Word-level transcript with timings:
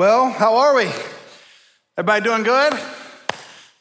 Well, 0.00 0.30
how 0.30 0.56
are 0.56 0.74
we? 0.74 0.90
Everybody 1.98 2.24
doing 2.24 2.42
good? 2.42 2.72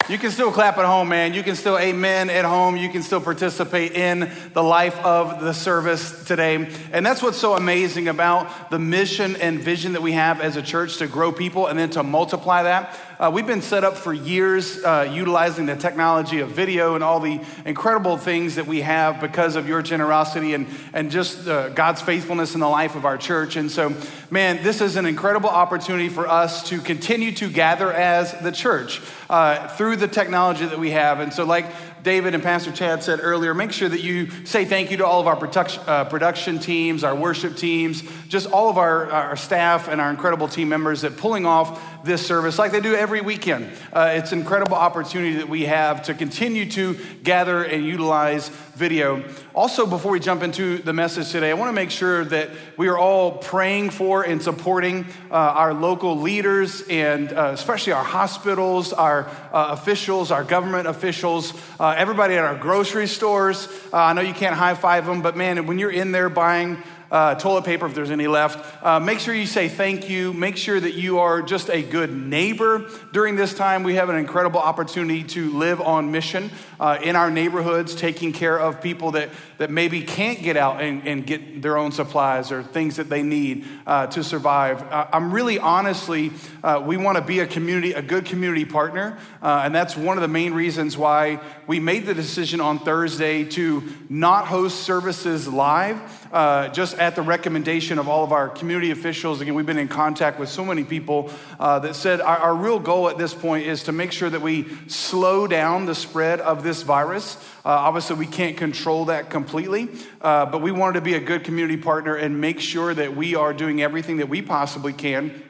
You 0.10 0.18
can 0.18 0.32
still 0.32 0.52
clap 0.52 0.78
at 0.78 0.84
home, 0.84 1.08
man. 1.08 1.34
You 1.34 1.44
can 1.44 1.56
still 1.56 1.80
amen 1.80 2.30
at 2.30 2.44
home. 2.44 2.76
You 2.76 2.90
can 2.90 3.04
still 3.04 3.22
participate 3.22 3.94
in 3.94 4.30
the 4.54 4.62
life 4.62 4.98
of 5.06 5.40
the 5.40 5.54
service 5.54 6.26
today. 6.26 6.70
And 6.92 7.06
that's 7.06 7.22
what's 7.22 7.38
so 7.38 7.56
amazing 7.56 8.10
about 8.10 8.70
the 8.70 8.80
mission 8.80 9.38
and 9.38 9.62
vision 9.62 9.94
that 9.94 10.02
we 10.02 10.12
have 10.12 10.42
as 10.42 10.58
a 10.58 10.62
church 10.62 10.98
to 10.98 11.08
grow 11.08 11.32
people 11.32 11.68
and 11.68 11.80
then 11.80 11.90
to 11.92 12.04
multiply 12.04 12.64
that. 12.64 13.00
Uh, 13.20 13.30
we've 13.30 13.48
been 13.48 13.62
set 13.62 13.84
up 13.84 13.98
for 13.98 14.14
years 14.14 14.82
uh, 14.86 15.06
utilizing 15.12 15.66
the 15.66 15.76
technology 15.76 16.40
of 16.40 16.52
video 16.52 16.96
and 16.96 17.04
all 17.04 17.20
the 17.20 17.42
incredible 17.66 18.16
things 18.16 18.56
that 18.56 18.66
we 18.66 18.80
have 18.80 19.20
because 19.20 19.58
of 19.58 19.68
your 19.68 19.82
generosity 19.82 20.54
and, 20.54 20.66
and 20.94 21.12
just 21.12 21.46
uh, 21.46 21.68
God's 21.68 22.02
faithfulness 22.02 22.54
in 22.54 22.62
the 22.62 22.70
life 22.70 22.96
of 22.96 23.04
our 23.04 23.18
church. 23.18 23.58
And 23.58 23.70
so, 23.70 23.94
man, 24.32 24.64
this 24.64 24.80
is 24.80 24.96
an 24.96 25.06
incredible 25.06 25.50
opportunity 25.50 26.08
for 26.08 26.30
us 26.30 26.70
to 26.70 26.80
continue 26.80 27.34
to 27.34 27.50
gather 27.50 27.92
as 27.92 28.32
the 28.40 28.54
church 28.54 29.02
uh, 29.30 29.68
through 29.68 29.98
the 29.98 30.08
technology 30.08 30.66
that 30.66 30.80
we 30.80 30.92
have. 30.92 31.20
And 31.20 31.34
so, 31.34 31.44
like 31.44 31.66
David 32.04 32.34
and 32.34 32.42
Pastor 32.42 32.72
Chad 32.72 33.04
said 33.04 33.20
earlier, 33.22 33.54
make 33.54 33.72
sure 33.72 33.90
that 33.90 34.02
you 34.02 34.30
say 34.46 34.66
thank 34.66 34.92
you 34.92 34.98
to 34.98 35.06
all 35.06 35.20
of 35.20 35.28
our 35.28 35.36
production, 35.36 35.84
uh, 35.86 36.06
production 36.06 36.60
teams, 36.60 37.04
our 37.04 37.16
worship 37.16 37.58
teams, 37.58 38.04
just 38.28 38.50
all 38.50 38.70
of 38.70 38.78
our, 38.78 39.10
our 39.12 39.36
staff 39.36 39.88
and 39.88 40.00
our 40.00 40.10
incredible 40.10 40.48
team 40.48 40.70
members 40.70 41.02
that 41.02 41.18
pulling 41.18 41.46
off 41.46 41.82
this 42.04 42.26
service 42.26 42.58
like 42.58 42.72
they 42.72 42.80
do 42.80 42.96
every 42.96 43.22
weekend. 43.22 43.70
Uh, 43.92 44.14
it's 44.16 44.32
an 44.32 44.40
incredible 44.40 44.76
opportunity 44.76 45.36
that 45.36 45.50
we 45.50 45.66
have 45.66 46.04
to 46.04 46.14
continue 46.14 46.70
to 46.72 46.98
gather 47.24 47.64
and 47.64 47.86
utilize 47.86 48.50
video. 48.76 49.24
Also, 49.60 49.86
before 49.86 50.14
we 50.14 50.22
jump 50.22 50.42
into 50.42 50.78
the 50.78 50.94
message 50.94 51.32
today, 51.34 51.52
I 51.52 51.54
want 51.54 51.68
to 51.68 51.74
make 51.74 51.92
sure 51.92 52.24
that 52.24 52.50
we 52.78 52.88
are 52.88 52.98
all 52.98 53.30
praying 53.40 53.90
for 53.90 54.24
and 54.24 54.42
supporting 54.42 55.06
uh, 55.30 55.34
our 55.34 55.74
local 55.74 56.18
leaders 56.18 56.82
and 56.90 57.34
uh, 57.34 57.52
especially 57.56 57.92
our 57.92 58.06
hospitals, 58.06 58.94
our 58.94 59.28
uh, 59.52 59.68
officials, 59.72 60.32
our 60.32 60.46
government 60.46 60.88
officials, 60.88 61.54
uh, 61.78 61.94
everybody 61.98 62.36
at 62.36 62.46
our 62.46 62.56
grocery 62.56 63.06
stores. 63.06 63.68
Uh, 63.92 63.98
I 63.98 64.14
know 64.14 64.22
you 64.22 64.34
can't 64.34 64.56
high 64.56 64.76
five 64.76 65.06
them, 65.06 65.22
but 65.22 65.36
man, 65.36 65.68
when 65.68 65.78
you're 65.78 65.92
in 65.92 66.14
there 66.14 66.30
buying 66.30 66.82
uh, 67.12 67.36
toilet 67.36 67.66
paper 67.66 67.86
if 67.86 67.96
there's 67.96 68.12
any 68.12 68.28
left. 68.28 68.84
Uh, 68.84 69.00
make 69.00 69.20
sure 69.20 69.34
you 69.34 69.48
say 69.48 69.68
thank 69.68 70.10
you. 70.10 70.34
Make 70.34 70.58
sure 70.58 70.80
that 70.80 70.94
you 70.94 71.20
are 71.20 71.42
just 71.42 71.70
a 71.70 71.82
good 71.82 72.12
neighbor 72.16 72.90
during 73.12 73.36
this 73.36 73.54
time. 73.54 73.84
We 73.84 73.96
have 73.96 74.10
an 74.10 74.16
incredible 74.16 74.60
opportunity 74.60 75.24
to 75.24 75.52
live 75.52 75.82
on 75.82 76.12
mission 76.12 76.52
uh, 76.80 76.98
in 77.02 77.16
our 77.16 77.30
neighborhoods, 77.30 77.96
taking 77.96 78.32
care 78.32 78.58
of 78.60 78.82
people 78.82 79.12
that, 79.12 79.30
that 79.58 79.70
maybe 79.70 80.02
can't 80.02 80.42
get 80.42 80.58
out 80.58 80.82
and, 80.82 81.08
and 81.08 81.26
get 81.26 81.62
their 81.62 81.78
own 81.78 81.92
supplies 81.92 82.52
or 82.52 82.64
things 82.64 82.96
that 82.98 83.10
they 83.10 83.24
need 83.24 83.66
uh, 83.86 84.08
to 84.08 84.24
survive. 84.24 84.82
Uh, 84.84 85.08
I'm 85.12 85.32
really 85.32 85.60
honestly, 85.60 86.32
uh, 86.64 86.82
we 86.86 86.98
want 86.98 87.18
to 87.18 87.24
be 87.24 87.40
a 87.40 87.48
community, 87.48 87.94
a 87.94 88.02
good 88.02 88.26
community 88.26 88.66
partner. 88.66 89.18
and 89.42 89.74
that's 89.74 89.98
one 89.98 90.18
of 90.18 90.22
the 90.22 90.28
main 90.28 90.54
reasons 90.54 90.98
why 90.98 91.40
we 91.68 91.80
made 91.80 92.06
the 92.06 92.14
decision 92.14 92.62
on 92.62 92.80
Thursday 92.80 93.44
to 93.44 93.84
not 94.10 94.48
host 94.48 94.82
services 94.82 95.48
live 95.48 96.00
uh, 96.32 96.70
just 96.70 96.98
at 97.00 97.16
the 97.16 97.22
recommendation 97.22 97.98
of 97.98 98.08
all 98.08 98.24
of 98.24 98.32
our 98.32 98.50
community 98.50 98.92
officials. 98.92 99.42
Again, 99.42 99.56
we've 99.56 99.66
been 99.66 99.78
in 99.80 99.88
contact 99.88 100.40
with 100.40 100.50
so 100.50 100.64
many 100.64 100.84
people 100.84 101.32
uh, 101.60 101.80
that 101.80 101.96
said 101.96 102.22
our, 102.22 102.38
our, 102.38 102.56
real 102.56 102.80
goal 102.80 103.10
at 103.10 103.18
this 103.18 103.34
point 103.34 103.66
is 103.66 103.84
to 103.84 103.92
make 103.92 104.12
sure 104.12 104.30
that 104.30 104.42
we 104.42 104.68
slow 104.88 105.48
down 105.48 105.86
the 105.86 105.96
spread 105.96 106.40
of 106.40 106.62
this 106.62 106.69
virus. 106.84 107.36
Uh, 107.66 107.70
obviously, 107.70 108.16
we 108.16 108.26
can't 108.26 108.56
control 108.56 109.06
that 109.06 109.30
completely, 109.30 109.90
uh, 110.22 110.46
but 110.46 110.62
we 110.62 110.72
wanted 110.72 110.94
to 110.94 111.02
be 111.02 111.16
a 111.16 111.20
good 111.20 111.44
community 111.44 111.78
partner 111.78 112.16
and 112.16 112.40
make 112.40 112.60
sure 112.60 112.94
that 112.94 113.16
we 113.16 113.36
are 113.36 113.54
doing 113.54 113.82
everything 113.82 114.18
that 114.18 114.30
we 114.30 114.42
possibly 114.42 114.94
can 114.94 115.44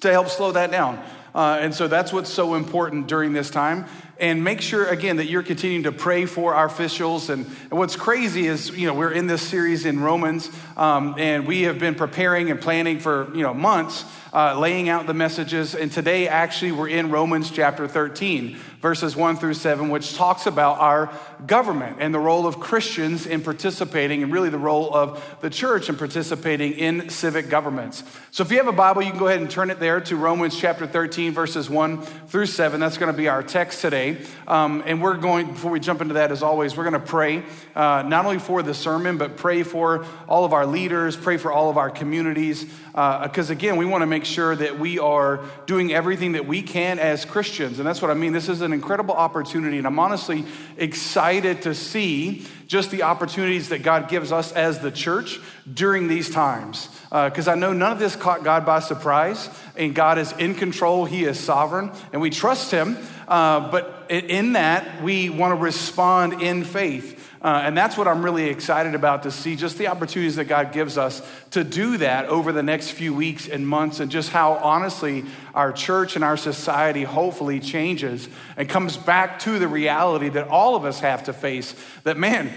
to 0.00 0.10
help 0.10 0.28
slow 0.28 0.52
that 0.52 0.70
down. 0.70 1.02
Uh, 1.34 1.58
and 1.60 1.74
so 1.74 1.88
that's 1.88 2.12
what's 2.12 2.30
so 2.30 2.54
important 2.54 3.06
during 3.06 3.32
this 3.32 3.50
time 3.50 3.86
and 4.20 4.42
make 4.42 4.60
sure 4.60 4.86
again 4.88 5.16
that 5.16 5.26
you're 5.26 5.42
continuing 5.42 5.84
to 5.84 5.92
pray 5.92 6.26
for 6.26 6.54
our 6.54 6.66
officials 6.66 7.30
and, 7.30 7.46
and 7.70 7.78
what's 7.78 7.96
crazy 7.96 8.46
is 8.46 8.70
you 8.76 8.86
know 8.86 8.94
we're 8.94 9.12
in 9.12 9.26
this 9.26 9.42
series 9.42 9.84
in 9.84 10.00
romans 10.00 10.50
um, 10.76 11.14
and 11.18 11.46
we 11.46 11.62
have 11.62 11.78
been 11.78 11.94
preparing 11.94 12.50
and 12.50 12.60
planning 12.60 12.98
for 12.98 13.30
you 13.34 13.42
know 13.42 13.54
months 13.54 14.04
uh, 14.32 14.58
laying 14.58 14.88
out 14.88 15.06
the 15.06 15.14
messages 15.14 15.74
and 15.74 15.92
today 15.92 16.28
actually 16.28 16.72
we're 16.72 16.88
in 16.88 17.10
romans 17.10 17.50
chapter 17.50 17.86
13 17.86 18.58
verses 18.80 19.16
1 19.16 19.36
through 19.36 19.54
7, 19.54 19.88
which 19.88 20.14
talks 20.14 20.46
about 20.46 20.78
our 20.78 21.12
government 21.46 21.98
and 22.00 22.12
the 22.12 22.18
role 22.18 22.46
of 22.46 22.58
Christians 22.58 23.26
in 23.26 23.42
participating, 23.42 24.22
and 24.22 24.32
really 24.32 24.50
the 24.50 24.58
role 24.58 24.92
of 24.94 25.36
the 25.40 25.50
church 25.50 25.88
in 25.88 25.96
participating 25.96 26.72
in 26.72 27.08
civic 27.10 27.48
governments. 27.48 28.02
So 28.30 28.42
if 28.42 28.50
you 28.50 28.56
have 28.58 28.66
a 28.66 28.72
Bible, 28.72 29.02
you 29.02 29.10
can 29.10 29.18
go 29.18 29.28
ahead 29.28 29.40
and 29.40 29.50
turn 29.50 29.70
it 29.70 29.78
there 29.78 30.00
to 30.00 30.16
Romans 30.16 30.58
chapter 30.58 30.86
13, 30.86 31.32
verses 31.32 31.70
1 31.70 32.02
through 32.02 32.46
7. 32.46 32.80
That's 32.80 32.98
going 32.98 33.12
to 33.12 33.16
be 33.16 33.28
our 33.28 33.42
text 33.42 33.80
today. 33.80 34.18
Um, 34.46 34.82
and 34.86 35.00
we're 35.00 35.16
going, 35.16 35.52
before 35.52 35.70
we 35.70 35.80
jump 35.80 36.00
into 36.00 36.14
that, 36.14 36.32
as 36.32 36.42
always, 36.42 36.76
we're 36.76 36.88
going 36.88 37.00
to 37.00 37.06
pray 37.06 37.44
uh, 37.76 38.02
not 38.06 38.24
only 38.24 38.38
for 38.38 38.62
the 38.62 38.74
sermon, 38.74 39.18
but 39.18 39.36
pray 39.36 39.62
for 39.62 40.04
all 40.28 40.44
of 40.44 40.52
our 40.52 40.66
leaders, 40.66 41.16
pray 41.16 41.36
for 41.36 41.52
all 41.52 41.70
of 41.70 41.76
our 41.76 41.90
communities. 41.90 42.64
Because 42.64 43.50
uh, 43.50 43.52
again, 43.52 43.76
we 43.76 43.84
want 43.84 44.02
to 44.02 44.06
make 44.06 44.24
sure 44.24 44.56
that 44.56 44.78
we 44.78 44.98
are 44.98 45.44
doing 45.66 45.92
everything 45.92 46.32
that 46.32 46.46
we 46.46 46.62
can 46.62 46.98
as 46.98 47.24
Christians. 47.24 47.78
And 47.78 47.86
that's 47.86 48.02
what 48.02 48.10
I 48.10 48.14
mean. 48.14 48.32
This 48.32 48.48
is 48.48 48.60
an 48.60 48.72
incredible 48.72 49.14
opportunity, 49.14 49.78
and 49.78 49.86
I'm 49.86 50.00
honestly 50.00 50.44
excited 50.76 51.27
to 51.62 51.74
see 51.74 52.46
just 52.68 52.90
the 52.90 53.02
opportunities 53.02 53.70
that 53.70 53.82
God 53.82 54.08
gives 54.08 54.30
us 54.30 54.52
as 54.52 54.78
the 54.78 54.92
church 54.92 55.40
during 55.72 56.06
these 56.06 56.30
times. 56.30 56.88
Because 57.10 57.48
uh, 57.48 57.52
I 57.52 57.54
know 57.54 57.72
none 57.72 57.90
of 57.90 57.98
this 57.98 58.14
caught 58.14 58.44
God 58.44 58.66
by 58.66 58.80
surprise, 58.80 59.48
and 59.74 59.94
God 59.94 60.18
is 60.18 60.32
in 60.32 60.54
control, 60.54 61.06
He 61.06 61.24
is 61.24 61.40
sovereign, 61.40 61.90
and 62.12 62.20
we 62.20 62.28
trust 62.30 62.70
Him. 62.70 62.98
Uh, 63.26 63.70
but 63.70 64.06
in 64.10 64.52
that, 64.52 65.02
we 65.02 65.30
want 65.30 65.52
to 65.52 65.62
respond 65.62 66.42
in 66.42 66.62
faith. 66.62 67.24
Uh, 67.40 67.62
and 67.64 67.76
that's 67.76 67.96
what 67.96 68.08
I'm 68.08 68.24
really 68.24 68.48
excited 68.48 68.96
about 68.96 69.22
to 69.22 69.30
see 69.30 69.54
just 69.54 69.78
the 69.78 69.86
opportunities 69.86 70.36
that 70.36 70.46
God 70.46 70.72
gives 70.72 70.98
us 70.98 71.22
to 71.52 71.62
do 71.62 71.98
that 71.98 72.26
over 72.26 72.50
the 72.50 72.64
next 72.64 72.90
few 72.90 73.14
weeks 73.14 73.48
and 73.48 73.66
months, 73.66 74.00
and 74.00 74.10
just 74.10 74.30
how 74.30 74.54
honestly 74.54 75.24
our 75.54 75.72
church 75.72 76.16
and 76.16 76.24
our 76.24 76.36
society 76.36 77.04
hopefully 77.04 77.60
changes 77.60 78.28
and 78.56 78.68
comes 78.68 78.96
back 78.96 79.38
to 79.40 79.58
the 79.58 79.68
reality 79.68 80.28
that 80.30 80.48
all 80.48 80.74
of 80.74 80.84
us 80.84 80.98
have 81.00 81.24
to 81.24 81.32
face 81.32 81.74
that, 82.02 82.16
man, 82.16 82.52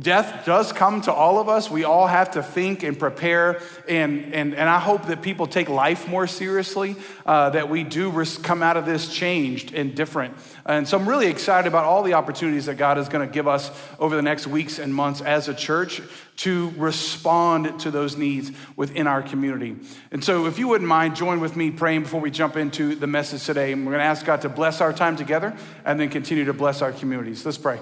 death 0.00 0.44
does 0.44 0.72
come 0.72 1.00
to 1.02 1.12
all 1.12 1.38
of 1.38 1.48
us. 1.48 1.70
We 1.70 1.84
all 1.84 2.06
have 2.06 2.32
to 2.32 2.42
think 2.42 2.82
and 2.82 2.98
prepare. 2.98 3.60
And, 3.88 4.34
and, 4.34 4.54
and 4.54 4.68
I 4.68 4.78
hope 4.78 5.06
that 5.06 5.22
people 5.22 5.46
take 5.46 5.68
life 5.68 6.08
more 6.08 6.26
seriously, 6.26 6.96
uh, 7.26 7.50
that 7.50 7.68
we 7.68 7.84
do 7.84 8.12
come 8.42 8.62
out 8.62 8.76
of 8.76 8.86
this 8.86 9.12
changed 9.12 9.74
and 9.74 9.94
different. 9.94 10.36
And 10.64 10.86
so 10.86 10.98
I'm 10.98 11.08
really 11.08 11.26
excited 11.26 11.66
about 11.68 11.84
all 11.84 12.02
the 12.02 12.14
opportunities 12.14 12.66
that 12.66 12.76
God 12.76 12.98
is 12.98 13.08
going 13.08 13.26
to 13.26 13.32
give 13.32 13.48
us 13.48 13.70
over 13.98 14.14
the 14.14 14.22
next 14.22 14.46
weeks 14.46 14.78
and 14.78 14.94
months 14.94 15.20
as 15.20 15.48
a 15.48 15.54
church 15.54 16.00
to 16.36 16.72
respond 16.76 17.80
to 17.80 17.90
those 17.90 18.16
needs 18.16 18.52
within 18.76 19.06
our 19.06 19.22
community. 19.22 19.76
And 20.10 20.24
so, 20.24 20.46
if 20.46 20.58
you 20.58 20.68
wouldn't 20.68 20.88
mind, 20.88 21.14
join 21.14 21.40
with 21.40 21.56
me 21.56 21.70
praying 21.70 22.02
before 22.02 22.20
we 22.20 22.30
jump 22.30 22.56
into 22.56 22.94
the 22.94 23.06
message 23.06 23.44
today. 23.44 23.72
And 23.72 23.84
we're 23.84 23.92
going 23.92 24.02
to 24.02 24.06
ask 24.06 24.24
God 24.24 24.40
to 24.42 24.48
bless 24.48 24.80
our 24.80 24.92
time 24.92 25.16
together 25.16 25.56
and 25.84 26.00
then 26.00 26.08
continue 26.08 26.44
to 26.46 26.52
bless 26.52 26.82
our 26.82 26.92
communities. 26.92 27.44
Let's 27.44 27.58
pray. 27.58 27.80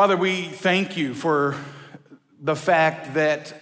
Father, 0.00 0.16
we 0.16 0.44
thank 0.44 0.96
you 0.96 1.12
for 1.12 1.56
the 2.40 2.56
fact 2.56 3.12
that 3.12 3.52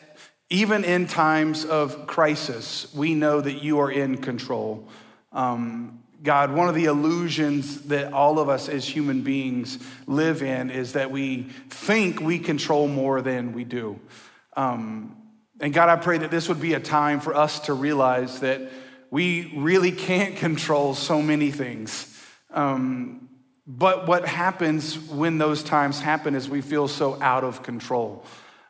even 0.48 0.84
in 0.84 1.08
times 1.08 1.64
of 1.64 2.06
crisis, 2.06 2.86
we 2.94 3.12
know 3.12 3.40
that 3.40 3.64
you 3.64 3.80
are 3.80 3.90
in 3.90 4.18
control. 4.18 4.86
Um, 5.32 6.04
God, 6.22 6.52
one 6.52 6.68
of 6.68 6.76
the 6.76 6.84
illusions 6.84 7.88
that 7.88 8.12
all 8.12 8.38
of 8.38 8.48
us 8.48 8.68
as 8.68 8.86
human 8.86 9.22
beings 9.22 9.80
live 10.06 10.44
in 10.44 10.70
is 10.70 10.92
that 10.92 11.10
we 11.10 11.48
think 11.70 12.20
we 12.20 12.38
control 12.38 12.86
more 12.86 13.20
than 13.20 13.52
we 13.52 13.64
do. 13.64 13.98
Um, 14.56 15.16
and 15.60 15.74
God, 15.74 15.88
I 15.88 15.96
pray 15.96 16.18
that 16.18 16.30
this 16.30 16.48
would 16.48 16.60
be 16.60 16.74
a 16.74 16.80
time 16.80 17.18
for 17.18 17.34
us 17.34 17.58
to 17.66 17.72
realize 17.72 18.38
that 18.42 18.70
we 19.10 19.52
really 19.56 19.90
can't 19.90 20.36
control 20.36 20.94
so 20.94 21.20
many 21.20 21.50
things. 21.50 22.16
Um, 22.50 23.27
but 23.70 24.08
what 24.08 24.26
happens 24.26 24.98
when 24.98 25.36
those 25.36 25.62
times 25.62 26.00
happen 26.00 26.34
is 26.34 26.48
we 26.48 26.62
feel 26.62 26.88
so 26.88 27.20
out 27.20 27.44
of 27.44 27.62
control. 27.62 28.24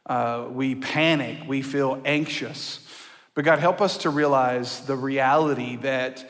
Uh, 0.04 0.46
we 0.50 0.74
panic, 0.74 1.38
we 1.46 1.62
feel 1.62 2.02
anxious. 2.04 2.84
But 3.34 3.44
God, 3.44 3.60
help 3.60 3.80
us 3.80 3.98
to 3.98 4.10
realize 4.10 4.80
the 4.86 4.96
reality 4.96 5.76
that 5.76 6.28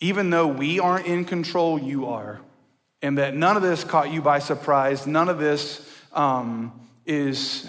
even 0.00 0.30
though 0.30 0.46
we 0.46 0.80
aren't 0.80 1.04
in 1.06 1.26
control, 1.26 1.78
you 1.78 2.06
are. 2.06 2.40
And 3.02 3.18
that 3.18 3.36
none 3.36 3.58
of 3.58 3.62
this 3.62 3.84
caught 3.84 4.10
you 4.10 4.22
by 4.22 4.38
surprise. 4.38 5.06
None 5.06 5.28
of 5.28 5.38
this 5.38 5.86
um, 6.14 6.88
is, 7.04 7.68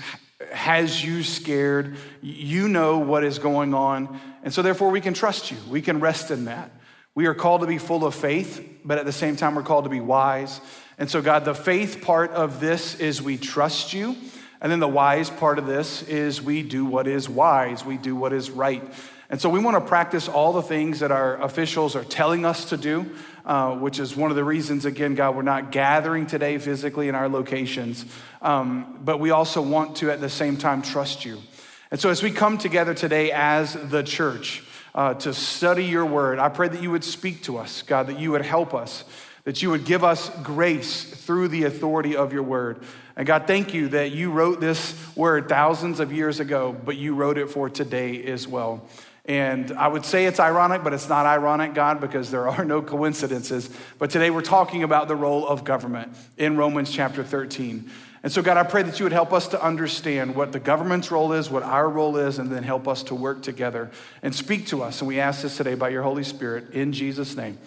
has 0.54 1.04
you 1.04 1.24
scared. 1.24 1.98
You 2.22 2.70
know 2.70 3.00
what 3.00 3.26
is 3.26 3.40
going 3.40 3.74
on. 3.74 4.18
And 4.44 4.54
so, 4.54 4.62
therefore, 4.62 4.90
we 4.90 5.02
can 5.02 5.14
trust 5.14 5.52
you. 5.52 5.58
We 5.70 5.82
can 5.82 6.00
rest 6.00 6.32
in 6.32 6.46
that. 6.46 6.72
We 7.18 7.26
are 7.26 7.34
called 7.34 7.62
to 7.62 7.68
be 7.68 7.80
full 7.80 8.06
of 8.06 8.14
faith, 8.14 8.64
but 8.86 9.00
at 9.00 9.06
the 9.06 9.12
same 9.12 9.38
time, 9.38 9.56
we're 9.56 9.64
called 9.64 9.86
to 9.86 9.90
be 9.90 10.00
wise. 10.00 10.62
And 11.00 11.10
so, 11.10 11.20
God, 11.20 11.46
the 11.46 11.56
faith 11.56 12.04
part 12.04 12.30
of 12.30 12.60
this 12.60 12.94
is 13.00 13.24
we 13.24 13.38
trust 13.38 13.92
you. 13.92 14.16
And 14.62 14.72
then 14.72 14.80
the 14.80 14.88
wise 14.88 15.32
part 15.32 15.58
of 15.58 15.66
this 15.66 16.04
is 16.04 16.44
we 16.44 16.62
do 16.62 16.86
what 16.86 17.08
is 17.08 17.28
wise, 17.28 17.84
we 17.84 17.98
do 17.98 18.16
what 18.16 18.34
is 18.34 18.52
right. 18.52 18.84
And 19.32 19.42
so 19.42 19.50
we 19.50 19.58
want 19.58 19.84
to 19.84 19.90
practice 19.90 20.28
all 20.28 20.54
the 20.54 20.62
things 20.62 21.00
that 21.00 21.12
our 21.12 21.42
officials 21.42 21.96
are 21.96 22.04
telling 22.04 22.46
us 22.46 22.66
to 22.66 22.78
do, 22.78 23.10
uh, 23.48 23.76
which 23.78 23.98
is 23.98 24.16
one 24.16 24.30
of 24.30 24.38
the 24.38 24.44
reasons, 24.44 24.86
again, 24.86 25.16
God, 25.16 25.36
we're 25.36 25.42
not 25.42 25.72
gathering 25.72 26.28
today 26.28 26.60
physically 26.60 27.08
in 27.08 27.16
our 27.16 27.28
locations. 27.28 28.06
Um, 28.44 29.00
but 29.04 29.20
we 29.20 29.32
also 29.32 29.64
want 29.64 29.96
to, 29.98 30.12
at 30.12 30.22
the 30.22 30.30
same 30.30 30.56
time, 30.56 30.84
trust 30.84 31.26
you. 31.26 31.42
And 31.90 32.00
so 32.00 32.12
as 32.12 32.22
we 32.22 32.30
come 32.30 32.60
together 32.60 32.94
today 32.94 33.32
as 33.32 33.74
the 33.74 34.04
church 34.04 34.62
uh, 34.98 35.14
to 35.14 35.32
study 35.32 35.86
your 35.86 36.06
word, 36.08 36.40
I 36.40 36.50
pray 36.50 36.68
that 36.68 36.82
you 36.82 36.90
would 36.90 37.04
speak 37.04 37.44
to 37.44 37.58
us, 37.58 37.84
God, 37.84 38.08
that 38.08 38.18
you 38.18 38.32
would 38.32 38.42
help 38.42 38.74
us, 38.74 39.04
that 39.44 39.62
you 39.62 39.70
would 39.70 39.86
give 39.86 40.04
us 40.04 40.30
grace 40.42 41.04
through 41.04 41.50
the 41.50 41.66
authority 41.66 42.16
of 42.16 42.34
your 42.34 42.42
word. 42.42 42.80
And 43.16 43.28
God, 43.28 43.46
thank 43.46 43.76
you 43.76 43.90
that 43.90 44.12
you 44.12 44.32
wrote 44.32 44.60
this 44.60 44.96
word 45.16 45.48
thousands 45.48 46.00
of 46.00 46.12
years 46.12 46.40
ago, 46.40 46.76
but 46.84 46.98
you 46.98 47.14
wrote 47.14 47.38
it 47.38 47.52
for 47.52 47.70
today 47.70 48.24
as 48.24 48.48
well. 48.48 48.88
And 49.26 49.72
I 49.74 49.88
would 49.88 50.04
say 50.04 50.26
it's 50.26 50.40
ironic, 50.40 50.84
but 50.84 50.94
it's 50.94 51.10
not 51.10 51.28
ironic, 51.28 51.76
God, 51.76 52.02
because 52.02 52.32
there 52.32 52.48
are 52.50 52.66
no 52.66 52.82
coincidences. 52.82 53.70
But 54.00 54.10
today 54.10 54.32
we're 54.32 54.42
talking 54.42 54.82
about 54.82 55.08
the 55.08 55.16
role 55.16 55.48
of 55.48 55.64
government 55.64 56.16
in 56.38 56.58
Romans 56.58 56.92
chapter 56.92 57.24
13. 57.24 57.88
And 58.24 58.32
so, 58.32 58.42
God, 58.42 58.58
I 58.58 58.64
pray 58.64 58.84
that 58.84 59.00
you 59.00 59.06
would 59.06 59.14
help 59.14 59.32
us 59.32 59.48
to 59.50 59.64
understand 59.64 60.36
what 60.36 60.52
the 60.52 60.60
government's 60.60 61.12
role 61.12 61.34
is, 61.34 61.50
what 61.50 61.64
our 61.64 61.88
role 61.88 62.18
is, 62.18 62.40
and 62.40 62.52
then 62.52 62.64
help 62.64 62.88
us 62.88 63.04
to 63.04 63.16
work 63.16 63.44
together 63.44 63.92
and 64.24 64.34
speak 64.34 64.68
to 64.68 64.82
us. 64.82 65.02
And 65.02 65.08
we 65.08 65.20
ask 65.20 65.44
this 65.44 65.58
today 65.58 65.76
by 65.76 65.90
your 65.90 66.04
Holy 66.04 66.24
Spirit 66.24 66.72
in 66.72 66.94
Jesus' 66.94 67.36
name. 67.36 67.58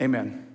Amen. 0.00 0.46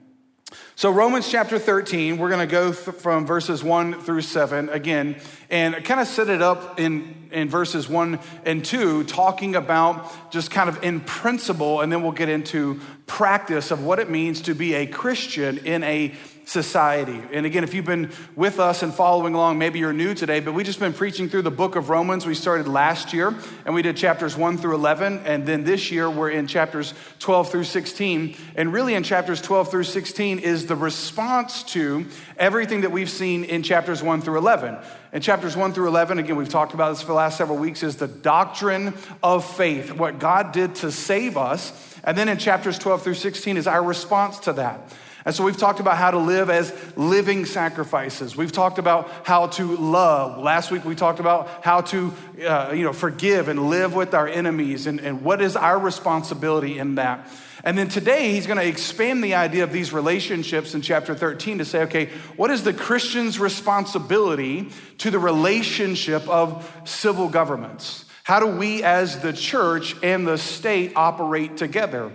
So, 0.76 0.92
Romans 0.92 1.30
chapter 1.30 1.58
13, 1.58 2.18
we're 2.18 2.30
going 2.30 2.46
to 2.46 2.52
go 2.52 2.74
th- 2.74 2.98
from 2.98 3.26
verses 3.26 3.64
1 3.64 4.02
through 4.02 4.22
7 4.22 4.68
again 4.70 5.16
and 5.50 5.76
kind 5.86 6.00
of 6.00 6.08
set 6.08 6.30
it 6.30 6.42
up 6.42 6.80
in, 6.80 7.30
in 7.32 7.50
verses 7.50 7.88
1 7.88 8.20
and 8.46 8.66
2, 8.66 9.06
talking 9.06 9.56
about 9.56 10.32
just 10.32 10.52
kind 10.52 10.70
of 10.70 10.84
in 10.84 11.00
principle, 11.00 11.82
and 11.82 11.92
then 11.92 12.04
we'll 12.04 12.12
get 12.12 12.30
into 12.30 12.82
practice 13.06 13.72
of 13.72 13.84
what 13.84 14.00
it 14.00 14.10
means 14.10 14.42
to 14.42 14.54
be 14.54 14.74
a 14.74 14.86
Christian 14.86 15.60
in 15.60 15.84
a 15.84 16.14
society. 16.52 17.22
And 17.32 17.46
again, 17.46 17.64
if 17.64 17.74
you've 17.74 17.86
been 17.86 18.12
with 18.36 18.60
us 18.60 18.84
and 18.84 18.94
following 18.94 19.34
along, 19.34 19.58
maybe 19.58 19.80
you're 19.80 19.94
new 19.94 20.14
today, 20.14 20.42
but 20.42 20.54
we've 20.54 20.66
just 20.66 20.82
been 20.82 20.92
preaching 20.92 21.30
through 21.30 21.44
the 21.44 21.52
book 21.52 21.78
of 21.78 21.90
Romans. 21.90 22.26
We 22.26 22.36
started 22.36 22.68
last 22.68 23.14
year 23.14 23.34
and 23.66 23.74
we 23.74 23.82
did 23.82 23.96
chapters 23.96 24.36
1 24.36 24.58
through 24.58 24.76
11. 24.76 25.22
And 25.26 25.46
then 25.46 25.64
this 25.64 25.92
year 25.92 26.10
we're 26.10 26.30
in 26.30 26.48
chapters 26.48 26.94
12 27.20 27.50
through 27.50 27.64
16. 27.64 28.36
And 28.56 28.74
really, 28.74 28.96
in 28.96 29.04
chapters 29.04 29.42
12 29.42 29.72
through 29.72 29.86
16 29.86 30.40
is 30.40 30.66
the 30.66 30.76
response 30.76 31.64
to 31.64 32.06
everything 32.36 32.82
that 32.82 32.92
we've 32.92 33.10
seen 33.10 33.46
in 33.46 33.64
chapters 33.64 34.04
1 34.04 34.22
through 34.22 34.38
11. 34.38 34.78
In 35.14 35.22
chapters 35.22 35.56
1 35.56 35.72
through 35.72 35.88
11, 35.88 36.20
again, 36.20 36.36
we've 36.36 36.50
talked 36.50 36.74
about 36.74 36.90
this 36.90 37.02
for 37.02 37.08
the 37.08 37.14
last 37.14 37.38
several 37.38 37.58
weeks, 37.58 37.82
is 37.82 37.96
the 37.96 38.08
doctrine 38.08 38.94
of 39.24 39.46
faith, 39.46 39.94
what 39.94 40.20
God 40.20 40.52
did 40.52 40.76
to 40.76 40.92
save 40.92 41.38
us. 41.38 41.98
And 42.04 42.18
then 42.18 42.28
in 42.28 42.38
chapters 42.38 42.78
12 42.78 43.04
through 43.04 43.14
16 43.14 43.56
is 43.56 43.68
our 43.68 43.84
response 43.84 44.40
to 44.40 44.54
that. 44.54 44.92
And 45.26 45.36
so 45.36 45.44
we've 45.44 45.58
talked 45.58 45.80
about 45.80 45.98
how 45.98 46.12
to 46.12 46.18
live 46.18 46.50
as 46.50 46.74
living 46.98 47.46
sacrifices. 47.46 48.36
We've 48.36 48.52
talked 48.52 48.80
about 48.80 49.10
how 49.24 49.48
to 49.48 49.76
love. 49.78 50.40
Last 50.40 50.72
week 50.72 50.84
we 50.84 50.96
talked 50.96 51.20
about 51.20 51.64
how 51.64 51.82
to, 51.82 52.14
uh, 52.44 52.72
you 52.74 52.84
know, 52.84 52.94
forgive 52.94 53.48
and 53.48 53.70
live 53.70 53.94
with 53.94 54.14
our 54.14 54.28
enemies 54.28 54.88
and, 54.88 55.00
and 55.00 55.22
what 55.22 55.42
is 55.42 55.56
our 55.56 55.78
responsibility 55.78 56.80
in 56.80 56.96
that. 56.96 57.28
And 57.64 57.78
then 57.78 57.90
today 57.90 58.32
he's 58.32 58.48
going 58.48 58.58
to 58.58 58.66
expand 58.66 59.24
the 59.24 59.36
idea 59.36 59.64
of 59.64 59.72
these 59.72 59.94
relationships 59.94 60.74
in 60.74 60.82
chapter 60.82 61.14
13 61.14 61.60
to 61.60 61.66
say, 61.66 61.84
okay, 61.84 62.08
what 62.36 62.50
is 62.50 62.64
the 62.64 62.74
Christian's 62.74 63.40
responsibility 63.40 64.70
to 65.00 65.12
the 65.12 65.20
relationship 65.20 66.28
of 66.28 66.68
civil 66.86 67.30
governments? 67.30 68.06
How 68.24 68.40
do 68.40 68.48
we 68.48 68.82
as 68.84 69.20
the 69.20 69.34
church 69.34 69.96
and 70.02 70.28
the 70.28 70.38
state 70.38 70.94
operate 70.96 71.58
together? 71.58 72.12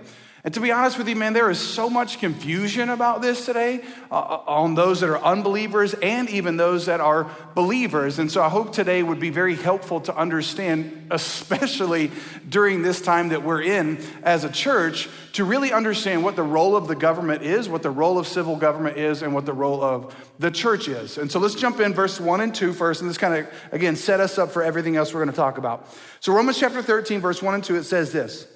And 0.47 0.55
to 0.55 0.61
be 0.61 0.71
honest 0.71 0.97
with 0.97 1.09
you, 1.09 1.17
man, 1.17 1.33
there 1.33 1.51
is 1.51 1.59
so 1.59 1.91
much 1.91 2.21
confusion 2.21 2.89
about 2.89 3.21
this 3.21 3.45
today 3.45 3.83
uh, 4.13 4.15
uh, 4.15 4.43
on 4.47 4.77
those 4.77 5.01
that 5.01 5.11
are 5.11 5.19
unbelievers 5.19 5.93
and 5.95 6.31
even 6.31 6.57
those 6.57 6.87
that 6.87 7.01
are 7.01 7.29
believers. 7.57 8.21
And 8.21 8.31
so 8.31 8.45
I 8.45 8.49
hope 8.49 8.73
today 8.73 9.03
would 9.03 9.19
be 9.19 9.31
very 9.31 9.57
helpful 9.57 10.01
to 10.03 10.17
understand, 10.17 11.09
especially 11.11 12.13
during 12.49 12.83
this 12.83 13.03
time 13.03 13.31
that 13.31 13.43
we're 13.43 13.63
in 13.63 13.99
as 14.23 14.45
a 14.45 14.49
church, 14.49 15.09
to 15.33 15.45
really 15.45 15.73
understand 15.73 16.23
what 16.23 16.37
the 16.37 16.45
role 16.45 16.77
of 16.77 16.87
the 16.87 16.95
government 16.95 17.43
is, 17.43 17.69
what 17.69 17.83
the 17.83 17.91
role 17.91 18.17
of 18.17 18.29
civil 18.29 18.55
government 18.55 18.99
is, 18.99 19.23
and 19.23 19.35
what 19.35 19.47
the 19.47 19.53
role 19.53 19.83
of 19.83 20.15
the 20.39 20.53
church 20.53 20.87
is. 20.87 21.19
And 21.19 21.29
so 21.29 21.41
let's 21.41 21.57
jump 21.57 21.81
in 21.81 21.93
verse 21.93 22.21
1 22.21 22.41
and 22.41 22.55
2 22.55 22.73
first, 22.73 23.01
and 23.01 23.11
this 23.11 23.19
kind 23.19 23.35
of, 23.35 23.53
again, 23.73 23.97
set 23.97 24.21
us 24.21 24.39
up 24.39 24.53
for 24.53 24.63
everything 24.63 24.95
else 24.95 25.13
we're 25.13 25.25
going 25.25 25.33
to 25.33 25.37
talk 25.37 25.59
about. 25.59 25.89
So, 26.21 26.33
Romans 26.33 26.57
chapter 26.57 26.83
13, 26.83 27.21
verse 27.21 27.43
1 27.43 27.55
and 27.55 27.65
2, 27.65 27.75
it 27.75 27.83
says 27.83 28.13
this. 28.13 28.47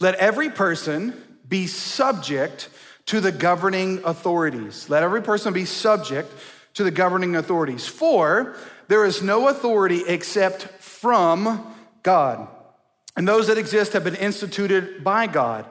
Let 0.00 0.14
every 0.16 0.50
person 0.50 1.14
be 1.48 1.66
subject 1.66 2.68
to 3.06 3.20
the 3.20 3.32
governing 3.32 4.00
authorities. 4.04 4.88
Let 4.88 5.02
every 5.02 5.22
person 5.22 5.52
be 5.52 5.64
subject 5.64 6.32
to 6.74 6.84
the 6.84 6.90
governing 6.90 7.36
authorities. 7.36 7.86
For 7.86 8.56
there 8.88 9.04
is 9.04 9.22
no 9.22 9.48
authority 9.48 10.02
except 10.06 10.62
from 10.82 11.74
God. 12.02 12.48
And 13.16 13.28
those 13.28 13.46
that 13.46 13.58
exist 13.58 13.92
have 13.92 14.04
been 14.04 14.16
instituted 14.16 15.04
by 15.04 15.26
God. 15.26 15.66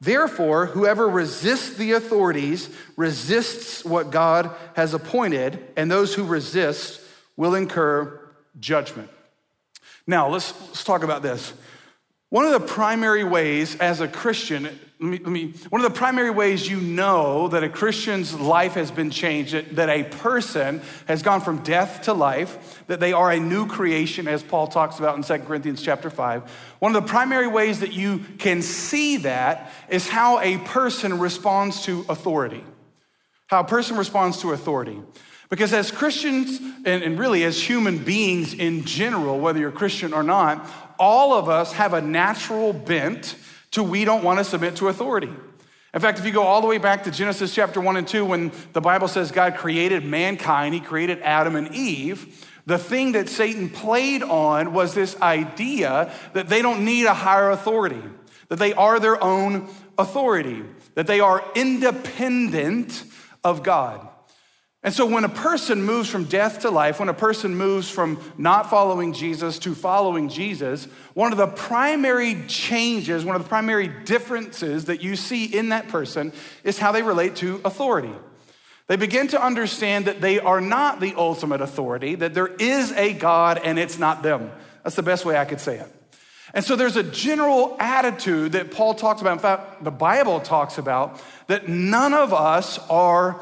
Therefore, 0.00 0.66
whoever 0.66 1.08
resists 1.08 1.74
the 1.74 1.92
authorities 1.92 2.68
resists 2.96 3.84
what 3.84 4.10
God 4.10 4.50
has 4.74 4.92
appointed, 4.92 5.58
and 5.76 5.90
those 5.90 6.14
who 6.14 6.24
resist 6.24 7.00
will 7.36 7.54
incur 7.54 8.20
judgment. 8.60 9.10
Now, 10.06 10.28
let's, 10.28 10.52
let's 10.68 10.84
talk 10.84 11.02
about 11.02 11.22
this. 11.22 11.52
One 12.28 12.44
of 12.44 12.52
the 12.52 12.66
primary 12.66 13.22
ways 13.22 13.76
as 13.76 14.00
a 14.00 14.08
Christian, 14.08 14.64
let 14.64 15.00
me, 15.00 15.18
let 15.18 15.28
me, 15.28 15.52
one 15.68 15.80
of 15.80 15.92
the 15.92 15.96
primary 15.96 16.30
ways 16.30 16.68
you 16.68 16.80
know 16.80 17.46
that 17.48 17.62
a 17.62 17.68
Christian's 17.68 18.34
life 18.34 18.74
has 18.74 18.90
been 18.90 19.10
changed, 19.10 19.52
that, 19.52 19.76
that 19.76 19.88
a 19.88 20.02
person 20.02 20.82
has 21.06 21.22
gone 21.22 21.40
from 21.40 21.62
death 21.62 22.02
to 22.02 22.12
life, 22.12 22.82
that 22.88 22.98
they 22.98 23.12
are 23.12 23.30
a 23.30 23.38
new 23.38 23.68
creation, 23.68 24.26
as 24.26 24.42
Paul 24.42 24.66
talks 24.66 24.98
about 24.98 25.16
in 25.16 25.22
2 25.22 25.46
Corinthians 25.46 25.80
chapter 25.82 26.10
5. 26.10 26.50
One 26.80 26.96
of 26.96 27.04
the 27.04 27.08
primary 27.08 27.46
ways 27.46 27.78
that 27.78 27.92
you 27.92 28.18
can 28.38 28.60
see 28.60 29.18
that 29.18 29.70
is 29.88 30.08
how 30.08 30.40
a 30.40 30.58
person 30.58 31.20
responds 31.20 31.82
to 31.82 32.04
authority. 32.08 32.64
How 33.46 33.60
a 33.60 33.64
person 33.64 33.96
responds 33.96 34.40
to 34.40 34.50
authority. 34.50 35.00
Because 35.48 35.72
as 35.72 35.90
Christians, 35.90 36.58
and, 36.84 37.02
and, 37.02 37.18
really 37.18 37.44
as 37.44 37.62
human 37.62 37.98
beings 37.98 38.52
in 38.52 38.84
general, 38.84 39.38
whether 39.38 39.60
you're 39.60 39.70
Christian 39.70 40.12
or 40.12 40.24
not, 40.24 40.68
all 40.98 41.34
of 41.34 41.48
us 41.48 41.72
have 41.72 41.94
a 41.94 42.00
natural 42.00 42.72
bent 42.72 43.36
to 43.72 43.82
we 43.82 44.04
don't 44.04 44.24
want 44.24 44.38
to 44.38 44.44
submit 44.44 44.76
to 44.76 44.88
authority. 44.88 45.30
In 45.94 46.00
fact, 46.00 46.18
if 46.18 46.26
you 46.26 46.32
go 46.32 46.42
all 46.42 46.60
the 46.60 46.66
way 46.66 46.78
back 46.78 47.04
to 47.04 47.10
Genesis 47.10 47.54
chapter 47.54 47.80
1 47.80 47.96
and 47.96 48.08
2, 48.08 48.24
when 48.24 48.52
the 48.72 48.80
Bible 48.80 49.08
says 49.08 49.30
God 49.30 49.56
created 49.56 50.04
mankind, 50.04 50.74
He 50.74 50.80
created 50.80 51.20
Adam 51.20 51.56
and 51.56 51.74
Eve, 51.74 52.44
the 52.66 52.78
thing 52.78 53.12
that 53.12 53.28
Satan 53.28 53.70
played 53.70 54.22
on 54.22 54.72
was 54.72 54.92
this 54.92 55.18
idea 55.22 56.12
that 56.32 56.48
they 56.48 56.60
don't 56.60 56.84
need 56.84 57.06
a 57.06 57.14
higher 57.14 57.50
authority, 57.50 58.02
that 58.48 58.58
they 58.58 58.74
are 58.74 58.98
their 58.98 59.22
own 59.22 59.68
authority, 59.96 60.64
that 60.94 61.06
they 61.06 61.20
are 61.20 61.44
independent 61.54 63.04
of 63.44 63.62
God. 63.62 64.06
And 64.86 64.94
so, 64.94 65.04
when 65.04 65.24
a 65.24 65.28
person 65.28 65.82
moves 65.82 66.08
from 66.08 66.26
death 66.26 66.60
to 66.60 66.70
life, 66.70 67.00
when 67.00 67.08
a 67.08 67.14
person 67.14 67.56
moves 67.56 67.90
from 67.90 68.20
not 68.38 68.70
following 68.70 69.12
Jesus 69.12 69.58
to 69.58 69.74
following 69.74 70.28
Jesus, 70.28 70.84
one 71.12 71.32
of 71.32 71.38
the 71.38 71.48
primary 71.48 72.44
changes, 72.46 73.24
one 73.24 73.34
of 73.34 73.42
the 73.42 73.48
primary 73.48 73.88
differences 73.88 74.84
that 74.84 75.02
you 75.02 75.16
see 75.16 75.44
in 75.46 75.70
that 75.70 75.88
person 75.88 76.32
is 76.62 76.78
how 76.78 76.92
they 76.92 77.02
relate 77.02 77.34
to 77.36 77.60
authority. 77.64 78.12
They 78.86 78.94
begin 78.94 79.26
to 79.28 79.44
understand 79.44 80.04
that 80.04 80.20
they 80.20 80.38
are 80.38 80.60
not 80.60 81.00
the 81.00 81.14
ultimate 81.16 81.60
authority, 81.60 82.14
that 82.14 82.32
there 82.32 82.46
is 82.46 82.92
a 82.92 83.12
God 83.12 83.58
and 83.64 83.80
it's 83.80 83.98
not 83.98 84.22
them. 84.22 84.52
That's 84.84 84.94
the 84.94 85.02
best 85.02 85.24
way 85.24 85.36
I 85.36 85.46
could 85.46 85.60
say 85.60 85.78
it. 85.80 85.92
And 86.54 86.64
so 86.64 86.76
there's 86.76 86.96
a 86.96 87.02
general 87.02 87.76
attitude 87.80 88.52
that 88.52 88.70
Paul 88.70 88.94
talks 88.94 89.20
about. 89.20 89.32
In 89.32 89.38
fact, 89.40 89.82
the 89.82 89.90
Bible 89.90 90.38
talks 90.38 90.78
about 90.78 91.20
that 91.48 91.68
none 91.68 92.14
of 92.14 92.32
us 92.32 92.78
are 92.88 93.40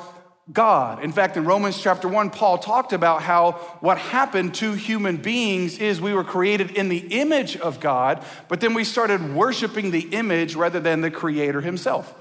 God. 0.53 1.03
In 1.03 1.11
fact, 1.11 1.37
in 1.37 1.45
Romans 1.45 1.81
chapter 1.81 2.07
1, 2.07 2.31
Paul 2.31 2.59
talked 2.59 2.93
about 2.93 3.23
how 3.23 3.53
what 3.81 3.97
happened 3.97 4.55
to 4.57 4.73
human 4.73 5.17
beings 5.17 5.79
is 5.79 6.01
we 6.01 6.13
were 6.13 6.25
created 6.25 6.73
in 6.73 6.91
the 6.91 6.99
image 6.99 7.57
of 7.57 7.81
God, 7.81 8.23
but 8.49 8.61
then 8.61 8.75
we 8.75 8.85
started 8.85 9.35
worshiping 9.35 9.91
the 9.91 10.09
image 10.15 10.55
rather 10.55 10.81
than 10.81 11.01
the 11.01 11.11
creator 11.11 11.63
himself. 11.63 12.15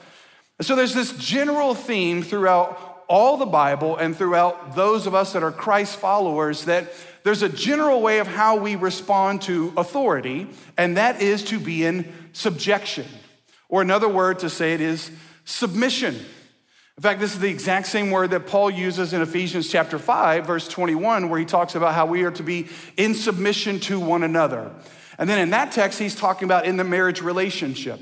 So 0.61 0.75
there's 0.75 0.93
this 0.93 1.11
general 1.17 1.75
theme 1.75 2.23
throughout 2.23 3.03
all 3.09 3.35
the 3.35 3.45
Bible 3.45 3.97
and 3.97 4.15
throughout 4.15 4.75
those 4.75 5.05
of 5.05 5.13
us 5.13 5.33
that 5.33 5.43
are 5.43 5.51
Christ 5.51 5.97
followers 5.97 6.65
that 6.65 6.93
there's 7.23 7.41
a 7.41 7.49
general 7.49 8.01
way 8.01 8.19
of 8.19 8.27
how 8.27 8.55
we 8.55 8.75
respond 8.75 9.41
to 9.43 9.73
authority, 9.75 10.47
and 10.77 10.97
that 10.97 11.21
is 11.21 11.43
to 11.45 11.59
be 11.59 11.85
in 11.85 12.11
subjection. 12.33 13.05
Or 13.69 13.81
another 13.81 14.07
word 14.07 14.39
to 14.39 14.49
say 14.49 14.73
it 14.73 14.81
is 14.81 15.11
submission. 15.45 16.17
In 16.97 17.01
fact, 17.01 17.19
this 17.19 17.33
is 17.33 17.39
the 17.39 17.49
exact 17.49 17.87
same 17.87 18.11
word 18.11 18.31
that 18.31 18.45
Paul 18.45 18.69
uses 18.69 19.13
in 19.13 19.21
Ephesians 19.21 19.67
chapter 19.67 19.97
5, 19.97 20.45
verse 20.45 20.67
21, 20.67 21.27
where 21.27 21.39
he 21.39 21.45
talks 21.45 21.73
about 21.73 21.95
how 21.95 22.05
we 22.05 22.23
are 22.23 22.31
to 22.31 22.43
be 22.43 22.67
in 22.97 23.15
submission 23.15 23.79
to 23.81 23.99
one 23.99 24.21
another. 24.21 24.71
And 25.17 25.27
then 25.27 25.39
in 25.39 25.49
that 25.49 25.71
text, 25.71 25.97
he's 25.97 26.15
talking 26.15 26.45
about 26.45 26.65
in 26.65 26.77
the 26.77 26.83
marriage 26.83 27.21
relationship 27.21 27.99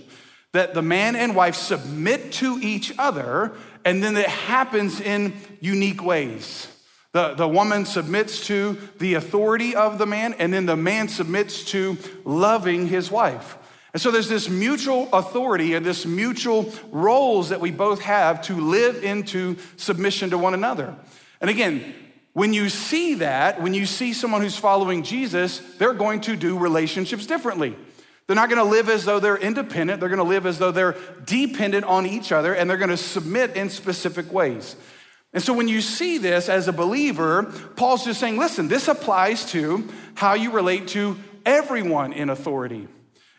that 0.51 0.74
the 0.74 0.81
man 0.81 1.15
and 1.15 1.36
wife 1.36 1.55
submit 1.55 2.33
to 2.33 2.60
each 2.62 2.93
other, 2.98 3.53
and 3.86 4.03
then 4.03 4.17
it 4.17 4.27
happens 4.27 5.00
in 5.00 5.33
unique 5.62 6.03
ways. 6.03 6.67
The, 7.13 7.33
the 7.33 7.48
woman 7.48 7.86
submits 7.86 8.45
to 8.48 8.77
the 9.00 9.13
authority 9.13 9.74
of 9.74 10.00
the 10.00 10.05
man, 10.05 10.33
and 10.33 10.53
then 10.53 10.65
the 10.65 10.75
man 10.75 11.07
submits 11.07 11.63
to 11.71 11.98
loving 12.25 12.88
his 12.88 13.10
wife. 13.10 13.57
And 13.93 14.01
so 14.01 14.10
there's 14.10 14.29
this 14.29 14.50
mutual 14.50 15.10
authority 15.12 15.74
and 15.74 15.86
this 15.86 16.05
mutual 16.05 16.71
roles 16.91 17.50
that 17.50 17.60
we 17.60 17.71
both 17.71 18.01
have 18.01 18.41
to 18.43 18.55
live 18.55 19.03
into 19.03 19.57
submission 19.75 20.29
to 20.29 20.38
one 20.38 20.53
another. 20.53 20.95
And 21.41 21.50
again, 21.50 21.93
when 22.33 22.53
you 22.53 22.69
see 22.69 23.15
that, 23.15 23.62
when 23.62 23.74
you 23.74 23.86
see 23.86 24.13
someone 24.13 24.41
who's 24.41 24.55
following 24.55 25.03
Jesus, 25.03 25.60
they're 25.77 25.93
going 25.93 26.21
to 26.21 26.38
do 26.38 26.57
relationships 26.57 27.25
differently. 27.25 27.75
They're 28.27 28.36
not 28.38 28.50
going 28.50 28.63
to 28.63 28.71
live 28.71 28.88
as 28.88 29.03
though 29.03 29.19
they're 29.19 29.36
independent. 29.36 30.00
They're 30.00 30.07
going 30.07 30.19
to 30.19 30.24
live 30.24 30.45
as 30.45 30.57
though 30.57 30.71
they're 30.71 30.95
dependent 31.25 31.83
on 31.83 32.05
each 32.05 32.31
other 32.31 32.53
and 32.53 32.69
they're 32.69 32.77
going 32.77 32.89
to 32.89 32.95
submit 32.95 33.57
in 33.57 33.69
specific 33.69 34.31
ways. 34.31 34.77
And 35.33 35.43
so 35.43 35.51
when 35.51 35.67
you 35.67 35.81
see 35.81 36.17
this 36.17 36.48
as 36.48 36.69
a 36.69 36.74
believer, 36.74 37.43
Paul's 37.75 38.05
just 38.05 38.21
saying, 38.21 38.38
listen, 38.38 38.69
this 38.69 38.88
applies 38.88 39.45
to 39.51 39.89
how 40.13 40.33
you 40.33 40.51
relate 40.51 40.89
to 40.89 41.17
everyone 41.45 42.13
in 42.13 42.29
authority. 42.29 42.88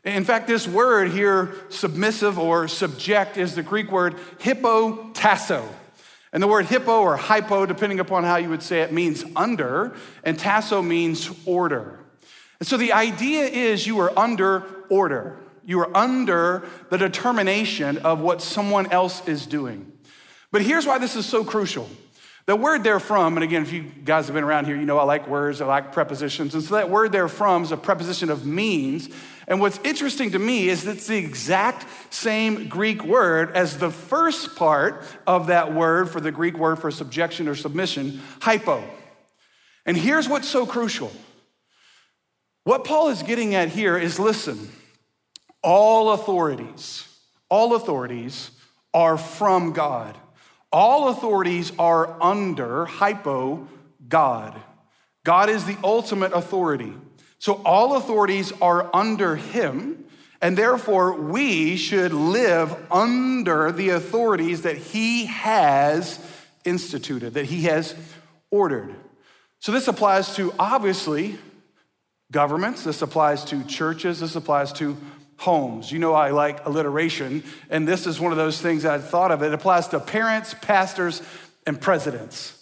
In 0.05 0.25
fact, 0.25 0.49
this 0.49 0.67
word 0.67 1.13
here, 1.13 1.55
submissive 1.69 2.39
or 2.39 2.67
subject, 2.67 3.37
is 3.37 3.55
the 3.55 3.63
Greek 3.63 3.93
word 3.93 4.17
hypotasso. 4.41 5.67
And 6.33 6.43
the 6.43 6.49
word 6.49 6.67
hippo 6.67 7.03
or 7.03 7.17
hypo, 7.17 7.67
depending 7.67 8.01
upon 8.01 8.25
how 8.25 8.37
you 8.37 8.49
would 8.49 8.63
say 8.63 8.81
it, 8.81 8.93
means 8.93 9.23
under, 9.37 9.95
and 10.25 10.39
tasso 10.39 10.81
means 10.81 11.31
order. 11.45 12.01
And 12.59 12.67
so 12.67 12.77
the 12.77 12.93
idea 12.93 13.45
is 13.45 13.87
you 13.87 14.01
are 14.01 14.19
under 14.19 14.65
order. 14.89 15.37
You 15.65 15.81
are 15.81 15.97
under 15.97 16.65
the 16.91 16.99
determination 16.99 17.99
of 17.99 18.21
what 18.21 18.41
someone 18.41 18.91
else 18.91 19.27
is 19.29 19.47
doing. 19.47 19.93
But 20.51 20.63
here's 20.63 20.87
why 20.87 20.99
this 20.99 21.17
is 21.17 21.27
so 21.27 21.45
crucial. 21.45 21.89
The 22.47 22.57
word 22.57 22.83
there 22.83 22.99
from, 22.99 23.37
and 23.37 23.45
again, 23.45 23.63
if 23.63 23.73
you 23.73 23.83
guys 23.83 24.27
have 24.27 24.35
been 24.35 24.43
around 24.43 24.67
here, 24.67 24.75
you 24.75 24.85
know 24.85 24.99
I 24.99 25.05
like 25.05 25.29
words, 25.29 25.61
I 25.61 25.67
like 25.67 25.93
prepositions. 25.93 26.55
And 26.55 26.65
so 26.65 26.75
that 26.75 26.91
word 26.91 27.13
there 27.13 27.29
from 27.29 27.63
is 27.63 27.71
a 27.71 27.77
preposition 27.77 28.31
of 28.31 28.45
means. 28.45 29.09
And 29.47 29.61
what's 29.61 29.79
interesting 29.85 30.33
to 30.33 30.41
me 30.41 30.69
is 30.69 30.85
it's 30.85 31.07
the 31.07 31.17
exact 31.17 31.87
same 32.13 32.69
Greek 32.69 33.05
word 33.05 33.53
as 33.53 33.79
the 33.79 33.91
first 33.91 34.57
part 34.57 35.05
of 35.25 35.47
that 35.49 35.73
word 35.73 36.11
for 36.11 36.21
the 36.21 36.33
Greek 36.33 36.59
word 36.59 36.81
for 36.81 36.91
subjection 36.91 37.47
or 37.47 37.55
submission, 37.55 38.21
hypo. 38.41 38.83
And 39.87 39.97
here's 39.97 40.29
what's 40.29 40.49
so 40.49 40.67
crucial. 40.67 41.13
What 42.65 42.85
Paul 42.85 43.09
is 43.09 43.23
getting 43.23 43.55
at 43.55 43.69
here 43.69 43.97
is 43.97 44.19
listen, 44.19 44.69
all 45.63 46.11
authorities, 46.11 47.07
all 47.49 47.77
authorities 47.77 48.51
are 48.93 49.17
from 49.17 49.73
God. 49.73 50.17
All 50.73 51.09
authorities 51.09 51.71
are 51.79 52.21
under 52.23 52.87
hypo 52.87 53.69
God. 54.09 54.59
God 55.25 55.51
is 55.51 55.65
the 55.65 55.77
ultimate 55.85 56.33
authority. 56.33 56.95
So 57.39 57.61
all 57.65 57.97
authorities 57.97 58.53
are 58.61 58.89
under 58.95 59.37
him, 59.37 60.05
and 60.41 60.57
therefore 60.57 61.15
we 61.15 61.77
should 61.77 62.13
live 62.13 62.75
under 62.91 63.71
the 63.71 63.91
authorities 63.91 64.63
that 64.63 64.77
he 64.77 65.27
has 65.27 66.19
instituted, 66.65 67.35
that 67.35 67.47
he 67.47 67.63
has 67.63 67.95
ordered. 68.51 68.95
So 69.61 69.73
this 69.73 69.89
applies 69.89 70.35
to 70.37 70.55
obviously 70.59 71.39
governments, 72.31 72.83
this 72.83 73.03
applies 73.03 73.45
to 73.47 73.63
churches, 73.65 74.21
this 74.21 74.37
applies 74.37 74.73
to 74.75 74.97
homes. 75.43 75.91
You 75.91 75.99
know, 75.99 76.15
I 76.15 76.31
like 76.31 76.65
alliteration, 76.67 77.43
and 77.69 77.87
this 77.87 78.07
is 78.07 78.21
one 78.21 78.31
of 78.31 78.39
those 78.39 78.61
things 78.61 78.85
I 78.85 78.99
thought 78.99 79.33
of. 79.33 79.43
It 79.43 79.53
applies 79.53 79.89
to 79.89 79.99
parents, 79.99 80.55
pastors, 80.55 81.21
and 81.67 81.81
presidents. 81.81 82.59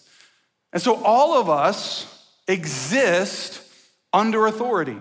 And 0.73 0.83
so 0.83 1.03
all 1.05 1.39
of 1.39 1.51
us 1.51 2.07
exist 2.49 3.63
under 4.13 4.47
authority. 4.47 4.97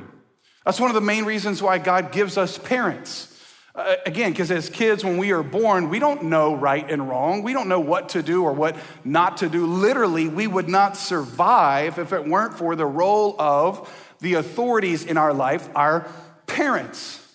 That's 0.66 0.80
one 0.80 0.90
of 0.90 0.96
the 0.96 1.02
main 1.02 1.24
reasons 1.24 1.62
why 1.62 1.78
God 1.78 2.12
gives 2.12 2.38
us 2.38 2.58
parents. 2.58 3.28
Uh, 3.74 3.96
again, 4.06 4.32
because 4.32 4.52
as 4.52 4.70
kids, 4.70 5.06
when 5.06 5.18
we 5.18 5.32
are 5.32 5.42
born, 5.42 5.90
we 5.90 6.00
don't 6.00 6.26
know 6.26 6.54
right 6.54 6.92
and 6.92 7.08
wrong. 7.08 7.44
We 7.44 7.54
don't 7.54 7.70
know 7.70 7.80
what 7.80 8.10
to 8.10 8.22
do 8.22 8.44
or 8.44 8.52
what 8.52 8.76
not 9.06 9.38
to 9.38 9.48
do. 9.48 9.66
Literally, 9.66 10.28
we 10.28 10.48
would 10.48 10.68
not 10.68 10.98
survive 10.98 11.98
if 11.98 12.12
it 12.12 12.28
weren't 12.28 12.56
for 12.56 12.76
the 12.76 12.86
role 12.86 13.40
of 13.40 13.90
the 14.20 14.34
authorities 14.34 15.06
in 15.06 15.16
our 15.16 15.34
life, 15.34 15.70
our 15.76 16.12
parents. 16.46 17.26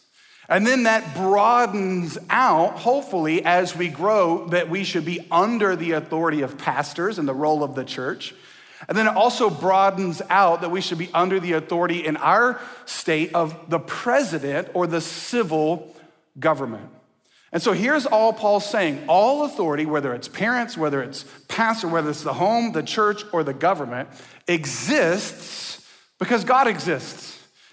And 0.48 0.66
then 0.66 0.82
that 0.82 1.14
broadens 1.14 2.18
out, 2.28 2.78
hopefully, 2.78 3.44
as 3.44 3.74
we 3.74 3.88
grow, 3.88 4.46
that 4.48 4.68
we 4.68 4.84
should 4.84 5.04
be 5.04 5.26
under 5.30 5.74
the 5.74 5.92
authority 5.92 6.42
of 6.42 6.58
pastors 6.58 7.18
and 7.18 7.26
the 7.26 7.34
role 7.34 7.62
of 7.62 7.74
the 7.74 7.84
church. 7.84 8.34
And 8.88 8.98
then 8.98 9.06
it 9.06 9.16
also 9.16 9.48
broadens 9.48 10.20
out 10.28 10.60
that 10.60 10.70
we 10.70 10.82
should 10.82 10.98
be 10.98 11.10
under 11.14 11.40
the 11.40 11.52
authority 11.52 12.04
in 12.04 12.18
our 12.18 12.60
state 12.84 13.34
of 13.34 13.70
the 13.70 13.78
president 13.78 14.68
or 14.74 14.86
the 14.86 15.00
civil 15.00 15.96
government. 16.38 16.90
And 17.50 17.62
so 17.62 17.72
here's 17.72 18.04
all 18.04 18.32
Paul's 18.32 18.68
saying 18.68 19.04
all 19.08 19.44
authority, 19.44 19.86
whether 19.86 20.12
it's 20.12 20.28
parents, 20.28 20.76
whether 20.76 21.02
it's 21.02 21.24
pastor, 21.46 21.88
whether 21.88 22.10
it's 22.10 22.22
the 22.22 22.34
home, 22.34 22.72
the 22.72 22.82
church, 22.82 23.22
or 23.32 23.44
the 23.44 23.54
government, 23.54 24.08
exists 24.48 25.88
because 26.18 26.44
God 26.44 26.66
exists. 26.66 27.30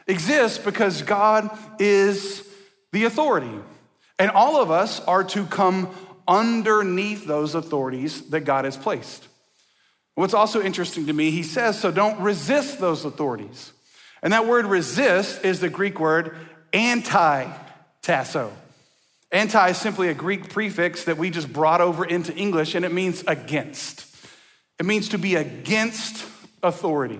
Exists 0.07 0.59
because 0.59 1.01
God 1.01 1.49
is 1.79 2.47
the 2.91 3.05
authority. 3.05 3.51
And 4.19 4.31
all 4.31 4.61
of 4.61 4.69
us 4.69 4.99
are 5.01 5.23
to 5.25 5.45
come 5.45 5.89
underneath 6.27 7.25
those 7.25 7.55
authorities 7.55 8.29
that 8.29 8.41
God 8.41 8.65
has 8.65 8.77
placed. 8.77 9.27
What's 10.15 10.33
also 10.33 10.61
interesting 10.61 11.07
to 11.07 11.13
me, 11.13 11.31
he 11.31 11.43
says, 11.43 11.79
so 11.79 11.91
don't 11.91 12.19
resist 12.21 12.79
those 12.79 13.05
authorities. 13.05 13.71
And 14.21 14.33
that 14.33 14.45
word 14.45 14.65
resist 14.65 15.43
is 15.43 15.59
the 15.59 15.69
Greek 15.69 15.99
word 15.99 16.35
anti 16.73 17.51
tasso. 18.01 18.51
Anti 19.31 19.69
is 19.69 19.77
simply 19.77 20.09
a 20.09 20.13
Greek 20.13 20.49
prefix 20.49 21.05
that 21.05 21.17
we 21.17 21.29
just 21.29 21.51
brought 21.51 21.81
over 21.81 22.05
into 22.05 22.35
English, 22.35 22.75
and 22.75 22.83
it 22.83 22.91
means 22.91 23.23
against. 23.25 24.05
It 24.77 24.85
means 24.85 25.09
to 25.09 25.17
be 25.17 25.35
against 25.35 26.25
authority. 26.61 27.19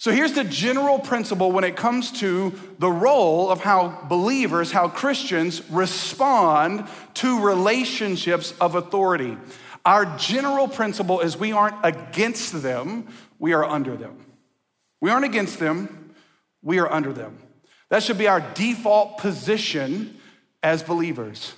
So 0.00 0.12
here's 0.12 0.32
the 0.32 0.44
general 0.44 1.00
principle 1.00 1.50
when 1.50 1.64
it 1.64 1.74
comes 1.74 2.12
to 2.20 2.52
the 2.78 2.90
role 2.90 3.50
of 3.50 3.60
how 3.60 4.06
believers, 4.08 4.70
how 4.70 4.88
Christians 4.88 5.68
respond 5.70 6.86
to 7.14 7.44
relationships 7.44 8.54
of 8.60 8.76
authority. 8.76 9.36
Our 9.84 10.04
general 10.16 10.68
principle 10.68 11.18
is 11.18 11.36
we 11.36 11.50
aren't 11.50 11.76
against 11.82 12.62
them, 12.62 13.08
we 13.40 13.52
are 13.54 13.64
under 13.64 13.96
them. 13.96 14.24
We 15.00 15.10
aren't 15.10 15.24
against 15.24 15.58
them, 15.58 16.14
we 16.62 16.78
are 16.78 16.90
under 16.90 17.12
them. 17.12 17.36
That 17.88 18.04
should 18.04 18.18
be 18.18 18.28
our 18.28 18.40
default 18.54 19.18
position 19.18 20.16
as 20.62 20.80
believers. 20.84 21.54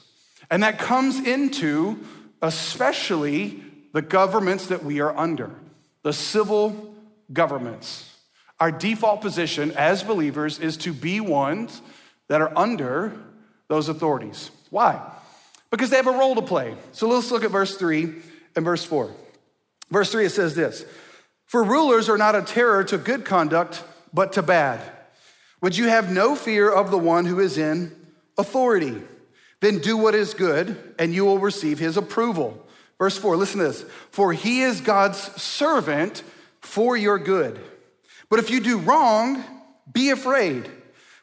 And 0.50 0.62
that 0.62 0.78
comes 0.78 1.18
into 1.18 2.06
especially 2.40 3.62
the 3.92 4.00
governments 4.02 4.68
that 4.68 4.82
we 4.82 5.00
are 5.00 5.14
under, 5.14 5.50
the 6.02 6.14
civil 6.14 6.94
governments. 7.30 8.09
Our 8.60 8.70
default 8.70 9.22
position 9.22 9.72
as 9.72 10.02
believers 10.02 10.58
is 10.58 10.76
to 10.78 10.92
be 10.92 11.20
ones 11.20 11.80
that 12.28 12.42
are 12.42 12.56
under 12.56 13.18
those 13.68 13.88
authorities. 13.88 14.50
Why? 14.68 15.00
Because 15.70 15.88
they 15.88 15.96
have 15.96 16.06
a 16.06 16.12
role 16.12 16.34
to 16.34 16.42
play. 16.42 16.76
So 16.92 17.08
let's 17.08 17.30
look 17.30 17.42
at 17.42 17.50
verse 17.50 17.76
3 17.76 18.12
and 18.54 18.64
verse 18.64 18.84
4. 18.84 19.10
Verse 19.90 20.12
3, 20.12 20.26
it 20.26 20.30
says 20.30 20.54
this 20.54 20.84
For 21.46 21.64
rulers 21.64 22.08
are 22.08 22.18
not 22.18 22.36
a 22.36 22.42
terror 22.42 22.84
to 22.84 22.98
good 22.98 23.24
conduct, 23.24 23.82
but 24.12 24.34
to 24.34 24.42
bad. 24.42 24.80
Would 25.62 25.76
you 25.76 25.88
have 25.88 26.12
no 26.12 26.36
fear 26.36 26.70
of 26.70 26.90
the 26.90 26.98
one 26.98 27.24
who 27.24 27.40
is 27.40 27.56
in 27.56 27.94
authority? 28.36 29.00
Then 29.60 29.78
do 29.78 29.96
what 29.96 30.14
is 30.14 30.34
good, 30.34 30.94
and 30.98 31.14
you 31.14 31.24
will 31.24 31.38
receive 31.38 31.78
his 31.78 31.96
approval. 31.96 32.66
Verse 32.98 33.16
4, 33.16 33.36
listen 33.36 33.60
to 33.60 33.68
this. 33.68 33.84
For 34.10 34.32
he 34.32 34.62
is 34.62 34.80
God's 34.80 35.18
servant 35.40 36.22
for 36.60 36.96
your 36.96 37.18
good. 37.18 37.60
But 38.30 38.38
if 38.38 38.48
you 38.50 38.60
do 38.60 38.78
wrong, 38.78 39.44
be 39.92 40.10
afraid, 40.10 40.70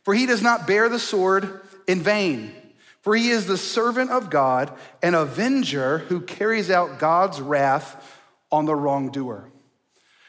for 0.03 0.13
he 0.13 0.25
does 0.25 0.43
not 0.43 0.67
bear 0.67 0.89
the 0.89 0.99
sword 0.99 1.61
in 1.87 2.01
vain. 2.01 2.53
For 3.01 3.15
he 3.15 3.29
is 3.29 3.47
the 3.47 3.57
servant 3.57 4.11
of 4.11 4.29
God, 4.29 4.71
an 5.01 5.15
avenger 5.15 5.99
who 5.99 6.19
carries 6.19 6.69
out 6.69 6.99
God's 6.99 7.39
wrath 7.39 8.21
on 8.51 8.65
the 8.65 8.75
wrongdoer. 8.75 9.49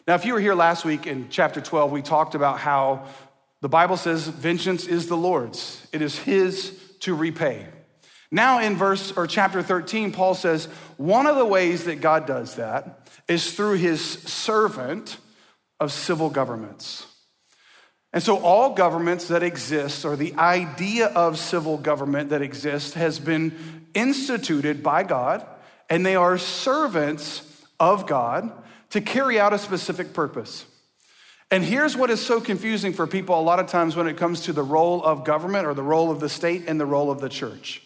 Now, 0.06 0.14
if 0.14 0.25
you 0.25 0.32
were 0.32 0.40
here 0.40 0.54
last 0.54 0.85
week 0.85 1.06
in 1.06 1.28
chapter 1.28 1.61
12, 1.61 1.90
we 1.90 2.02
talked 2.02 2.37
about 2.37 2.61
how 2.61 3.06
the 3.61 3.68
Bible 3.68 3.97
says 3.97 4.28
vengeance 4.28 4.87
is 4.87 5.08
the 5.08 5.16
Lord's, 5.16 5.87
it 5.92 6.00
is 6.00 6.18
his 6.20 6.78
to 7.00 7.14
repay. 7.14 7.66
Now, 8.30 8.61
in 8.61 8.76
verse 8.76 9.11
or 9.12 9.26
chapter 9.26 9.62
13, 9.62 10.12
Paul 10.12 10.35
says 10.35 10.66
one 10.97 11.26
of 11.26 11.37
the 11.37 11.44
ways 11.44 11.85
that 11.85 12.00
God 12.00 12.26
does 12.26 12.54
that 12.54 13.08
is 13.26 13.52
through 13.52 13.75
his 13.75 14.02
servant 14.02 15.16
of 15.80 15.92
civil 15.92 16.30
governments. 16.30 17.06
And 18.12 18.23
so, 18.23 18.38
all 18.38 18.75
governments 18.75 19.28
that 19.28 19.42
exist, 19.42 20.04
or 20.04 20.16
the 20.16 20.35
idea 20.35 21.06
of 21.08 21.38
civil 21.38 21.76
government 21.76 22.30
that 22.30 22.40
exists, 22.40 22.94
has 22.94 23.18
been 23.18 23.87
instituted 23.94 24.82
by 24.82 25.02
God, 25.02 25.47
and 25.90 26.04
they 26.06 26.16
are 26.16 26.38
servants 26.38 27.42
of 27.78 28.06
God 28.06 28.50
to 28.90 29.00
carry 29.00 29.38
out 29.38 29.52
a 29.52 29.58
specific 29.58 30.14
purpose. 30.14 30.64
And 31.50 31.64
here's 31.64 31.97
what 31.97 32.11
is 32.11 32.25
so 32.25 32.40
confusing 32.40 32.92
for 32.92 33.06
people 33.06 33.38
a 33.38 33.42
lot 33.42 33.58
of 33.58 33.68
times 33.68 33.97
when 33.97 34.06
it 34.06 34.16
comes 34.16 34.42
to 34.42 34.52
the 34.52 34.62
role 34.62 35.02
of 35.02 35.25
government 35.25 35.66
or 35.66 35.75
the 35.75 35.82
role 35.82 36.11
of 36.11 36.20
the 36.20 36.28
state 36.28 36.64
and 36.66 36.78
the 36.78 36.87
role 36.87 37.11
of 37.11 37.20
the 37.20 37.28
church. 37.28 37.82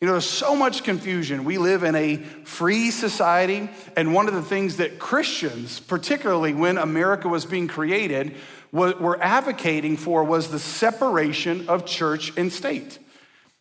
You 0.00 0.06
know, 0.06 0.12
there's 0.12 0.28
so 0.28 0.54
much 0.54 0.84
confusion. 0.84 1.44
We 1.44 1.56
live 1.56 1.82
in 1.82 1.94
a 1.94 2.16
free 2.44 2.90
society, 2.90 3.70
and 3.96 4.12
one 4.12 4.28
of 4.28 4.34
the 4.34 4.42
things 4.42 4.76
that 4.76 4.98
Christians, 4.98 5.80
particularly 5.80 6.52
when 6.52 6.76
America 6.76 7.28
was 7.28 7.46
being 7.46 7.66
created, 7.66 8.36
were 8.72 9.18
advocating 9.22 9.96
for 9.96 10.22
was 10.22 10.50
the 10.50 10.58
separation 10.58 11.66
of 11.68 11.86
church 11.86 12.36
and 12.36 12.52
state. 12.52 12.98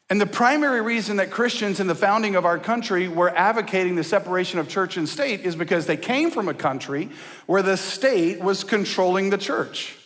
And 0.09 0.19
the 0.19 0.27
primary 0.27 0.81
reason 0.81 1.17
that 1.17 1.31
Christians 1.31 1.79
in 1.79 1.87
the 1.87 1.95
founding 1.95 2.35
of 2.35 2.45
our 2.45 2.59
country 2.59 3.07
were 3.07 3.29
advocating 3.29 3.95
the 3.95 4.03
separation 4.03 4.59
of 4.59 4.67
church 4.67 4.97
and 4.97 5.07
state 5.07 5.41
is 5.41 5.55
because 5.55 5.85
they 5.87 5.97
came 5.97 6.31
from 6.31 6.49
a 6.49 6.53
country 6.53 7.09
where 7.45 7.63
the 7.63 7.77
state 7.77 8.41
was 8.41 8.65
controlling 8.65 9.29
the 9.29 9.37
church. 9.37 9.97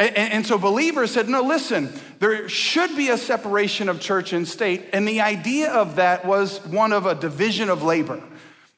And, 0.00 0.16
and, 0.16 0.46
so 0.46 0.56
believers 0.56 1.10
said, 1.10 1.28
no, 1.28 1.42
listen, 1.42 1.92
there 2.20 2.48
should 2.48 2.96
be 2.96 3.10
a 3.10 3.18
separation 3.18 3.90
of 3.90 4.00
church 4.00 4.32
and 4.32 4.48
state. 4.48 4.86
And 4.94 5.06
the 5.06 5.20
idea 5.20 5.70
of 5.70 5.96
that 5.96 6.24
was 6.24 6.64
one 6.64 6.94
of 6.94 7.04
a 7.04 7.14
division 7.14 7.68
of 7.68 7.82
labor. 7.82 8.22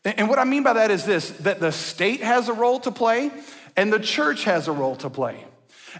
And 0.05 0.29
what 0.29 0.41
I 0.41 0.45
mean 0.45 0.64
by 0.64 0.73
that 0.73 0.91
is 0.91 1.05
this 1.05 1.31
that 1.38 1.61
the 1.61 1.71
state 1.71 2.23
has 2.23 2.49
a 2.49 2.52
role 2.52 2.81
to 2.81 2.91
play 2.91 3.31
and 3.76 3.93
the 3.93 4.00
church 4.00 4.43
has 4.45 4.67
a 4.67 4.73
role 4.73 4.97
to 4.97 5.09
play. 5.09 5.45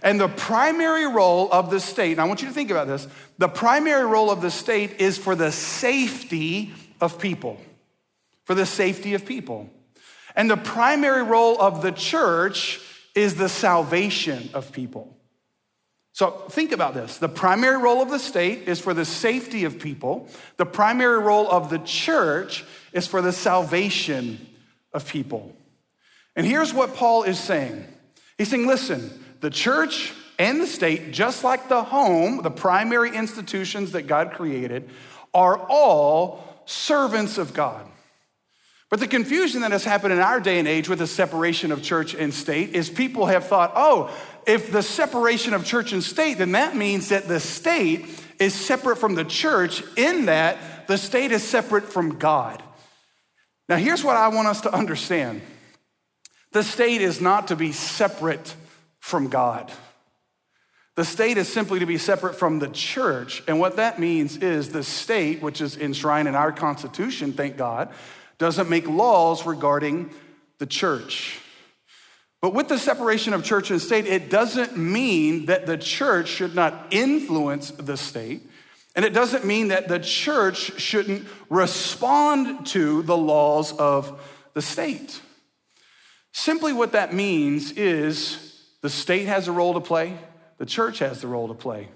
And 0.01 0.19
the 0.19 0.27
primary 0.27 1.07
role 1.07 1.47
of 1.53 1.69
the 1.69 1.79
state, 1.79 2.11
and 2.13 2.21
I 2.21 2.25
want 2.25 2.41
you 2.41 2.49
to 2.49 2.53
think 2.53 2.69
about 2.69 2.87
this 2.87 3.07
the 3.37 3.47
primary 3.47 4.05
role 4.05 4.29
of 4.29 4.41
the 4.41 4.51
state 4.51 4.99
is 4.99 5.17
for 5.17 5.35
the 5.35 5.53
safety 5.53 6.73
of 6.99 7.17
people. 7.17 7.61
For 8.43 8.55
the 8.55 8.65
safety 8.65 9.13
of 9.13 9.25
people. 9.25 9.69
And 10.35 10.51
the 10.51 10.57
primary 10.57 11.23
role 11.23 11.61
of 11.61 11.81
the 11.81 11.93
church 11.93 12.81
is 13.15 13.35
the 13.35 13.49
salvation 13.49 14.49
of 14.53 14.71
people. 14.71 15.15
So 16.13 16.29
think 16.49 16.71
about 16.71 16.93
this. 16.93 17.17
The 17.17 17.29
primary 17.29 17.77
role 17.77 18.01
of 18.01 18.09
the 18.09 18.19
state 18.19 18.67
is 18.67 18.79
for 18.79 18.93
the 18.93 19.05
safety 19.05 19.63
of 19.63 19.79
people. 19.79 20.27
The 20.57 20.65
primary 20.65 21.19
role 21.19 21.49
of 21.49 21.69
the 21.71 21.79
church 21.79 22.63
is 22.91 23.07
for 23.07 23.21
the 23.21 23.31
salvation 23.31 24.47
of 24.93 25.07
people. 25.07 25.55
And 26.35 26.45
here's 26.45 26.73
what 26.73 26.95
Paul 26.95 27.23
is 27.23 27.39
saying 27.39 27.87
He's 28.37 28.49
saying, 28.49 28.67
listen, 28.67 29.23
the 29.41 29.49
church 29.49 30.13
and 30.39 30.59
the 30.59 30.67
state, 30.67 31.11
just 31.11 31.43
like 31.43 31.69
the 31.69 31.83
home, 31.83 32.41
the 32.41 32.51
primary 32.51 33.15
institutions 33.15 33.91
that 33.91 34.03
God 34.03 34.31
created, 34.31 34.89
are 35.33 35.57
all 35.57 36.43
servants 36.65 37.37
of 37.37 37.53
God. 37.53 37.87
But 38.93 38.99
the 38.99 39.07
confusion 39.07 39.61
that 39.61 39.71
has 39.71 39.83
happened 39.83 40.13
in 40.13 40.19
our 40.19 40.39
day 40.39 40.59
and 40.59 40.67
age 40.67 40.87
with 40.87 40.99
the 40.99 41.07
separation 41.07 41.71
of 41.71 41.81
church 41.81 42.13
and 42.13 42.31
state 42.31 42.75
is 42.75 42.91
people 42.91 43.25
have 43.25 43.47
thought, 43.47 43.73
oh, 43.75 44.15
if 44.45 44.71
the 44.71 44.83
separation 44.83 45.55
of 45.55 45.65
church 45.65 45.93
and 45.93 46.03
state, 46.03 46.37
then 46.37 46.51
that 46.51 46.75
means 46.75 47.09
that 47.09 47.27
the 47.27 47.39
state 47.39 48.05
is 48.37 48.53
separate 48.53 48.97
from 48.97 49.15
the 49.15 49.25
church, 49.25 49.81
in 49.97 50.27
that 50.27 50.87
the 50.87 50.99
state 50.99 51.31
is 51.31 51.41
separate 51.41 51.85
from 51.85 52.19
God. 52.19 52.61
Now, 53.67 53.77
here's 53.77 54.03
what 54.03 54.15
I 54.15 54.27
want 54.27 54.47
us 54.47 54.61
to 54.61 54.71
understand 54.71 55.41
the 56.51 56.61
state 56.63 57.01
is 57.01 57.19
not 57.19 57.47
to 57.47 57.55
be 57.55 57.71
separate 57.71 58.53
from 58.99 59.27
God. 59.27 59.71
The 60.97 61.03
state 61.03 61.39
is 61.39 61.51
simply 61.51 61.79
to 61.79 61.87
be 61.87 61.97
separate 61.97 62.35
from 62.35 62.59
the 62.59 62.69
church. 62.69 63.41
And 63.47 63.59
what 63.59 63.77
that 63.77 63.97
means 63.97 64.37
is 64.37 64.69
the 64.69 64.83
state, 64.83 65.41
which 65.41 65.61
is 65.61 65.77
enshrined 65.77 66.27
in 66.27 66.35
our 66.35 66.51
Constitution, 66.51 67.33
thank 67.33 67.57
God, 67.57 67.89
doesn't 68.37 68.69
make 68.69 68.87
laws 68.87 69.45
regarding 69.45 70.11
the 70.57 70.65
church. 70.65 71.39
But 72.41 72.53
with 72.53 72.67
the 72.67 72.77
separation 72.77 73.33
of 73.33 73.43
church 73.43 73.71
and 73.71 73.81
state, 73.81 74.05
it 74.05 74.29
doesn't 74.29 74.75
mean 74.77 75.45
that 75.45 75.65
the 75.65 75.77
church 75.77 76.27
should 76.27 76.55
not 76.55 76.87
influence 76.91 77.71
the 77.71 77.95
state. 77.95 78.41
And 78.95 79.05
it 79.05 79.13
doesn't 79.13 79.45
mean 79.45 79.69
that 79.69 79.87
the 79.87 79.99
church 79.99 80.79
shouldn't 80.79 81.25
respond 81.49 82.67
to 82.67 83.01
the 83.03 83.17
laws 83.17 83.71
of 83.71 84.21
the 84.53 84.61
state. 84.61 85.21
Simply 86.33 86.73
what 86.73 86.91
that 86.91 87.13
means 87.13 87.71
is 87.71 88.61
the 88.81 88.89
state 88.89 89.27
has 89.27 89.47
a 89.47 89.51
role 89.51 89.75
to 89.75 89.81
play, 89.81 90.17
the 90.57 90.65
church 90.65 90.99
has 90.99 91.21
the 91.21 91.27
role 91.27 91.47
to 91.47 91.53
play. 91.53 91.87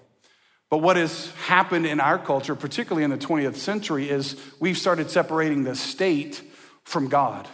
But 0.70 0.80
what 0.80 0.98
has 0.98 1.32
happened 1.46 1.86
in 1.86 2.00
our 2.00 2.20
culture, 2.20 2.56
particularly 2.56 3.04
in 3.04 3.10
the 3.10 3.18
20th 3.18 3.56
century, 3.56 4.10
is 4.10 4.36
we've 4.60 4.78
started 4.78 5.10
separating 5.10 5.64
the 5.64 5.76
state 5.76 6.42
from 6.84 7.08
God. 7.08 7.48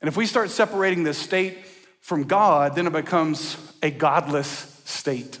And 0.00 0.08
if 0.08 0.16
we 0.16 0.26
start 0.26 0.50
separating 0.50 1.04
the 1.04 1.14
state 1.14 1.58
from 2.00 2.24
God, 2.24 2.74
then 2.74 2.86
it 2.86 2.92
becomes 2.92 3.56
a 3.82 3.90
godless 3.90 4.48
state. 4.84 5.38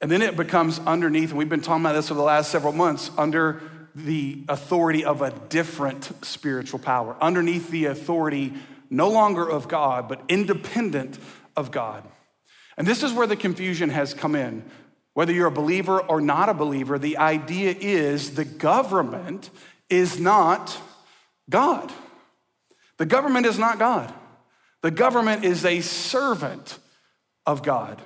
And 0.00 0.10
then 0.10 0.20
it 0.20 0.36
becomes 0.36 0.78
underneath, 0.80 1.30
and 1.30 1.38
we've 1.38 1.48
been 1.48 1.60
talking 1.60 1.84
about 1.84 1.94
this 1.94 2.08
for 2.08 2.14
the 2.14 2.22
last 2.22 2.50
several 2.50 2.72
months, 2.72 3.10
under 3.16 3.62
the 3.94 4.44
authority 4.48 5.04
of 5.04 5.22
a 5.22 5.30
different 5.48 6.10
spiritual 6.24 6.78
power, 6.78 7.16
underneath 7.20 7.70
the 7.70 7.86
authority 7.86 8.52
no 8.90 9.08
longer 9.08 9.48
of 9.48 9.68
God, 9.68 10.08
but 10.08 10.22
independent 10.28 11.18
of 11.56 11.70
God. 11.70 12.04
And 12.76 12.86
this 12.86 13.02
is 13.02 13.12
where 13.12 13.26
the 13.26 13.36
confusion 13.36 13.90
has 13.90 14.14
come 14.14 14.34
in. 14.34 14.64
Whether 15.14 15.32
you're 15.32 15.48
a 15.48 15.52
believer 15.52 16.00
or 16.00 16.20
not 16.20 16.48
a 16.48 16.54
believer, 16.54 16.98
the 16.98 17.18
idea 17.18 17.74
is 17.78 18.34
the 18.34 18.44
government 18.44 19.50
is 19.90 20.18
not 20.18 20.76
God. 21.50 21.92
The 22.96 23.06
government 23.06 23.46
is 23.46 23.58
not 23.58 23.78
God. 23.78 24.12
The 24.80 24.90
government 24.90 25.44
is 25.44 25.64
a 25.64 25.80
servant 25.80 26.78
of 27.46 27.62
God. 27.62 28.00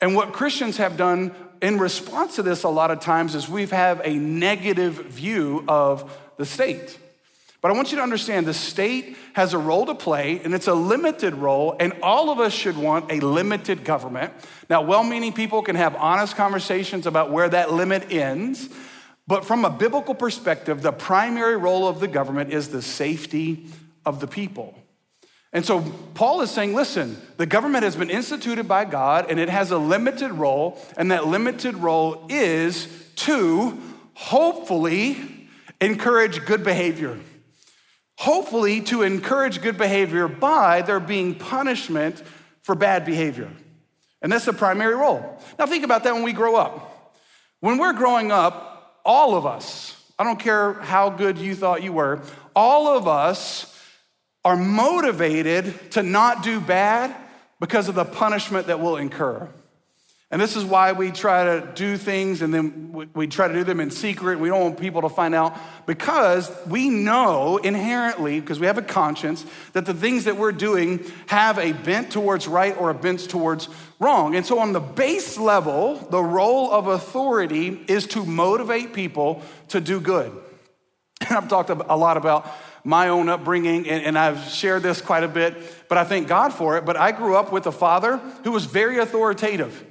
And 0.00 0.14
what 0.14 0.32
Christians 0.32 0.76
have 0.78 0.96
done 0.96 1.34
in 1.62 1.78
response 1.78 2.36
to 2.36 2.42
this 2.42 2.64
a 2.64 2.68
lot 2.68 2.90
of 2.90 3.00
times 3.00 3.34
is 3.34 3.48
we've 3.48 3.70
have 3.70 4.00
a 4.04 4.14
negative 4.14 4.94
view 4.94 5.64
of 5.68 6.18
the 6.36 6.44
state. 6.44 6.98
But 7.66 7.72
I 7.72 7.74
want 7.74 7.90
you 7.90 7.96
to 7.96 8.04
understand 8.04 8.46
the 8.46 8.54
state 8.54 9.16
has 9.32 9.52
a 9.52 9.58
role 9.58 9.86
to 9.86 9.94
play, 9.96 10.40
and 10.44 10.54
it's 10.54 10.68
a 10.68 10.72
limited 10.72 11.34
role, 11.34 11.74
and 11.80 11.94
all 12.00 12.30
of 12.30 12.38
us 12.38 12.52
should 12.52 12.76
want 12.76 13.10
a 13.10 13.18
limited 13.18 13.82
government. 13.82 14.32
Now, 14.70 14.82
well 14.82 15.02
meaning 15.02 15.32
people 15.32 15.62
can 15.62 15.74
have 15.74 15.96
honest 15.96 16.36
conversations 16.36 17.08
about 17.08 17.32
where 17.32 17.48
that 17.48 17.72
limit 17.72 18.12
ends, 18.12 18.68
but 19.26 19.44
from 19.44 19.64
a 19.64 19.70
biblical 19.70 20.14
perspective, 20.14 20.80
the 20.80 20.92
primary 20.92 21.56
role 21.56 21.88
of 21.88 21.98
the 21.98 22.06
government 22.06 22.52
is 22.52 22.68
the 22.68 22.80
safety 22.80 23.66
of 24.04 24.20
the 24.20 24.28
people. 24.28 24.78
And 25.52 25.66
so 25.66 25.80
Paul 26.14 26.42
is 26.42 26.52
saying, 26.52 26.72
listen, 26.72 27.20
the 27.36 27.46
government 27.46 27.82
has 27.82 27.96
been 27.96 28.10
instituted 28.10 28.68
by 28.68 28.84
God 28.84 29.26
and 29.28 29.40
it 29.40 29.48
has 29.48 29.72
a 29.72 29.78
limited 29.78 30.30
role, 30.30 30.80
and 30.96 31.10
that 31.10 31.26
limited 31.26 31.74
role 31.74 32.26
is 32.28 32.86
to 33.16 33.76
hopefully 34.14 35.48
encourage 35.80 36.46
good 36.46 36.62
behavior 36.62 37.18
hopefully 38.18 38.80
to 38.80 39.02
encourage 39.02 39.60
good 39.60 39.78
behavior 39.78 40.28
by 40.28 40.82
there 40.82 41.00
being 41.00 41.34
punishment 41.34 42.22
for 42.62 42.74
bad 42.74 43.04
behavior. 43.04 43.50
And 44.22 44.32
that's 44.32 44.46
the 44.46 44.52
primary 44.52 44.94
role. 44.94 45.40
Now, 45.58 45.66
think 45.66 45.84
about 45.84 46.04
that 46.04 46.14
when 46.14 46.22
we 46.22 46.32
grow 46.32 46.56
up. 46.56 47.14
When 47.60 47.78
we're 47.78 47.92
growing 47.92 48.32
up, 48.32 49.00
all 49.04 49.36
of 49.36 49.46
us, 49.46 49.94
I 50.18 50.24
don't 50.24 50.40
care 50.40 50.74
how 50.74 51.10
good 51.10 51.38
you 51.38 51.54
thought 51.54 51.82
you 51.82 51.92
were, 51.92 52.22
all 52.54 52.88
of 52.88 53.06
us 53.06 53.72
are 54.44 54.56
motivated 54.56 55.90
to 55.92 56.02
not 56.02 56.42
do 56.42 56.60
bad 56.60 57.14
because 57.60 57.88
of 57.88 57.94
the 57.94 58.04
punishment 58.04 58.68
that 58.68 58.80
we'll 58.80 58.96
incur. 58.96 59.48
And 60.32 60.42
this 60.42 60.56
is 60.56 60.64
why 60.64 60.90
we 60.90 61.12
try 61.12 61.44
to 61.44 61.72
do 61.76 61.96
things 61.96 62.42
and 62.42 62.52
then 62.52 63.08
we 63.14 63.28
try 63.28 63.46
to 63.46 63.54
do 63.54 63.62
them 63.62 63.78
in 63.78 63.92
secret. 63.92 64.40
We 64.40 64.48
don't 64.48 64.60
want 64.60 64.80
people 64.80 65.02
to 65.02 65.08
find 65.08 65.36
out 65.36 65.56
because 65.86 66.50
we 66.66 66.90
know 66.90 67.58
inherently, 67.58 68.40
because 68.40 68.58
we 68.58 68.66
have 68.66 68.76
a 68.76 68.82
conscience, 68.82 69.46
that 69.72 69.86
the 69.86 69.94
things 69.94 70.24
that 70.24 70.36
we're 70.36 70.50
doing 70.50 71.04
have 71.26 71.60
a 71.60 71.72
bent 71.72 72.10
towards 72.10 72.48
right 72.48 72.76
or 72.76 72.90
a 72.90 72.94
bent 72.94 73.30
towards 73.30 73.68
wrong. 74.00 74.34
And 74.34 74.44
so, 74.44 74.58
on 74.58 74.72
the 74.72 74.80
base 74.80 75.38
level, 75.38 75.94
the 76.10 76.22
role 76.22 76.72
of 76.72 76.88
authority 76.88 77.84
is 77.86 78.08
to 78.08 78.24
motivate 78.24 78.94
people 78.94 79.42
to 79.68 79.80
do 79.80 80.00
good. 80.00 80.32
And 81.20 81.38
I've 81.38 81.48
talked 81.48 81.70
a 81.70 81.96
lot 81.96 82.16
about 82.16 82.50
my 82.82 83.08
own 83.08 83.28
upbringing, 83.28 83.88
and, 83.88 84.18
I've 84.18 84.44
shared 84.48 84.82
this 84.82 85.00
quite 85.00 85.24
a 85.24 85.28
bit, 85.28 85.56
but 85.88 85.98
I 85.98 86.04
thank 86.04 86.28
God 86.28 86.52
for 86.52 86.76
it. 86.76 86.84
But 86.84 86.96
I 86.96 87.12
grew 87.12 87.36
up 87.36 87.52
with 87.52 87.66
a 87.66 87.72
father 87.72 88.18
who 88.44 88.52
was 88.52 88.64
very 88.64 88.98
authoritative. 88.98 89.84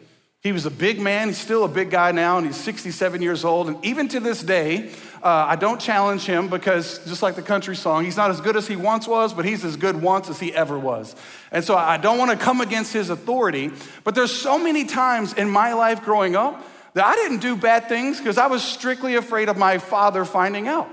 He 0.45 0.51
was 0.51 0.67
a 0.67 0.69
big 0.69 0.99
man. 0.99 1.29
He's 1.29 1.39
still 1.39 1.63
a 1.63 1.67
big 1.67 1.89
guy 1.89 2.11
now, 2.11 2.37
and 2.37 2.45
he's 2.45 2.55
67 2.57 3.19
years 3.19 3.43
old. 3.43 3.67
And 3.67 3.83
even 3.83 4.07
to 4.09 4.19
this 4.19 4.43
day, 4.43 4.91
uh, 5.23 5.27
I 5.49 5.55
don't 5.55 5.81
challenge 5.81 6.23
him 6.23 6.49
because, 6.49 6.99
just 7.07 7.23
like 7.23 7.33
the 7.33 7.41
country 7.41 7.75
song, 7.75 8.05
he's 8.05 8.15
not 8.15 8.29
as 8.29 8.41
good 8.41 8.55
as 8.55 8.67
he 8.67 8.75
once 8.75 9.07
was, 9.07 9.33
but 9.33 9.43
he's 9.43 9.65
as 9.65 9.75
good 9.75 9.99
once 9.99 10.29
as 10.29 10.39
he 10.39 10.53
ever 10.53 10.77
was. 10.77 11.15
And 11.51 11.65
so 11.65 11.75
I 11.75 11.97
don't 11.97 12.19
want 12.19 12.29
to 12.29 12.37
come 12.37 12.61
against 12.61 12.93
his 12.93 13.09
authority. 13.09 13.71
But 14.03 14.13
there's 14.13 14.31
so 14.31 14.59
many 14.59 14.85
times 14.85 15.33
in 15.33 15.49
my 15.49 15.73
life 15.73 16.03
growing 16.03 16.35
up 16.35 16.63
that 16.93 17.03
I 17.03 17.15
didn't 17.15 17.39
do 17.39 17.55
bad 17.55 17.89
things 17.89 18.19
because 18.19 18.37
I 18.37 18.45
was 18.45 18.63
strictly 18.63 19.15
afraid 19.15 19.49
of 19.49 19.57
my 19.57 19.79
father 19.79 20.25
finding 20.25 20.67
out. 20.67 20.87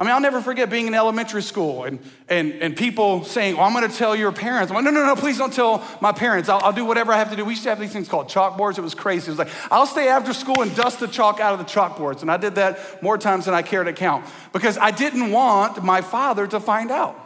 I 0.00 0.04
mean, 0.04 0.12
I'll 0.12 0.20
never 0.20 0.40
forget 0.40 0.70
being 0.70 0.86
in 0.86 0.94
elementary 0.94 1.42
school 1.42 1.82
and, 1.82 1.98
and, 2.28 2.52
and 2.62 2.76
people 2.76 3.24
saying, 3.24 3.56
well, 3.56 3.64
I'm 3.64 3.72
going 3.72 3.90
to 3.90 3.96
tell 3.96 4.14
your 4.14 4.30
parents. 4.30 4.70
I'm 4.70 4.76
like, 4.76 4.84
no, 4.84 4.92
no, 4.92 5.04
no, 5.04 5.16
please 5.16 5.38
don't 5.38 5.52
tell 5.52 5.84
my 6.00 6.12
parents. 6.12 6.48
I'll, 6.48 6.60
I'll, 6.62 6.72
do 6.72 6.84
whatever 6.84 7.12
I 7.12 7.16
have 7.16 7.30
to 7.30 7.36
do. 7.36 7.44
We 7.44 7.54
used 7.54 7.64
to 7.64 7.70
have 7.70 7.80
these 7.80 7.92
things 7.92 8.08
called 8.08 8.28
chalkboards. 8.28 8.78
It 8.78 8.82
was 8.82 8.94
crazy. 8.94 9.26
It 9.26 9.30
was 9.30 9.38
like, 9.38 9.50
I'll 9.72 9.86
stay 9.86 10.06
after 10.06 10.32
school 10.32 10.62
and 10.62 10.74
dust 10.76 11.00
the 11.00 11.08
chalk 11.08 11.40
out 11.40 11.52
of 11.52 11.58
the 11.58 11.64
chalkboards. 11.64 12.22
And 12.22 12.30
I 12.30 12.36
did 12.36 12.54
that 12.54 13.02
more 13.02 13.18
times 13.18 13.46
than 13.46 13.54
I 13.54 13.62
care 13.62 13.82
to 13.82 13.92
count 13.92 14.24
because 14.52 14.78
I 14.78 14.92
didn't 14.92 15.32
want 15.32 15.82
my 15.82 16.00
father 16.00 16.46
to 16.46 16.60
find 16.60 16.92
out. 16.92 17.18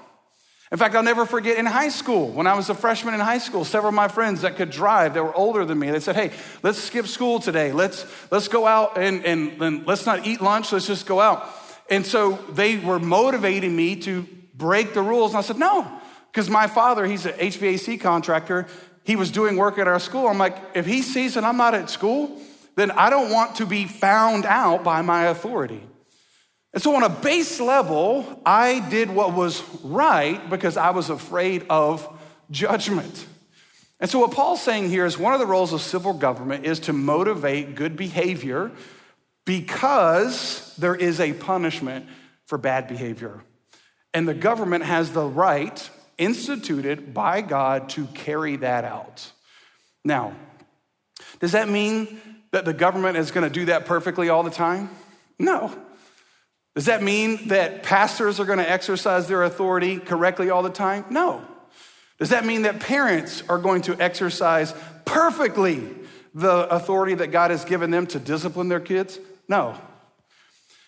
In 0.70 0.78
fact, 0.78 0.94
I'll 0.94 1.02
never 1.02 1.26
forget 1.26 1.58
in 1.58 1.66
high 1.66 1.90
school, 1.90 2.30
when 2.30 2.46
I 2.46 2.54
was 2.54 2.70
a 2.70 2.74
freshman 2.74 3.12
in 3.12 3.20
high 3.20 3.36
school, 3.36 3.66
several 3.66 3.90
of 3.90 3.94
my 3.94 4.08
friends 4.08 4.40
that 4.40 4.56
could 4.56 4.70
drive, 4.70 5.12
that 5.12 5.22
were 5.22 5.34
older 5.34 5.66
than 5.66 5.78
me, 5.78 5.90
they 5.90 6.00
said, 6.00 6.16
Hey, 6.16 6.30
let's 6.62 6.78
skip 6.78 7.06
school 7.06 7.38
today. 7.38 7.72
Let's, 7.72 8.06
let's 8.30 8.48
go 8.48 8.66
out 8.66 8.96
and, 8.96 9.22
and, 9.26 9.60
and 9.60 9.86
let's 9.86 10.06
not 10.06 10.26
eat 10.26 10.40
lunch. 10.40 10.72
Let's 10.72 10.86
just 10.86 11.04
go 11.04 11.20
out. 11.20 11.46
And 11.90 12.06
so 12.06 12.36
they 12.50 12.78
were 12.78 12.98
motivating 12.98 13.74
me 13.74 13.96
to 13.96 14.26
break 14.54 14.94
the 14.94 15.02
rules. 15.02 15.32
And 15.32 15.38
I 15.38 15.42
said, 15.42 15.58
no, 15.58 15.90
because 16.30 16.48
my 16.48 16.66
father, 16.66 17.04
he's 17.06 17.26
an 17.26 17.34
HVAC 17.34 18.00
contractor. 18.00 18.66
He 19.04 19.16
was 19.16 19.30
doing 19.30 19.56
work 19.56 19.78
at 19.78 19.88
our 19.88 19.98
school. 19.98 20.28
I'm 20.28 20.38
like, 20.38 20.56
if 20.74 20.86
he 20.86 21.02
sees 21.02 21.34
that 21.34 21.44
I'm 21.44 21.56
not 21.56 21.74
at 21.74 21.90
school, 21.90 22.40
then 22.76 22.90
I 22.92 23.10
don't 23.10 23.30
want 23.30 23.56
to 23.56 23.66
be 23.66 23.84
found 23.86 24.46
out 24.46 24.84
by 24.84 25.02
my 25.02 25.24
authority. 25.24 25.82
And 26.72 26.82
so, 26.82 26.94
on 26.96 27.02
a 27.02 27.10
base 27.10 27.60
level, 27.60 28.40
I 28.46 28.80
did 28.88 29.10
what 29.10 29.34
was 29.34 29.62
right 29.82 30.48
because 30.48 30.78
I 30.78 30.90
was 30.90 31.10
afraid 31.10 31.66
of 31.68 32.08
judgment. 32.50 33.26
And 34.00 34.08
so, 34.08 34.20
what 34.20 34.30
Paul's 34.30 34.62
saying 34.62 34.88
here 34.88 35.04
is 35.04 35.18
one 35.18 35.34
of 35.34 35.40
the 35.40 35.46
roles 35.46 35.74
of 35.74 35.82
civil 35.82 36.14
government 36.14 36.64
is 36.64 36.80
to 36.80 36.94
motivate 36.94 37.74
good 37.74 37.94
behavior 37.94 38.70
because 39.44 40.74
there 40.76 40.94
is 40.94 41.20
a 41.20 41.32
punishment 41.32 42.06
for 42.46 42.58
bad 42.58 42.88
behavior. 42.88 43.42
And 44.14 44.28
the 44.28 44.34
government 44.34 44.84
has 44.84 45.12
the 45.12 45.24
right, 45.24 45.90
instituted 46.18 47.14
by 47.14 47.40
God, 47.40 47.88
to 47.90 48.06
carry 48.08 48.56
that 48.56 48.84
out. 48.84 49.32
Now, 50.04 50.34
does 51.40 51.52
that 51.52 51.68
mean 51.68 52.20
that 52.50 52.64
the 52.64 52.74
government 52.74 53.16
is 53.16 53.30
going 53.30 53.48
to 53.48 53.52
do 53.52 53.66
that 53.66 53.86
perfectly 53.86 54.28
all 54.28 54.42
the 54.42 54.50
time? 54.50 54.90
No. 55.38 55.74
Does 56.74 56.86
that 56.86 57.02
mean 57.02 57.48
that 57.48 57.82
pastors 57.82 58.40
are 58.40 58.44
going 58.44 58.58
to 58.58 58.70
exercise 58.70 59.28
their 59.28 59.42
authority 59.42 59.98
correctly 59.98 60.50
all 60.50 60.62
the 60.62 60.70
time? 60.70 61.04
No. 61.10 61.44
Does 62.18 62.30
that 62.30 62.44
mean 62.44 62.62
that 62.62 62.80
parents 62.80 63.42
are 63.48 63.58
going 63.58 63.82
to 63.82 64.00
exercise 64.00 64.74
perfectly 65.04 65.88
the 66.34 66.68
authority 66.68 67.14
that 67.14 67.28
God 67.28 67.50
has 67.50 67.64
given 67.64 67.90
them 67.90 68.06
to 68.08 68.18
discipline 68.18 68.68
their 68.68 68.80
kids? 68.80 69.18
No. 69.52 69.76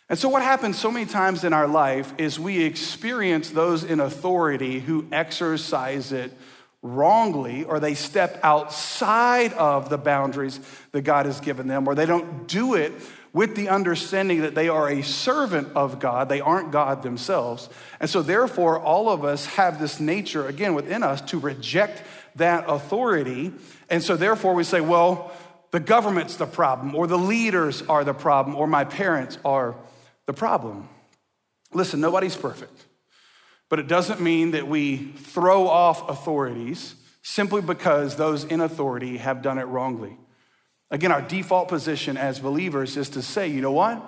And 0.09 0.19
so, 0.19 0.31
what 0.31 0.43
happens 0.43 0.79
so 0.79 0.91
many 0.91 1.05
times 1.05 1.45
in 1.45 1.53
our 1.53 1.69
life 1.69 2.15
is 2.17 2.41
we 2.41 2.63
experience 2.63 3.51
those 3.51 3.85
in 3.85 4.01
authority 4.01 4.81
who 4.81 5.07
exercise 5.13 6.13
it 6.13 6.33
wrongly, 6.81 7.65
or 7.65 7.79
they 7.79 7.93
step 7.93 8.41
outside 8.43 9.53
of 9.53 9.91
the 9.91 9.99
boundaries 9.99 10.61
that 10.93 11.03
God 11.03 11.27
has 11.27 11.41
given 11.41 11.67
them, 11.67 11.87
or 11.87 11.95
they 11.95 12.07
don't 12.07 12.49
do 12.49 12.73
it 12.73 12.95
with 13.35 13.55
the 13.55 13.69
understanding 13.69 14.41
that 14.41 14.55
they 14.55 14.71
are 14.71 14.89
a 14.89 15.03
servant 15.03 15.69
of 15.75 16.01
God. 16.01 16.31
They 16.31 16.41
aren't 16.41 16.73
God 16.73 17.03
themselves. 17.03 17.69
And 18.01 18.09
so, 18.09 18.23
therefore, 18.23 18.81
all 18.81 19.11
of 19.11 19.27
us 19.27 19.45
have 19.45 19.79
this 19.79 20.01
nature, 20.01 20.49
again, 20.49 20.73
within 20.73 21.03
us 21.03 21.21
to 21.33 21.39
reject 21.39 22.03
that 22.37 22.65
authority. 22.67 23.53
And 23.91 24.03
so, 24.03 24.17
therefore, 24.17 24.55
we 24.55 24.65
say, 24.65 24.81
well, 24.81 25.33
the 25.75 25.81
government's 25.81 26.37
the 26.37 26.47
problem, 26.47 26.95
or 26.95 27.09
the 27.09 27.19
leaders 27.19 27.83
are 27.83 28.05
the 28.05 28.15
problem, 28.15 28.55
or 28.55 28.65
my 28.65 28.85
parents 28.85 29.39
are 29.45 29.75
the 30.27 30.33
problem. 30.33 30.89
Listen, 31.73 32.01
nobody's 32.01 32.37
perfect, 32.37 32.85
but 33.69 33.81
it 33.81 33.89
doesn't 33.89 34.21
mean 34.21 34.53
that 34.53 34.69
we 34.69 34.99
throw 34.99 35.67
off 35.67 36.09
authorities 36.09 36.95
simply 37.23 37.61
because 37.61 38.15
those 38.15 38.45
in 38.45 38.61
authority 38.61 39.17
have 39.17 39.43
done 39.43 39.59
it 39.59 39.65
wrongly. 39.65 40.17
Again, 40.93 41.11
our 41.11 41.23
default 41.23 41.67
position 41.67 42.17
as 42.17 42.39
believers 42.39 42.97
is 42.97 43.09
to 43.09 43.21
say, 43.21 43.49
you 43.49 43.61
know 43.61 43.73
what? 43.73 44.01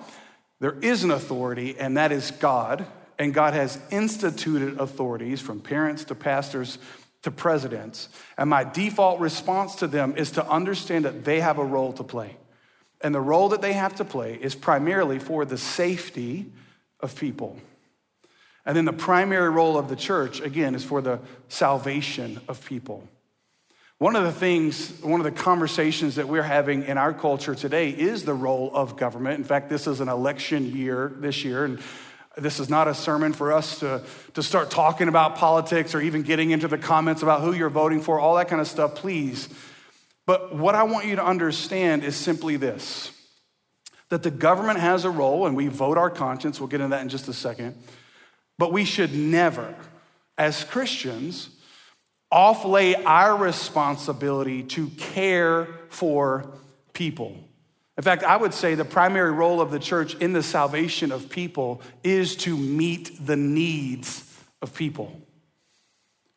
There 0.61 0.79
is 0.83 1.02
an 1.02 1.11
authority, 1.11 1.76
and 1.76 1.96
that 1.96 2.12
is 2.12 2.31
God, 2.31 2.87
and 3.18 3.35
God 3.35 3.55
has 3.55 3.81
instituted 3.90 4.79
authorities 4.79 5.40
from 5.40 5.59
parents 5.59 6.05
to 6.05 6.14
pastors 6.14 6.79
to 7.27 7.31
presidents. 7.33 8.09
And 8.39 8.49
my 8.49 8.62
default 8.62 9.19
response 9.19 9.75
to 9.77 9.89
them 9.89 10.17
is 10.17 10.31
to 10.33 10.49
understand 10.49 11.05
that 11.07 11.25
they 11.25 11.41
have 11.41 11.59
a 11.59 11.65
role 11.65 11.93
to 11.95 12.05
play. 12.05 12.37
And 13.01 13.12
the 13.12 13.21
role 13.21 13.49
that 13.49 13.61
they 13.61 13.73
have 13.73 13.97
to 13.97 14.05
play 14.05 14.39
is 14.41 14.55
primarily 14.55 15.19
for 15.19 15.45
the 15.45 15.59
safety 15.59 16.47
of 17.01 17.19
people. 17.19 17.59
And 18.65 18.77
then 18.77 18.85
the 18.85 18.93
primary 18.93 19.51
role 19.51 19.77
of 19.77 19.89
the 19.89 19.97
church, 19.97 20.41
again, 20.41 20.77
is 20.77 20.85
for 20.85 21.03
the 21.03 21.19
salvation 21.49 22.41
of 22.47 22.65
people. 22.65 23.09
One 23.99 24.15
of 24.15 24.23
the 24.23 24.33
things, 24.33 24.93
one 25.01 25.19
of 25.19 25.25
the 25.25 25.33
conversations 25.33 26.15
that 26.15 26.29
we're 26.29 26.45
having 26.45 26.85
in 26.85 26.97
our 26.97 27.12
culture 27.12 27.57
today 27.57 27.91
is 27.91 28.25
the 28.25 28.35
role 28.35 28.71
of 28.73 28.97
government. 28.97 29.39
In 29.39 29.45
fact, 29.45 29.69
this 29.69 29.89
is 29.89 30.01
an 30.01 30.09
election 30.09 30.77
year 30.77 31.12
this 31.17 31.45
year, 31.45 31.65
and 31.65 31.81
this 32.37 32.61
is 32.61 32.68
not 32.68 32.87
a 32.87 32.94
sermon 32.94 33.33
for 33.33 33.53
us 33.53 33.81
to, 33.81 34.03
to 34.35 34.42
start 34.42 34.70
talking 34.70 35.09
about 35.09 35.37
politics 35.37 35.94
or 35.94 36.01
even 36.01 36.22
getting 36.22 36.51
into 36.51 36.68
the 36.68 36.79
comments 36.79 37.22
about 37.22 37.40
who 37.40 37.53
you're 37.55 37.70
voting 37.70 38.01
for, 38.03 38.20
all 38.20 38.37
that 38.37 38.49
kind 38.49 38.61
of 38.61 38.68
stuff, 38.68 38.94
please. 38.94 39.49
But 40.27 40.55
what 40.55 40.75
I 40.75 40.83
want 40.83 41.07
you 41.07 41.16
to 41.16 41.25
understand 41.25 42.05
is 42.05 42.16
simply 42.16 42.57
this 42.57 43.12
that 44.09 44.22
the 44.22 44.31
government 44.31 44.79
has 44.79 45.05
a 45.05 45.11
role, 45.11 45.46
and 45.46 45.57
we 45.57 45.66
vote 45.66 45.99
our 45.99 46.11
conscience. 46.11 46.61
We'll 46.61 46.68
get 46.68 46.81
into 46.81 46.94
that 46.94 47.03
in 47.03 47.09
just 47.09 47.27
a 47.27 47.33
second. 47.33 47.75
But 48.57 48.72
we 48.72 48.85
should 48.85 49.12
never, 49.12 49.75
as 50.38 50.62
Christians, 50.62 51.49
offlay 52.33 53.03
our 53.05 53.37
responsibility 53.37 54.62
to 54.62 54.88
care 54.90 55.66
for 55.88 56.53
people. 56.92 57.37
In 57.97 58.03
fact, 58.03 58.23
I 58.23 58.37
would 58.37 58.53
say 58.53 58.75
the 58.75 58.85
primary 58.85 59.33
role 59.33 59.61
of 59.61 59.71
the 59.71 59.79
church 59.79 60.15
in 60.17 60.33
the 60.33 60.43
salvation 60.43 61.13
of 61.13 61.31
people 61.31 61.81
is 62.05 62.37
to 62.37 62.57
meet 62.57 63.27
the 63.27 63.37
needs 63.37 64.23
of 64.61 64.75
people. 64.75 65.19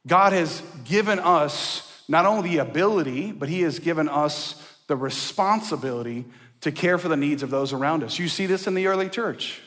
God 0.07 0.31
has 0.31 0.61
given 0.85 1.19
us 1.19 1.85
not 2.07 2.25
only 2.25 2.51
the 2.51 2.57
ability, 2.59 3.31
but 3.31 3.49
He 3.49 3.61
has 3.61 3.79
given 3.79 4.07
us 4.07 4.55
the 4.87 4.95
responsibility 4.95 6.25
to 6.61 6.71
care 6.71 6.97
for 6.97 7.09
the 7.09 7.17
needs 7.17 7.43
of 7.43 7.49
those 7.49 7.73
around 7.73 8.03
us. 8.03 8.19
You 8.19 8.27
see 8.27 8.45
this 8.45 8.65
in 8.65 8.73
the 8.73 8.87
early 8.87 9.09
church. 9.09 9.61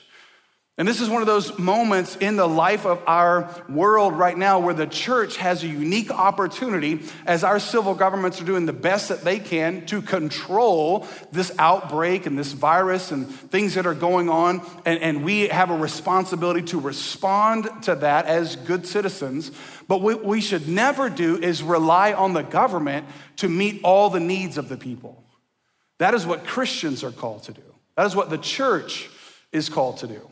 And 0.78 0.88
this 0.88 1.02
is 1.02 1.10
one 1.10 1.20
of 1.20 1.26
those 1.26 1.58
moments 1.58 2.16
in 2.16 2.36
the 2.36 2.48
life 2.48 2.86
of 2.86 3.02
our 3.06 3.62
world 3.68 4.14
right 4.14 4.36
now 4.36 4.58
where 4.58 4.72
the 4.72 4.86
church 4.86 5.36
has 5.36 5.62
a 5.62 5.68
unique 5.68 6.10
opportunity 6.10 7.02
as 7.26 7.44
our 7.44 7.60
civil 7.60 7.94
governments 7.94 8.40
are 8.40 8.46
doing 8.46 8.64
the 8.64 8.72
best 8.72 9.10
that 9.10 9.20
they 9.20 9.38
can 9.38 9.84
to 9.86 10.00
control 10.00 11.06
this 11.30 11.52
outbreak 11.58 12.24
and 12.24 12.38
this 12.38 12.52
virus 12.52 13.12
and 13.12 13.28
things 13.28 13.74
that 13.74 13.84
are 13.84 13.94
going 13.94 14.30
on. 14.30 14.62
And, 14.86 14.98
and 15.00 15.22
we 15.22 15.48
have 15.48 15.68
a 15.68 15.76
responsibility 15.76 16.62
to 16.68 16.80
respond 16.80 17.68
to 17.82 17.94
that 17.96 18.24
as 18.24 18.56
good 18.56 18.86
citizens. 18.86 19.50
But 19.88 20.00
what 20.00 20.24
we 20.24 20.40
should 20.40 20.68
never 20.68 21.10
do 21.10 21.36
is 21.36 21.62
rely 21.62 22.14
on 22.14 22.32
the 22.32 22.42
government 22.42 23.06
to 23.36 23.48
meet 23.50 23.82
all 23.84 24.08
the 24.08 24.20
needs 24.20 24.56
of 24.56 24.70
the 24.70 24.78
people. 24.78 25.22
That 25.98 26.14
is 26.14 26.24
what 26.24 26.46
Christians 26.46 27.04
are 27.04 27.12
called 27.12 27.42
to 27.42 27.52
do, 27.52 27.74
that 27.94 28.06
is 28.06 28.16
what 28.16 28.30
the 28.30 28.38
church 28.38 29.10
is 29.52 29.68
called 29.68 29.98
to 29.98 30.06
do. 30.06 30.31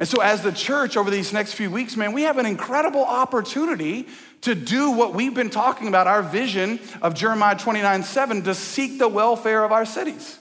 And 0.00 0.08
so, 0.08 0.22
as 0.22 0.42
the 0.42 0.50
church 0.50 0.96
over 0.96 1.10
these 1.10 1.30
next 1.30 1.52
few 1.52 1.70
weeks, 1.70 1.94
man, 1.94 2.14
we 2.14 2.22
have 2.22 2.38
an 2.38 2.46
incredible 2.46 3.04
opportunity 3.04 4.08
to 4.40 4.54
do 4.54 4.90
what 4.92 5.12
we've 5.12 5.34
been 5.34 5.50
talking 5.50 5.88
about 5.88 6.06
our 6.06 6.22
vision 6.22 6.80
of 7.02 7.14
Jeremiah 7.14 7.58
29 7.58 8.02
7 8.02 8.42
to 8.44 8.54
seek 8.54 8.98
the 8.98 9.08
welfare 9.08 9.62
of 9.62 9.72
our 9.72 9.84
cities. 9.84 10.38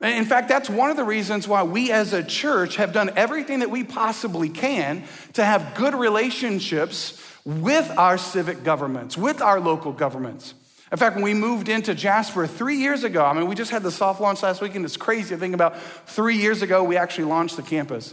In 0.00 0.24
fact, 0.24 0.48
that's 0.48 0.68
one 0.68 0.90
of 0.90 0.96
the 0.96 1.04
reasons 1.04 1.46
why 1.46 1.62
we 1.62 1.92
as 1.92 2.12
a 2.12 2.24
church 2.24 2.74
have 2.74 2.92
done 2.92 3.12
everything 3.14 3.60
that 3.60 3.70
we 3.70 3.84
possibly 3.84 4.48
can 4.48 5.04
to 5.34 5.44
have 5.44 5.76
good 5.76 5.94
relationships 5.94 7.24
with 7.44 7.88
our 7.96 8.18
civic 8.18 8.64
governments, 8.64 9.16
with 9.16 9.40
our 9.40 9.60
local 9.60 9.92
governments. 9.92 10.54
In 10.90 10.98
fact, 10.98 11.14
when 11.14 11.24
we 11.24 11.34
moved 11.34 11.68
into 11.68 11.94
Jasper 11.94 12.48
three 12.48 12.78
years 12.78 13.04
ago, 13.04 13.24
I 13.24 13.32
mean, 13.32 13.46
we 13.46 13.54
just 13.54 13.70
had 13.70 13.84
the 13.84 13.92
soft 13.92 14.20
launch 14.20 14.42
last 14.42 14.60
week, 14.60 14.74
and 14.74 14.84
it's 14.84 14.96
crazy 14.96 15.28
to 15.28 15.36
think 15.36 15.54
about 15.54 15.80
three 16.08 16.36
years 16.36 16.62
ago, 16.62 16.82
we 16.82 16.96
actually 16.96 17.24
launched 17.24 17.54
the 17.54 17.62
campus. 17.62 18.12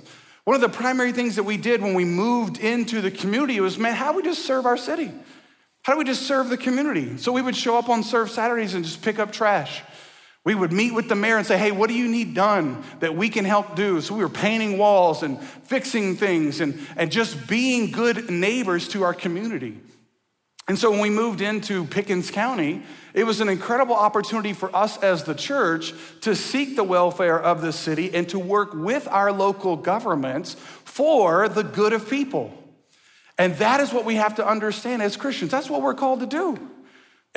One 0.49 0.55
of 0.55 0.61
the 0.61 0.69
primary 0.75 1.11
things 1.11 1.35
that 1.35 1.43
we 1.43 1.57
did 1.57 1.79
when 1.79 1.93
we 1.93 2.05
moved 2.05 2.57
into 2.57 3.01
the 3.01 3.11
community 3.11 3.59
was, 3.59 3.77
man, 3.77 3.93
how 3.93 4.11
do 4.11 4.17
we 4.17 4.23
just 4.23 4.47
serve 4.47 4.65
our 4.65 4.77
city? 4.77 5.11
How 5.83 5.93
do 5.93 5.99
we 5.99 6.05
just 6.05 6.23
serve 6.23 6.49
the 6.49 6.57
community? 6.57 7.17
So 7.17 7.31
we 7.31 7.43
would 7.43 7.55
show 7.55 7.77
up 7.77 7.87
on 7.87 8.01
Serve 8.01 8.31
Saturdays 8.31 8.73
and 8.73 8.83
just 8.83 9.03
pick 9.03 9.19
up 9.19 9.31
trash. 9.31 9.83
We 10.43 10.55
would 10.55 10.73
meet 10.73 10.95
with 10.95 11.07
the 11.07 11.13
mayor 11.13 11.37
and 11.37 11.45
say, 11.45 11.59
hey, 11.59 11.69
what 11.71 11.87
do 11.87 11.93
you 11.93 12.07
need 12.07 12.33
done 12.33 12.83
that 12.99 13.15
we 13.15 13.29
can 13.29 13.45
help 13.45 13.75
do? 13.75 14.01
So 14.01 14.15
we 14.15 14.23
were 14.23 14.27
painting 14.27 14.79
walls 14.79 15.21
and 15.21 15.39
fixing 15.39 16.15
things 16.15 16.61
and, 16.61 16.79
and 16.97 17.11
just 17.11 17.47
being 17.47 17.91
good 17.91 18.31
neighbors 18.31 18.87
to 18.87 19.03
our 19.03 19.13
community. 19.13 19.79
And 20.69 20.77
so 20.77 20.91
when 20.91 20.99
we 20.99 21.09
moved 21.09 21.41
into 21.41 21.83
Pickens 21.83 22.29
County, 22.29 22.83
it 23.15 23.23
was 23.23 23.41
an 23.41 23.49
incredible 23.49 23.95
opportunity 23.95 24.53
for 24.53 24.73
us 24.75 25.01
as 25.01 25.23
the 25.23 25.33
church 25.33 25.95
to 26.21 26.35
seek 26.35 26.75
the 26.75 26.83
welfare 26.83 27.41
of 27.41 27.61
the 27.61 27.73
city 27.73 28.13
and 28.13 28.29
to 28.29 28.37
work 28.37 28.75
with 28.75 29.07
our 29.07 29.31
local 29.31 29.75
governments 29.75 30.53
for 30.53 31.49
the 31.49 31.63
good 31.63 31.91
of 31.91 32.07
people. 32.07 32.53
And 33.39 33.55
that 33.55 33.79
is 33.79 33.91
what 33.91 34.05
we 34.05 34.15
have 34.15 34.35
to 34.35 34.47
understand 34.47 35.01
as 35.01 35.17
Christians. 35.17 35.49
That's 35.49 35.71
what 35.71 35.81
we're 35.81 35.95
called 35.95 36.19
to 36.19 36.27
do. 36.27 36.69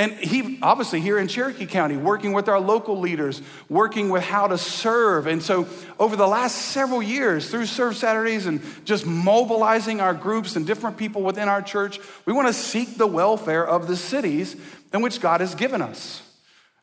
And 0.03 0.15
he, 0.15 0.59
obviously, 0.63 1.01
here 1.01 1.17
in 1.17 1.29
Cherokee 1.29 1.65
County, 1.65 1.97
working 1.97 2.33
with 2.33 2.49
our 2.49 2.59
local 2.59 2.99
leaders, 2.99 3.41
working 3.69 4.09
with 4.09 4.25
how 4.25 4.49
to 4.49 4.59
serve. 4.59 5.29
And 5.29 5.41
so, 5.41 5.69
over 5.97 6.17
the 6.17 6.27
last 6.27 6.57
several 6.57 7.01
years, 7.01 7.49
through 7.49 7.67
Serve 7.67 7.97
Saturdays 7.97 8.47
and 8.47 8.61
just 8.85 9.07
mobilizing 9.07 10.01
our 10.01 10.13
groups 10.13 10.57
and 10.57 10.67
different 10.67 10.97
people 10.97 11.23
within 11.23 11.49
our 11.49 11.63
church, 11.63 12.01
we 12.27 12.33
want 12.33 12.49
to 12.49 12.53
seek 12.53 12.97
the 12.97 13.07
welfare 13.07 13.65
of 13.65 13.87
the 13.87 13.97
cities 13.97 14.57
in 14.93 15.03
which 15.03 15.21
God 15.21 15.41
has 15.41 15.55
given 15.55 15.81
us, 15.81 16.21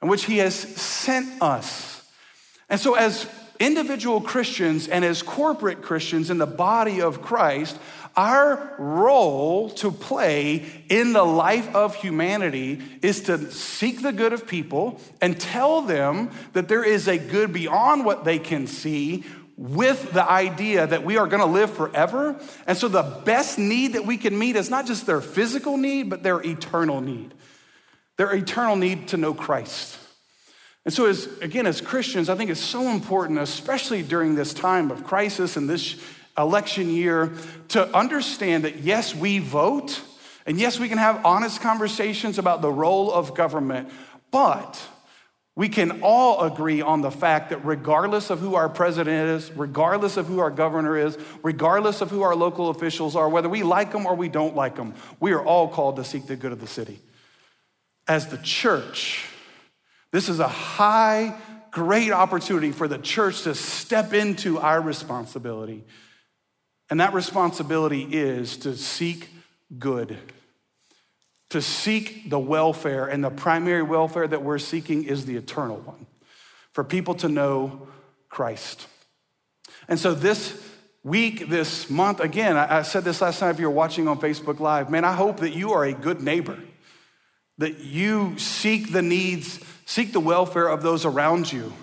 in 0.02 0.08
which 0.08 0.24
He 0.24 0.38
has 0.38 0.56
sent 0.56 1.42
us. 1.42 2.10
And 2.70 2.80
so, 2.80 2.94
as 2.94 3.30
individual 3.60 4.22
Christians 4.22 4.88
and 4.88 5.04
as 5.04 5.22
corporate 5.22 5.82
Christians 5.82 6.30
in 6.30 6.38
the 6.38 6.48
body 6.48 7.02
of 7.02 7.22
Christ, 7.22 7.78
our 8.16 8.76
role 8.78 9.70
to 9.72 9.92
play 9.92 10.66
in 10.90 11.14
the 11.14 11.24
life 11.24 11.74
of 11.76 11.96
humanity 11.96 12.82
is 13.02 13.22
to 13.22 13.52
seek 13.52 14.02
the 14.02 14.12
good 14.12 14.34
of 14.34 14.48
people 14.48 15.00
and 15.22 15.40
tell 15.40 15.82
them 15.82 16.32
that 16.54 16.68
there 16.68 16.84
is 16.84 17.08
a 17.08 17.18
good 17.18 17.54
beyond 17.54 18.06
what 18.06 18.26
they 18.26 18.40
can 18.40 18.68
see 18.68 19.24
with 19.58 20.14
the 20.14 20.24
idea 20.24 20.88
that 20.88 21.04
we 21.04 21.18
are 21.18 21.28
going 21.28 21.42
to 21.42 21.46
live 21.46 21.70
forever. 21.70 22.40
And 22.66 22.78
so 22.78 22.88
the 22.88 23.04
best 23.04 23.60
need 23.60 23.94
that 23.94 24.06
we 24.06 24.16
can 24.16 24.38
meet 24.40 24.56
is 24.56 24.70
not 24.70 24.86
just 24.86 25.06
their 25.06 25.20
physical 25.20 25.76
need, 25.76 26.10
but 26.10 26.24
their 26.24 26.40
eternal 26.42 27.02
need. 27.02 27.34
Their 28.16 28.34
eternal 28.34 28.78
need 28.78 29.10
to 29.10 29.18
know 29.18 29.34
Christ. 29.34 29.98
And 30.86 30.94
so, 30.94 31.06
as, 31.06 31.28
again, 31.42 31.68
as 31.68 31.82
Christians, 31.82 32.30
I 32.30 32.36
think 32.36 32.50
it's 32.50 32.60
so 32.60 32.90
important, 32.90 33.38
especially 33.40 34.02
during 34.02 34.36
this 34.36 34.54
time 34.54 34.92
of 34.92 35.04
crisis 35.04 35.58
and 35.58 35.70
this 35.70 36.02
election 36.40 36.90
year 36.90 37.34
to 37.70 37.96
understand 37.96 38.64
that 38.64 38.80
yes, 38.80 39.14
we 39.14 39.40
vote, 39.40 40.02
and 40.46 40.58
yes, 40.60 40.80
we 40.80 40.90
can 40.90 40.98
have 40.98 41.26
honest 41.26 41.62
conversations 41.62 42.40
about 42.40 42.62
the 42.62 42.72
role 42.72 43.12
of 43.12 43.36
government, 43.36 43.90
but 44.32 44.82
we 45.56 45.68
can 45.68 46.02
all 46.04 46.42
agree 46.46 46.82
on 46.82 47.02
the 47.02 47.12
fact 47.12 47.50
that 47.50 47.66
regardless 47.66 48.30
of 48.30 48.40
who 48.40 48.56
our 48.56 48.70
president 48.70 49.30
is, 49.30 49.52
regardless 49.58 50.16
of 50.16 50.26
who 50.26 50.40
our 50.40 50.50
governor 50.50 50.98
is, 50.98 51.18
regardless 51.44 52.00
of 52.00 52.10
who 52.10 52.22
our 52.22 52.34
local 52.34 52.70
officials 52.70 53.14
are, 53.14 53.28
whether 53.28 53.50
we 53.50 53.64
like 53.64 53.92
them 53.92 54.06
or 54.06 54.16
we 54.16 54.30
don't 54.30 54.56
like 54.56 54.78
them, 54.78 54.94
we 55.20 55.34
are 55.34 55.44
all 55.44 55.68
called 55.68 55.98
to 55.98 56.06
seek 56.06 56.28
the 56.28 56.38
good 56.38 56.54
of 56.54 56.62
the 56.62 56.68
city. 56.68 57.00
As 58.08 58.28
the 58.28 58.38
church, 58.38 59.26
this 60.12 60.30
is 60.30 60.40
a 60.40 60.48
high, 60.48 61.36
great 61.72 62.12
opportunity 62.12 62.72
for 62.72 62.88
the 62.88 62.98
church 62.98 63.42
to 63.42 63.54
step 63.54 64.14
into 64.14 64.60
our 64.60 64.80
responsibility 64.80 65.84
and 66.90 67.00
that 67.00 67.14
responsibility 67.14 68.02
is 68.04 68.58
to 68.58 68.76
seek 68.76 69.30
good, 69.78 70.18
to 71.50 71.62
seek 71.62 72.30
the 72.30 72.40
welfare. 72.40 73.06
And 73.06 73.24
the 73.24 73.30
primary 73.30 73.84
welfare 73.84 74.28
that 74.28 74.44
we're 74.44 74.58
seeking 74.60 75.04
is 75.04 75.26
the 75.26 75.38
eternal 75.38 75.78
one 75.78 76.08
for 76.72 76.84
people 76.84 77.14
to 77.16 77.30
know 77.30 77.88
Christ. 78.30 78.88
And 79.88 80.00
so 80.00 80.14
this 80.14 80.64
week, 81.04 81.50
this 81.50 81.90
month, 81.90 82.20
again, 82.20 82.58
I 82.58 82.82
said 82.82 83.04
this 83.04 83.22
last 83.22 83.42
night 83.42 83.52
if 83.52 83.60
you're 83.60 83.70
watching 83.70 84.08
on 84.08 84.20
Facebook 84.20 84.60
Live, 84.60 84.90
man, 84.90 85.06
I 85.06 85.14
hope 85.14 85.38
that 85.38 85.52
you 85.52 85.74
are 85.74 85.84
a 85.84 85.94
good 85.94 86.22
neighbor, 86.22 86.58
that 87.58 87.80
you 87.80 88.38
seek 88.38 88.92
the 88.92 89.02
needs, 89.02 89.60
seek 89.86 90.12
the 90.12 90.20
welfare 90.20 90.68
of 90.68 90.82
those 90.82 91.06
around 91.06 91.52
you. 91.52 91.74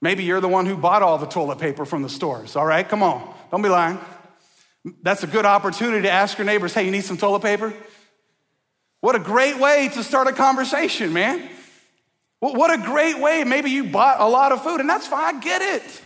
Maybe 0.00 0.24
you're 0.24 0.40
the 0.40 0.48
one 0.48 0.66
who 0.66 0.76
bought 0.76 1.02
all 1.02 1.16
the 1.18 1.26
toilet 1.26 1.58
paper 1.58 1.84
from 1.84 2.02
the 2.02 2.08
stores, 2.08 2.56
all 2.56 2.66
right? 2.66 2.86
Come 2.86 3.02
on, 3.02 3.34
don't 3.50 3.62
be 3.62 3.68
lying. 3.68 3.98
That's 5.02 5.22
a 5.22 5.26
good 5.26 5.46
opportunity 5.46 6.02
to 6.02 6.10
ask 6.10 6.36
your 6.36 6.44
neighbors, 6.44 6.74
hey, 6.74 6.84
you 6.84 6.90
need 6.90 7.04
some 7.04 7.16
toilet 7.16 7.42
paper? 7.42 7.72
What 9.00 9.16
a 9.16 9.18
great 9.18 9.58
way 9.58 9.90
to 9.94 10.02
start 10.02 10.28
a 10.28 10.32
conversation, 10.32 11.12
man. 11.12 11.48
What 12.40 12.72
a 12.72 12.82
great 12.82 13.18
way. 13.18 13.44
Maybe 13.44 13.70
you 13.70 13.84
bought 13.84 14.20
a 14.20 14.28
lot 14.28 14.52
of 14.52 14.62
food, 14.62 14.80
and 14.80 14.88
that's 14.88 15.06
fine, 15.06 15.36
I 15.36 15.40
get 15.40 15.62
it. 15.62 16.02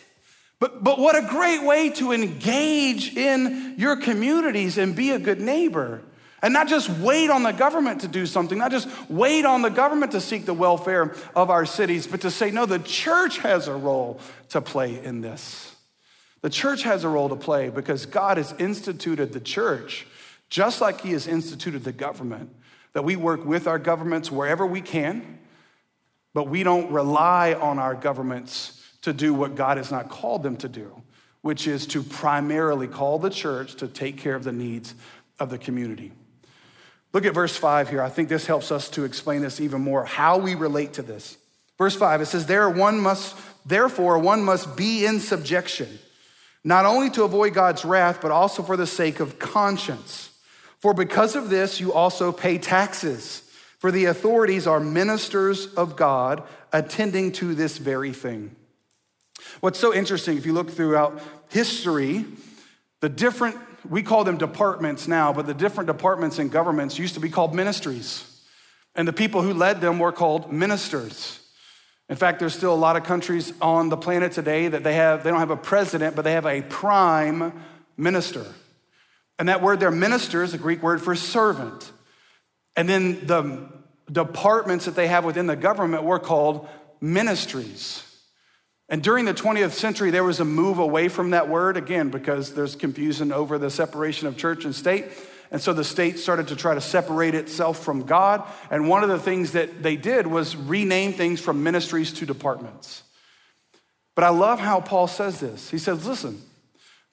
But, 0.61 0.83
but 0.83 0.99
what 0.99 1.17
a 1.17 1.27
great 1.29 1.63
way 1.65 1.91
to 1.91 2.13
engage 2.13 3.17
in 3.17 3.75
your 3.79 3.97
communities 3.97 4.79
and 4.79 4.95
be 4.95 5.11
a 5.11 5.19
good 5.19 5.41
neighbor. 5.41 6.03
And 6.43 6.53
not 6.53 6.69
just 6.69 6.89
wait 6.89 7.31
on 7.31 7.43
the 7.43 7.53
government 7.53 8.03
to 8.03 8.09
do 8.09 8.27
something, 8.27 8.59
not 8.59 8.71
just 8.71 8.89
wait 9.09 9.45
on 9.45 9.63
the 9.63 9.71
government 9.71 10.13
to 10.13 10.21
seek 10.21 10.47
the 10.47 10.55
welfare 10.55 11.15
of 11.35 11.51
our 11.51 11.67
cities, 11.67 12.07
but 12.07 12.21
to 12.21 12.31
say, 12.31 12.53
no, 12.53 12.67
the 12.67 12.79
church 12.79 13.39
has 13.39 13.67
a 13.67 13.75
role 13.75 14.21
to 14.51 14.61
play 14.61 15.03
in 15.03 15.21
this. 15.21 15.68
The 16.41 16.51
church 16.51 16.83
has 16.85 17.05
a 17.05 17.09
role 17.09 17.29
to 17.29 17.37
play 17.37 17.69
because 17.69 18.07
God 18.07 18.37
has 18.37 18.55
instituted 18.59 19.33
the 19.33 19.41
church 19.41 20.07
just 20.51 20.81
like 20.81 21.01
He 21.03 21.13
has 21.13 21.27
instituted 21.27 21.85
the 21.85 21.93
government, 21.93 22.55
that 22.93 23.05
we 23.05 23.17
work 23.17 23.45
with 23.45 23.67
our 23.67 23.79
governments 23.79 24.31
wherever 24.31 24.67
we 24.67 24.81
can, 24.81 25.39
but 26.35 26.49
we 26.49 26.63
don't 26.63 26.91
rely 26.91 27.55
on 27.55 27.79
our 27.79 27.95
governments 27.95 28.83
to 29.03 29.13
do 29.13 29.35
what 29.35 29.55
God 29.55 29.77
has 29.77 29.91
not 29.91 30.09
called 30.09 30.43
them 30.43 30.57
to 30.59 30.69
do, 30.69 31.03
which 31.43 31.67
is 31.67 31.87
to 31.89 32.03
primarily 32.03 32.89
call 32.89 33.19
the 33.19 33.31
church 33.31 33.75
to 33.77 33.89
take 33.89 34.17
care 34.17 34.35
of 34.35 34.45
the 34.45 34.53
needs 34.53 34.95
of 35.39 35.51
the 35.51 35.59
community. 35.59 36.13
Look 37.13 37.25
at 37.25 37.35
verse 37.35 37.57
5 37.57 37.89
here. 37.89 38.03
I 38.03 38.09
think 38.09 38.29
this 38.29 38.47
helps 38.47 38.71
us 38.71 38.91
to 38.91 39.05
explain 39.05 39.43
this 39.43 39.61
even 39.61 39.81
more 39.81 40.05
how 40.05 40.39
we 40.39 40.55
relate 40.55 40.95
to 40.95 41.03
this. 41.03 41.37
Verse 41.79 41.95
5 41.95 42.23
it 42.23 42.27
says 42.27 42.47
there 42.47 42.69
one 42.69 42.99
must 42.99 43.37
therefore 43.65 44.19
one 44.19 44.43
must 44.43 44.77
be 44.77 45.07
in 45.07 45.21
subjection 45.21 45.99
not 46.69 46.85
only 46.85 47.09
to 47.09 47.25
avoid 47.25 47.55
God's 47.55 47.83
wrath, 47.83 48.21
but 48.21 48.31
also 48.31 48.63
for 48.63 48.77
the 48.77 48.87
sake 48.87 49.21
of 49.21 49.39
conscience. 49.39 50.31
For 50.81 50.93
because 50.93 51.35
of 51.35 51.49
this, 51.49 51.81
you 51.81 51.95
also 51.95 52.31
pay 52.31 52.59
taxes. 52.59 53.41
For 53.79 53.91
the 53.91 54.05
authorities 54.05 54.67
are 54.67 54.79
ministers 54.79 55.73
of 55.75 55.97
God, 55.97 56.43
attending 56.71 57.33
to 57.33 57.55
this 57.55 57.79
very 57.79 58.13
thing. 58.13 58.55
What's 59.61 59.79
so 59.79 59.95
interesting, 59.95 60.37
if 60.37 60.45
you 60.45 60.53
look 60.53 60.69
throughout 60.69 61.23
history, 61.49 62.27
the 63.01 63.09
different, 63.09 63.57
we 63.89 64.03
call 64.03 64.25
them 64.25 64.37
departments 64.37 65.09
now, 65.09 65.33
but 65.33 65.47
the 65.47 65.55
different 65.55 65.87
departments 65.87 66.39
in 66.39 66.51
governments 66.51 66.99
used 66.99 67.15
to 67.15 67.21
be 67.21 67.31
called 67.31 67.55
ministries. 67.55 68.43
And 68.95 69.09
the 69.09 69.15
people 69.15 69.41
who 69.41 69.55
led 69.55 69.81
them 69.81 69.99
were 69.99 70.13
called 70.13 70.53
ministers. 70.53 71.38
In 72.09 72.17
fact, 72.17 72.39
there's 72.39 72.55
still 72.55 72.73
a 72.73 72.77
lot 72.77 72.97
of 72.97 73.05
countries 73.05 73.53
on 73.61 73.91
the 73.91 73.97
planet 73.97 74.33
today 74.33 74.69
that 74.69 74.83
they 74.83 74.95
have, 74.95 75.23
they 75.23 75.31
don't 75.31 75.41
have 75.41 75.51
a 75.51 75.57
president, 75.57 76.17
but 76.17 76.23
they 76.23 76.33
have 76.33 76.47
a 76.47 76.63
prime 76.63 77.53
minister. 77.97 78.47
And 79.39 79.49
that 79.49 79.63
word 79.63 79.79
there, 79.79 79.91
minister, 79.91 80.43
is 80.43 80.55
a 80.55 80.59
Greek 80.59 80.83
word 80.83 81.03
for 81.03 81.15
servant. 81.15 81.93
And 82.77 82.89
then 82.89 83.27
the 83.27 83.69
departments 84.11 84.87
that 84.87 84.95
they 84.95 85.09
have 85.09 85.25
within 85.25 85.47
the 85.47 85.57
government 85.57 86.05
were 86.05 86.19
called 86.19 86.69
ministries. 87.01 88.05
And 88.89 89.03
during 89.03 89.27
the 89.27 89.35
20th 89.35 89.73
century, 89.73 90.11
there 90.11 90.25
was 90.25 90.41
a 90.41 90.45
move 90.47 90.79
away 90.79 91.09
from 91.09 91.31
that 91.31 91.49
word, 91.49 91.77
again, 91.77 92.09
because 92.09 92.55
there's 92.55 92.75
confusion 92.75 93.33
over 93.33 93.59
the 93.59 93.69
separation 93.69 94.27
of 94.27 94.39
church 94.39 94.65
and 94.65 94.75
state. 94.75 95.05
And 95.51 95.61
so 95.61 95.73
the 95.73 95.85
state 95.85 96.19
started 96.19 96.49
to 96.49 96.57
try 96.57 96.75
to 96.75 96.81
separate 96.81 97.35
itself 97.35 97.83
from 97.83 98.05
God. 98.05 98.43
And 98.71 98.89
one 98.89 99.03
of 99.03 99.09
the 99.09 99.19
things 99.19 99.53
that 99.53 99.83
they 99.83 99.97
did 99.97 100.27
was 100.27 100.57
rename 100.57 101.13
things 101.13 101.41
from 101.41 101.63
ministries 101.63 102.13
to 102.15 102.27
departments. 102.27 103.03
But 104.15 104.25
I 104.25 104.29
love 104.31 104.61
how 104.61 104.81
Paul 104.81 105.07
says 105.07 105.41
this. 105.41 105.71
He 105.71 105.79
says, 105.79 106.07
listen, 106.07 106.43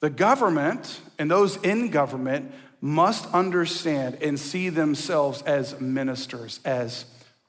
the 0.01 0.09
government 0.09 0.99
and 1.17 1.31
those 1.31 1.57
in 1.57 1.89
government 1.91 2.51
must 2.81 3.25
understand 3.33 4.17
and 4.21 4.39
see 4.39 4.69
themselves 4.69 5.41
as 5.43 5.79
ministers, 5.79 6.59
as 6.65 7.05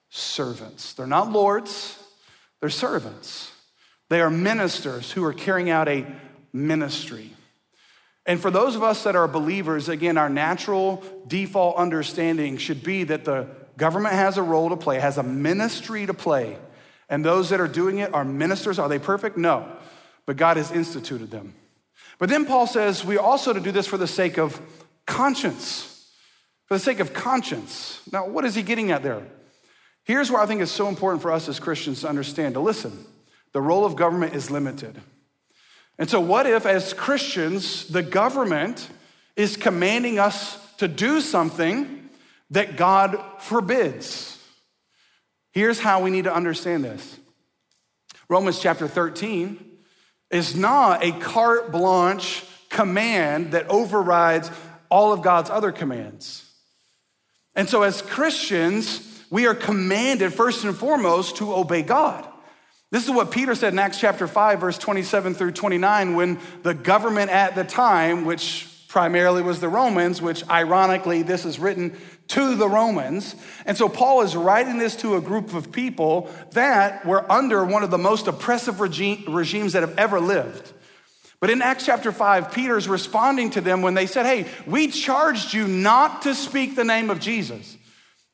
servants. 0.09 0.95
They're 0.95 1.07
not 1.07 1.31
lords, 1.31 1.99
they're 2.61 2.71
servants. 2.71 3.53
They 4.09 4.21
are 4.21 4.31
ministers 4.31 5.11
who 5.13 5.25
are 5.25 5.33
carrying 5.33 5.69
out 5.69 5.89
a 5.89 6.07
ministry. 6.53 7.36
And 8.27 8.41
for 8.41 8.51
those 8.51 8.75
of 8.75 8.83
us 8.83 9.05
that 9.05 9.15
are 9.15 9.29
believers, 9.29 9.89
again, 9.89 10.19
our 10.19 10.29
natural 10.29 11.03
default 11.27 11.77
understanding 11.77 12.57
should 12.57 12.83
be 12.83 13.05
that 13.05 13.25
the 13.25 13.47
government 13.77 14.15
has 14.15 14.37
a 14.37 14.43
role 14.43 14.71
to 14.71 14.77
play, 14.77 14.99
has 14.99 15.17
a 15.17 15.23
ministry 15.23 16.07
to 16.07 16.15
play. 16.15 16.57
And 17.09 17.25
those 17.25 17.51
that 17.51 17.61
are 17.61 17.69
doing 17.69 17.99
it 17.99 18.13
are 18.13 18.25
ministers. 18.25 18.81
Are 18.81 18.89
they 18.89 18.99
perfect? 18.99 19.37
No. 19.37 19.71
But 20.27 20.37
God 20.37 20.57
has 20.57 20.73
instituted 20.73 21.31
them. 21.31 21.55
But 22.19 22.29
then 22.29 22.47
Paul 22.47 22.67
says 22.67 23.05
we 23.05 23.17
also 23.17 23.53
to 23.53 23.61
do 23.61 23.71
this 23.71 23.87
for 23.87 23.97
the 23.97 24.09
sake 24.09 24.39
of 24.39 24.61
conscience. 25.07 25.93
For 26.67 26.75
the 26.75 26.81
sake 26.81 26.99
of 26.99 27.13
conscience. 27.13 28.01
Now, 28.11 28.27
what 28.27 28.45
is 28.45 28.57
he 28.57 28.63
getting 28.63 28.91
at 28.91 29.05
there? 29.05 29.23
Here's 30.03 30.33
where 30.33 30.41
I 30.41 30.47
think 30.47 30.61
it's 30.63 30.73
so 30.73 30.89
important 30.89 31.23
for 31.23 31.31
us 31.31 31.49
as 31.49 31.61
Christians 31.61 32.01
to 32.01 32.09
understand 32.09 32.55
to 32.55 32.61
listen. 32.61 33.07
The 33.53 33.61
role 33.61 33.85
of 33.85 33.95
government 33.95 34.35
is 34.35 34.51
limited. 34.51 35.01
And 35.99 36.11
so, 36.11 36.21
what 36.21 36.47
if, 36.47 36.67
as 36.67 36.93
Christians, 36.93 37.87
the 37.87 38.03
government 38.03 38.89
is 39.35 39.57
commanding 39.57 40.19
us 40.19 40.59
to 40.77 40.89
do 40.89 41.21
something 41.21 42.09
that 42.51 42.77
God 42.77 43.19
forbids? 43.41 44.39
Here's 45.53 45.81
how 45.81 46.03
we 46.03 46.11
need 46.11 46.25
to 46.25 46.35
understand 46.35 46.85
this 46.85 47.19
Romans 48.29 48.59
chapter 48.59 48.87
13 48.87 49.59
is 50.31 50.55
not 50.55 51.03
a 51.05 51.13
carte 51.13 51.73
blanche 51.73 52.45
command 52.69 53.53
that 53.53 53.69
overrides 53.69 54.51
all 54.91 55.13
of 55.13 55.23
God's 55.23 55.49
other 55.49 55.73
commands. 55.73 56.43
And 57.55 57.69
so, 57.69 57.83
as 57.83 58.03
Christians, 58.03 59.01
we 59.31 59.47
are 59.47 59.55
commanded 59.55 60.35
first 60.35 60.65
and 60.65 60.77
foremost 60.77 61.37
to 61.37 61.55
obey 61.55 61.81
God. 61.83 62.29
This 62.93 63.05
is 63.05 63.11
what 63.11 63.33
Peter 63.33 63.55
said 63.55 63.73
in 63.73 63.79
Acts 63.81 63.99
chapter 63.99 64.29
5, 64.29 64.61
verse 64.61 64.79
27 64.79 65.35
through 65.35 65.53
29, 65.53 66.15
when 66.15 66.39
the 66.63 66.73
government 66.73 67.31
at 67.31 67.57
the 67.57 67.65
time, 67.65 68.25
which 68.25 68.69
primarily 68.87 69.43
was 69.43 69.61
the 69.61 69.69
Romans, 69.69 70.23
which 70.23 70.49
ironically, 70.49 71.23
this 71.23 71.45
is 71.45 71.59
written 71.59 71.97
to 72.29 72.55
the 72.55 72.69
Romans. 72.69 73.35
And 73.65 73.77
so 73.77 73.89
Paul 73.89 74.23
is 74.23 74.37
writing 74.37 74.79
this 74.79 74.95
to 74.97 75.17
a 75.17 75.21
group 75.21 75.53
of 75.53 75.73
people 75.73 76.31
that 76.53 77.05
were 77.05 77.31
under 77.31 77.65
one 77.65 77.83
of 77.83 77.91
the 77.91 77.99
most 77.99 78.29
oppressive 78.29 78.81
regime, 78.81 79.25
regimes 79.29 79.73
that 79.73 79.83
have 79.83 79.99
ever 79.99 80.21
lived. 80.21 80.73
But 81.41 81.51
in 81.51 81.63
Acts 81.63 81.85
chapter 81.85 82.13
5, 82.13 82.53
Peter's 82.53 82.89
responding 82.89 83.51
to 83.51 83.61
them 83.61 83.83
when 83.83 83.95
they 83.95 84.07
said, 84.07 84.27
Hey, 84.27 84.47
we 84.65 84.89
charged 84.89 85.53
you 85.53 85.67
not 85.69 86.23
to 86.23 86.35
speak 86.35 86.77
the 86.77 86.85
name 86.85 87.11
of 87.11 87.21
Jesus. 87.21 87.77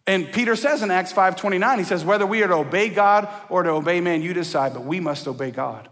And 0.06 0.32
Peter 0.32 0.56
says 0.56 0.82
in 0.82 0.90
Acts 0.90 1.12
5:29, 1.12 1.78
he 1.78 1.84
says, 1.84 2.04
whether 2.04 2.26
we 2.26 2.42
are 2.42 2.48
to 2.48 2.54
obey 2.54 2.88
God 2.88 3.28
or 3.48 3.62
to 3.62 3.70
obey 3.70 4.00
man, 4.00 4.22
you 4.22 4.34
decide, 4.34 4.74
but 4.74 4.84
we 4.84 4.98
must 5.00 5.28
obey 5.28 5.50
God. 5.50 5.88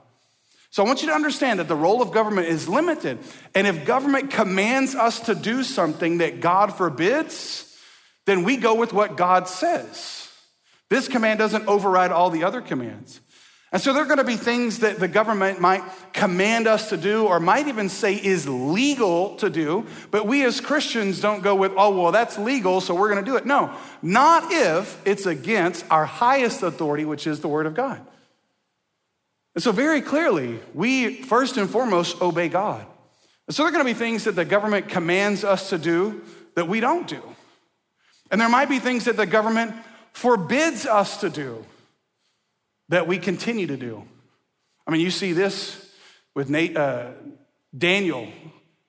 So 0.70 0.85
I 0.85 0.87
want 0.87 1.03
you 1.03 1.09
to 1.09 1.14
understand 1.14 1.59
that 1.59 1.68
the 1.68 1.77
role 1.77 2.01
of 2.01 2.12
government 2.12 2.46
is 2.46 2.68
limited. 2.68 3.18
And 3.55 3.66
if 3.66 3.85
government 3.85 4.31
commands 4.31 4.94
us 4.94 5.20
to 5.20 5.35
do 5.35 5.64
something 5.64 6.18
that 6.18 6.40
God 6.40 6.73
forbids, 6.75 7.77
then 8.27 8.44
we 8.44 8.57
go 8.57 8.75
with 8.75 8.92
what 8.92 9.16
God 9.16 9.49
says. 9.49 10.29
This 10.88 11.09
command 11.09 11.38
doesn't 11.38 11.66
override 11.66 12.12
all 12.12 12.31
the 12.31 12.44
other 12.44 12.61
commands. 12.61 13.20
And 13.72 13.80
so 13.80 13.92
there 13.92 14.02
are 14.02 14.06
going 14.06 14.18
to 14.18 14.24
be 14.24 14.37
things 14.37 14.80
that 14.80 14.98
the 14.98 15.06
government 15.06 15.61
might 15.61 15.85
command 16.12 16.66
us 16.66 16.88
to 16.88 16.96
do 16.96 17.26
or 17.26 17.38
might 17.38 17.68
even 17.68 17.88
say 17.88 18.14
is 18.14 18.48
legal 18.48 19.37
to 19.37 19.48
do, 19.48 19.87
but 20.11 20.26
we 20.26 20.44
as 20.44 20.61
Christians 20.61 21.20
don't 21.20 21.42
go 21.42 21.54
with, 21.54 21.72
oh, 21.76 22.02
well, 22.02 22.11
that's 22.11 22.37
legal, 22.37 22.80
so 22.80 22.96
we're 22.96 23.11
going 23.11 23.24
to 23.24 23.30
do 23.30 23.37
it. 23.37 23.46
No, 23.46 23.72
not 24.02 24.50
if 24.50 25.00
it's 25.06 25.24
against 25.24 25.85
our 25.88 26.04
highest 26.04 26.64
authority, 26.64 27.04
which 27.04 27.28
is 27.28 27.40
the 27.40 27.48
Word 27.48 27.66
of 27.66 27.74
God. 27.74 28.04
And 29.54 29.62
so, 29.62 29.70
very 29.70 30.00
clearly, 30.00 30.59
we 30.74 31.22
first 31.22 31.56
and 31.56 31.70
foremost 31.70 32.20
obey 32.20 32.48
God. 32.48 32.85
And 33.46 33.54
so, 33.54 33.62
there 33.62 33.70
are 33.70 33.72
going 33.72 33.85
to 33.85 33.92
be 33.92 33.98
things 33.98 34.24
that 34.24 34.37
the 34.37 34.44
government 34.44 34.88
commands 34.88 35.44
us 35.44 35.70
to 35.70 35.78
do 35.78 36.22
that 36.54 36.66
we 36.66 36.80
don't 36.80 37.06
do. 37.06 37.22
And 38.30 38.40
there 38.40 38.48
might 38.48 38.68
be 38.68 38.78
things 38.78 39.04
that 39.04 39.16
the 39.16 39.26
government 39.26 39.74
forbids 40.12 40.87
us 40.87 41.20
to 41.20 41.30
do 41.30 41.64
that 42.90 43.07
we 43.07 43.18
continue 43.18 43.66
to 43.68 43.76
do. 43.76 44.05
I 44.87 44.90
mean, 44.90 45.00
you 45.00 45.11
see 45.11 45.33
this 45.33 45.90
with 46.35 46.50
Nate, 46.50 46.76
uh, 46.76 47.11
Daniel 47.76 48.29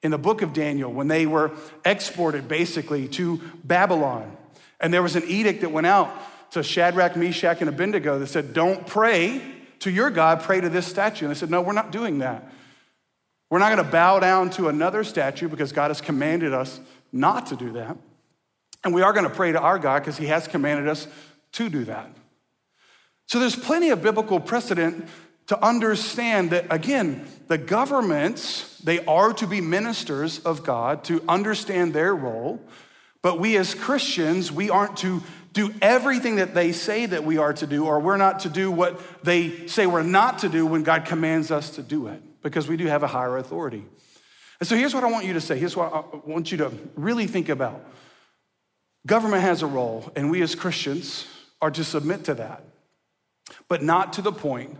in 0.02 0.10
the 0.12 0.18
book 0.18 0.42
of 0.42 0.54
Daniel 0.54 0.92
when 0.92 1.08
they 1.08 1.28
were 1.28 1.52
exported 1.86 2.48
basically 2.48 3.08
to 3.10 3.40
Babylon. 3.64 4.36
And 4.80 4.92
there 4.92 5.04
was 5.04 5.16
an 5.16 5.24
edict 5.28 5.62
that 5.62 5.72
went 5.72 5.86
out 5.86 6.12
to 6.52 6.64
Shadrach, 6.64 7.16
Meshach, 7.16 7.62
and 7.62 7.70
Abednego 7.70 8.18
that 8.18 8.28
said, 8.28 8.54
Don't 8.54 8.86
pray 8.88 9.42
to 9.80 9.92
your 9.92 10.10
God, 10.10 10.42
pray 10.42 10.60
to 10.60 10.70
this 10.70 10.88
statue. 10.88 11.26
And 11.26 11.36
they 11.36 11.40
said, 11.40 11.52
No, 11.52 11.62
we're 11.62 11.74
not 11.74 11.92
doing 11.92 12.20
that. 12.20 12.52
We're 13.52 13.60
not 13.60 13.72
going 13.74 13.86
to 13.86 13.92
bow 13.92 14.20
down 14.20 14.50
to 14.52 14.68
another 14.68 15.04
statue 15.04 15.48
because 15.48 15.72
God 15.72 15.90
has 15.90 16.02
commanded 16.02 16.54
us 16.54 16.80
not 17.12 17.48
to 17.48 17.56
do 17.56 17.74
that. 17.74 17.98
And 18.84 18.96
we 18.96 19.04
are 19.04 19.14
going 19.14 19.26
to 19.26 19.36
pray 19.36 19.52
to 19.52 19.60
our 19.60 19.78
God 19.78 20.00
because 20.00 20.18
he 20.18 20.26
has 20.26 20.48
commanded 20.48 20.88
us 20.88 21.08
to 21.54 21.70
do 21.70 21.84
that. 21.86 22.10
So 23.28 23.40
there's 23.40 23.56
plenty 23.56 23.90
of 23.90 24.02
biblical 24.02 24.40
precedent 24.40 25.08
to 25.48 25.62
understand 25.64 26.52
that, 26.52 26.66
again, 26.70 27.28
the 27.48 27.58
governments, 27.58 28.78
they 28.80 29.04
are 29.06 29.34
to 29.34 29.48
be 29.48 29.60
ministers 29.60 30.40
of 30.40 30.64
God, 30.64 31.04
to 31.06 31.24
understand 31.28 31.94
their 31.94 32.16
role. 32.16 32.62
But 33.22 33.40
we 33.40 33.58
as 33.58 33.76
Christians, 33.76 34.52
we 34.52 34.70
aren't 34.70 34.98
to 34.98 35.22
do 35.54 35.74
everything 35.82 36.38
that 36.38 36.54
they 36.54 36.72
say 36.72 37.06
that 37.06 37.26
we 37.26 37.38
are 37.38 37.52
to 37.54 37.68
do, 37.68 37.86
or 37.86 38.00
we're 38.00 38.18
not 38.18 38.42
to 38.42 38.50
do 38.50 38.72
what 38.72 39.02
they 39.24 39.68
say 39.68 39.86
we're 39.86 40.04
not 40.04 40.40
to 40.40 40.50
do 40.50 40.66
when 40.66 40.84
God 40.84 41.04
commands 41.04 41.52
us 41.52 41.72
to 41.72 41.84
do 41.84 42.08
it, 42.08 42.22
because 42.42 42.70
we 42.70 42.78
do 42.78 42.86
have 42.86 43.04
a 43.04 43.08
higher 43.08 43.38
authority. 43.38 43.84
And 44.62 44.68
so 44.70 44.76
here's 44.78 44.94
what 44.94 45.04
I 45.04 45.12
want 45.12 45.26
you 45.26 45.34
to 45.34 45.42
say. 45.42 45.60
Here's 45.60 45.76
what 45.76 45.94
I 45.94 46.18
want 46.26 46.52
you 46.52 46.60
to 46.60 46.72
really 46.96 47.28
think 47.28 47.50
about. 47.50 47.84
Government 49.06 49.42
has 49.42 49.62
a 49.62 49.68
role, 49.68 50.10
and 50.16 50.32
we 50.32 50.42
as 50.42 50.56
Christians 50.56 51.28
are 51.62 51.72
to 51.72 51.84
submit 51.84 52.24
to 52.26 52.36
that 52.36 52.64
but 53.68 53.84
not 53.84 54.14
to 54.14 54.22
the 54.22 54.32
point 54.32 54.78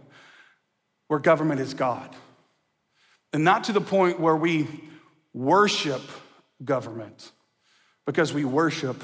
where 1.08 1.20
government 1.20 1.60
is 1.60 1.74
God. 1.74 2.16
And 3.34 3.44
not 3.44 3.66
to 3.66 3.74
the 3.74 3.82
point 3.82 4.20
where 4.20 4.36
we 4.36 4.68
worship 5.34 6.02
government, 6.64 7.32
because 8.06 8.34
we 8.34 8.46
worship 8.46 9.04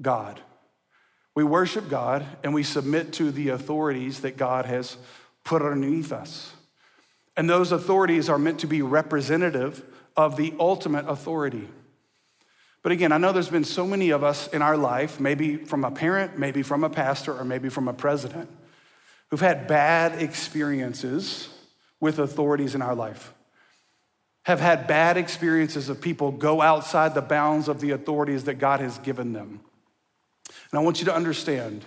God. 0.00 0.40
We 1.34 1.44
worship 1.44 1.88
God 1.88 2.26
and 2.42 2.52
we 2.52 2.62
submit 2.62 3.12
to 3.14 3.30
the 3.30 3.50
authorities 3.50 4.20
that 4.20 4.36
God 4.36 4.64
has 4.64 4.96
put 5.44 5.62
underneath 5.62 6.12
us. 6.12 6.52
And 7.36 7.48
those 7.48 7.70
authorities 7.70 8.28
are 8.28 8.38
meant 8.38 8.60
to 8.60 8.66
be 8.66 8.82
representative 8.82 9.84
of 10.16 10.36
the 10.36 10.52
ultimate 10.58 11.08
authority. 11.08 11.68
But 12.82 12.92
again, 12.92 13.12
I 13.12 13.18
know 13.18 13.32
there's 13.32 13.48
been 13.48 13.64
so 13.64 13.86
many 13.86 14.10
of 14.10 14.24
us 14.24 14.48
in 14.48 14.62
our 14.62 14.76
life, 14.76 15.20
maybe 15.20 15.56
from 15.56 15.84
a 15.84 15.90
parent, 15.90 16.38
maybe 16.38 16.62
from 16.62 16.82
a 16.84 16.90
pastor, 16.90 17.36
or 17.38 17.44
maybe 17.44 17.68
from 17.68 17.86
a 17.86 17.92
president, 17.92 18.50
who've 19.30 19.40
had 19.40 19.66
bad 19.66 20.22
experiences 20.22 21.48
with 22.00 22.18
authorities 22.18 22.74
in 22.74 22.82
our 22.82 22.94
life, 22.94 23.32
have 24.44 24.60
had 24.60 24.86
bad 24.86 25.16
experiences 25.16 25.88
of 25.88 26.00
people 26.00 26.32
go 26.32 26.62
outside 26.62 27.14
the 27.14 27.20
bounds 27.20 27.68
of 27.68 27.80
the 27.80 27.90
authorities 27.90 28.44
that 28.44 28.54
God 28.54 28.80
has 28.80 28.98
given 28.98 29.32
them. 29.32 29.60
And 30.70 30.80
I 30.80 30.82
want 30.82 31.00
you 31.00 31.06
to 31.06 31.14
understand 31.14 31.84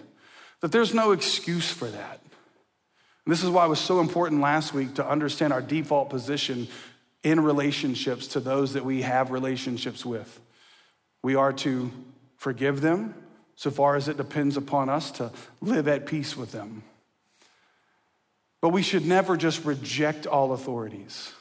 that 0.59 0.71
there's 0.71 0.93
no 0.93 1.11
excuse 1.11 1.71
for 1.71 1.87
that. 1.87 2.19
And 3.25 3.31
this 3.31 3.43
is 3.43 3.49
why 3.49 3.65
it 3.65 3.69
was 3.69 3.79
so 3.79 3.99
important 3.99 4.41
last 4.41 4.73
week 4.73 4.95
to 4.95 5.07
understand 5.07 5.53
our 5.53 5.61
default 5.61 6.09
position 6.09 6.67
in 7.23 7.39
relationships 7.39 8.27
to 8.27 8.39
those 8.39 8.73
that 8.73 8.85
we 8.85 9.03
have 9.03 9.31
relationships 9.31 10.05
with. 10.05 10.39
We 11.23 11.35
are 11.35 11.53
to 11.53 11.91
forgive 12.37 12.81
them 12.81 13.13
so 13.55 13.69
far 13.69 13.95
as 13.95 14.07
it 14.07 14.17
depends 14.17 14.57
upon 14.57 14.89
us 14.89 15.11
to 15.11 15.31
live 15.61 15.87
at 15.87 16.07
peace 16.07 16.35
with 16.35 16.51
them. 16.51 16.83
But 18.61 18.69
we 18.69 18.83
should 18.83 19.05
never 19.05 19.35
just 19.35 19.65
reject 19.65 20.27
all 20.27 20.53
authorities. 20.53 21.33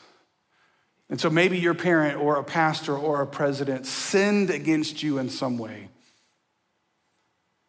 And 1.11 1.20
so 1.20 1.28
maybe 1.28 1.59
your 1.59 1.74
parent 1.74 2.18
or 2.18 2.37
a 2.37 2.44
pastor 2.44 2.96
or 2.96 3.20
a 3.20 3.26
president 3.26 3.87
sinned 3.87 4.48
against 4.48 5.02
you 5.02 5.18
in 5.18 5.28
some 5.28 5.59
way. 5.59 5.88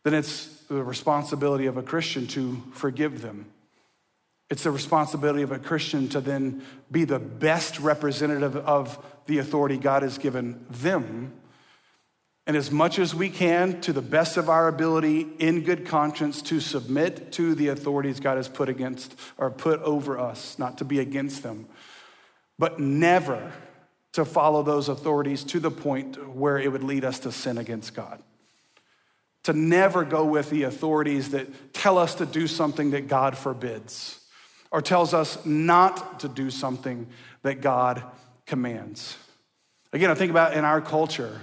Then 0.03 0.13
it's 0.13 0.45
the 0.67 0.83
responsibility 0.83 1.65
of 1.65 1.77
a 1.77 1.83
Christian 1.83 2.27
to 2.27 2.61
forgive 2.73 3.21
them. 3.21 3.51
It's 4.49 4.63
the 4.63 4.71
responsibility 4.71 5.43
of 5.43 5.51
a 5.51 5.59
Christian 5.59 6.07
to 6.09 6.21
then 6.21 6.63
be 6.91 7.03
the 7.03 7.19
best 7.19 7.79
representative 7.79 8.55
of 8.55 9.03
the 9.25 9.39
authority 9.39 9.77
God 9.77 10.03
has 10.03 10.17
given 10.17 10.65
them 10.69 11.33
and 12.47 12.57
as 12.57 12.71
much 12.71 12.97
as 12.97 13.13
we 13.13 13.29
can, 13.29 13.81
to 13.81 13.93
the 13.93 14.01
best 14.01 14.35
of 14.35 14.49
our 14.49 14.67
ability, 14.67 15.27
in 15.37 15.61
good 15.61 15.85
conscience, 15.85 16.41
to 16.43 16.59
submit 16.59 17.31
to 17.33 17.53
the 17.53 17.67
authorities 17.67 18.19
God 18.19 18.37
has 18.37 18.49
put 18.49 18.67
against 18.67 19.15
or 19.37 19.51
put 19.51 19.79
over 19.81 20.19
us, 20.19 20.57
not 20.57 20.79
to 20.79 20.85
be 20.85 20.99
against 20.99 21.43
them, 21.43 21.67
but 22.57 22.79
never 22.79 23.53
to 24.13 24.25
follow 24.25 24.63
those 24.63 24.89
authorities 24.89 25.43
to 25.45 25.59
the 25.59 25.71
point 25.71 26.35
where 26.35 26.57
it 26.57 26.71
would 26.71 26.83
lead 26.83 27.05
us 27.05 27.19
to 27.19 27.31
sin 27.31 27.57
against 27.57 27.93
God. 27.93 28.21
To 29.43 29.53
never 29.53 30.03
go 30.03 30.25
with 30.25 30.49
the 30.49 30.63
authorities 30.63 31.31
that 31.31 31.73
tell 31.73 31.97
us 31.97 32.15
to 32.15 32.25
do 32.25 32.47
something 32.47 32.91
that 32.91 33.07
God 33.07 33.37
forbids 33.37 34.19
or 34.71 34.81
tells 34.81 35.13
us 35.13 35.43
not 35.45 36.19
to 36.21 36.27
do 36.27 36.49
something 36.49 37.07
that 37.43 37.61
God 37.61 38.03
commands. 38.45 39.17
Again, 39.93 40.09
I 40.09 40.15
think 40.15 40.31
about 40.31 40.53
in 40.53 40.63
our 40.63 40.81
culture, 40.81 41.41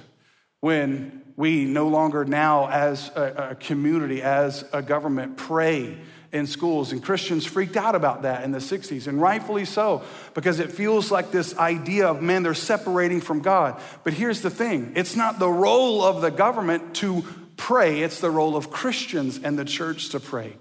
when 0.61 1.23
we 1.37 1.65
no 1.65 1.89
longer 1.89 2.25
now, 2.25 2.69
as 2.69 3.11
a, 3.15 3.51
a, 3.51 3.55
community, 3.55 4.23
as 4.23 4.65
a 4.73 4.83
government, 4.83 5.37
pray 5.37 5.97
in 6.33 6.47
schools. 6.47 6.91
And 6.91 7.03
Christians 7.03 7.47
freaked 7.47 7.77
out 7.77 7.95
about 7.95 8.23
that 8.23 8.43
in 8.45 8.51
the 8.51 8.59
60s, 8.59 9.07
and 9.07 9.21
rightfully 9.21 9.65
so, 9.65 10.03
because 10.35 10.59
it 10.59 10.73
feels 10.73 11.11
like 11.11 11.31
this 11.31 11.57
idea 11.57 12.09
of, 12.09 12.23
man, 12.23 12.43
they're 12.43 12.55
separating 12.55 13.21
from 13.21 13.41
God. 13.41 13.81
But 14.05 14.15
here's 14.15 14.43
the 14.43 14.51
thing 14.51 14.93
it's 14.97 15.17
not 15.17 15.39
the 15.39 15.49
role 15.49 16.03
of 16.03 16.23
the 16.23 16.31
government 16.31 16.97
to 16.97 17.25
pray, 17.57 18.01
it's 18.03 18.21
the 18.21 18.31
role 18.31 18.57
of 18.57 18.71
Christians 18.71 19.41
and 19.43 19.59
the 19.59 19.65
church 19.65 20.11
to 20.11 20.21
pray. 20.21 20.57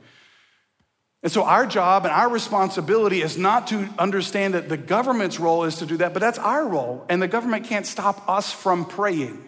And 1.23 1.31
so, 1.31 1.43
our 1.43 1.65
job 1.65 2.05
and 2.05 2.13
our 2.13 2.29
responsibility 2.29 3.21
is 3.21 3.37
not 3.37 3.67
to 3.67 3.89
understand 3.97 4.53
that 4.53 4.69
the 4.69 4.77
government's 4.77 5.39
role 5.39 5.63
is 5.63 5.77
to 5.77 5.87
do 5.87 5.97
that, 5.97 6.13
but 6.13 6.19
that's 6.19 6.37
our 6.37 6.67
role. 6.67 7.03
And 7.09 7.19
the 7.19 7.27
government 7.27 7.65
can't 7.65 7.85
stop 7.85 8.29
us 8.29 8.51
from 8.51 8.85
praying. 8.85 9.46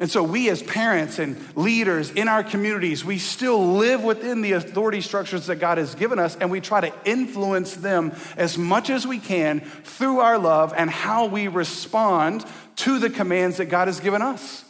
And 0.00 0.10
so, 0.10 0.24
we 0.24 0.48
as 0.50 0.60
parents 0.60 1.20
and 1.20 1.36
leaders 1.56 2.10
in 2.10 2.26
our 2.26 2.42
communities, 2.42 3.04
we 3.04 3.18
still 3.18 3.74
live 3.74 4.02
within 4.02 4.40
the 4.40 4.52
authority 4.52 5.00
structures 5.00 5.46
that 5.46 5.56
God 5.56 5.78
has 5.78 5.94
given 5.94 6.18
us, 6.18 6.36
and 6.36 6.50
we 6.50 6.60
try 6.60 6.80
to 6.80 6.92
influence 7.04 7.76
them 7.76 8.12
as 8.36 8.58
much 8.58 8.90
as 8.90 9.06
we 9.06 9.20
can 9.20 9.60
through 9.60 10.18
our 10.18 10.36
love 10.36 10.74
and 10.76 10.90
how 10.90 11.26
we 11.26 11.46
respond 11.46 12.44
to 12.76 12.98
the 12.98 13.08
commands 13.08 13.58
that 13.58 13.66
God 13.66 13.86
has 13.86 14.00
given 14.00 14.20
us. 14.20 14.64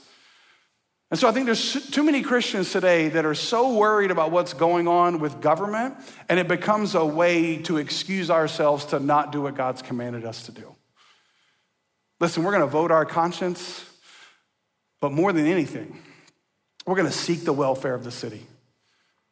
And 1.10 1.18
so 1.18 1.28
I 1.28 1.32
think 1.32 1.46
there's 1.46 1.90
too 1.90 2.02
many 2.02 2.22
Christians 2.22 2.72
today 2.72 3.08
that 3.08 3.24
are 3.24 3.34
so 3.34 3.74
worried 3.74 4.10
about 4.10 4.30
what's 4.30 4.52
going 4.52 4.88
on 4.88 5.20
with 5.20 5.40
government, 5.40 5.94
and 6.28 6.38
it 6.38 6.48
becomes 6.48 6.94
a 6.94 7.04
way 7.04 7.58
to 7.62 7.78
excuse 7.78 8.30
ourselves 8.30 8.86
to 8.86 9.00
not 9.00 9.32
do 9.32 9.42
what 9.42 9.54
God's 9.54 9.80
commanded 9.80 10.26
us 10.26 10.46
to 10.46 10.52
do. 10.52 10.74
Listen, 12.20 12.42
we're 12.42 12.50
going 12.50 12.62
to 12.62 12.66
vote 12.66 12.90
our 12.90 13.06
conscience, 13.06 13.88
but 15.04 15.12
more 15.12 15.34
than 15.34 15.44
anything, 15.44 15.94
we're 16.86 16.94
going 16.96 17.06
to 17.06 17.12
seek 17.12 17.44
the 17.44 17.52
welfare 17.52 17.92
of 17.94 18.04
the 18.04 18.10
city. 18.10 18.40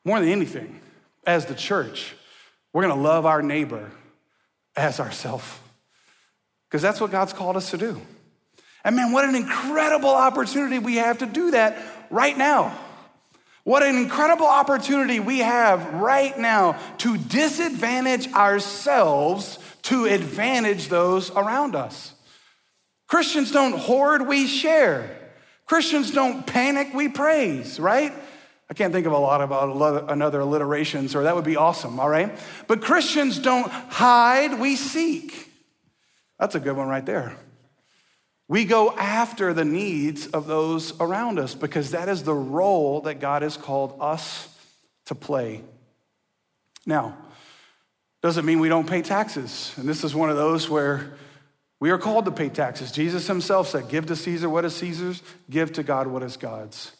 More 0.05 0.21
than 0.21 0.29
anything, 0.29 0.83
as 1.27 1.47
the 1.47 1.55
church, 1.55 2.15
we're 2.75 2.83
going 2.83 2.95
to 2.95 3.01
love 3.01 3.25
our 3.25 3.41
neighbor 3.41 3.91
as 4.77 5.01
ourselves. 5.01 5.47
Because 6.69 6.83
that's 6.83 7.01
what 7.01 7.11
God's 7.11 7.33
called 7.33 7.57
us 7.57 7.71
to 7.71 7.79
do. 7.79 7.99
And 8.85 8.97
man, 8.97 9.13
what 9.13 9.25
an 9.25 9.35
incredible 9.35 10.11
opportunity 10.11 10.79
we 10.79 10.97
have 10.97 11.21
to 11.21 11.27
do 11.27 11.53
that 11.53 11.79
right 12.11 12.37
now. 12.37 12.79
What 13.65 13.83
an 13.83 13.97
incredible 13.97 14.49
opportunity 14.49 15.21
we 15.21 15.39
have 15.39 15.95
right 15.95 16.39
now 16.39 16.79
to 16.99 17.17
disadvantage 17.17 18.31
ourselves 18.35 19.59
to 19.85 20.05
advantage 20.05 20.89
those 20.89 21.31
around 21.31 21.75
us. 21.75 22.13
Christians 23.09 23.51
don't 23.51 23.79
hoard, 23.79 24.29
we 24.29 24.47
share. 24.47 25.22
Christians 25.73 26.11
don't 26.11 26.47
panic, 26.47 26.93
we 26.93 27.09
praise, 27.09 27.81
right? 27.81 28.13
I 28.69 28.75
can't 28.75 28.93
think 28.93 29.07
of 29.07 29.15
a 29.15 29.19
lot 29.19 29.41
about 29.41 29.75
uh, 29.81 30.05
another 30.13 30.41
alliterations, 30.41 31.15
or 31.15 31.23
that 31.23 31.35
would 31.35 31.47
be 31.47 31.57
awesome, 31.57 31.99
all 31.99 32.11
right? 32.11 32.39
But 32.67 32.83
Christians 32.83 33.39
don't 33.39 33.71
hide, 33.71 34.61
we 34.61 34.77
seek. 34.77 35.51
That's 36.39 36.55
a 36.55 36.61
good 36.61 36.77
one 36.77 36.89
right 36.89 37.07
there. 37.07 37.39
We 38.49 38.67
go 38.67 38.95
after 38.95 39.55
the 39.55 39.65
needs 39.65 40.27
of 40.27 40.47
those 40.47 41.01
around 41.01 41.39
us 41.39 41.55
because 41.55 41.93
that 41.93 42.07
is 42.11 42.23
the 42.23 42.35
role 42.35 43.01
that 43.01 43.15
God 43.15 43.41
has 43.41 43.57
called 43.57 43.97
us 43.99 44.55
to 45.07 45.15
play. 45.15 45.63
Now, 46.85 47.17
doesn't 48.21 48.45
mean 48.45 48.61
we 48.61 48.69
don't 48.69 48.87
pay 48.87 49.01
taxes. 49.01 49.73
And 49.79 49.89
this 49.89 50.05
is 50.05 50.15
one 50.15 50.29
of 50.29 50.37
those 50.37 50.69
where 50.69 51.15
we 51.83 51.91
are 51.91 51.99
called 51.99 52.27
to 52.27 52.31
pay 52.31 52.49
taxes. 52.49 52.93
Jesus 52.93 53.27
himself 53.27 53.67
said, 53.67 53.89
Give 53.89 54.07
to 54.07 54.15
Caesar 54.15 54.49
what 54.49 54.65
is 54.65 54.77
Caesar's, 54.77 55.21
give 55.51 55.73
to 55.73 55.83
God 55.83 56.07
what 56.07 56.23
is 56.23 56.37
God's. 56.37 56.93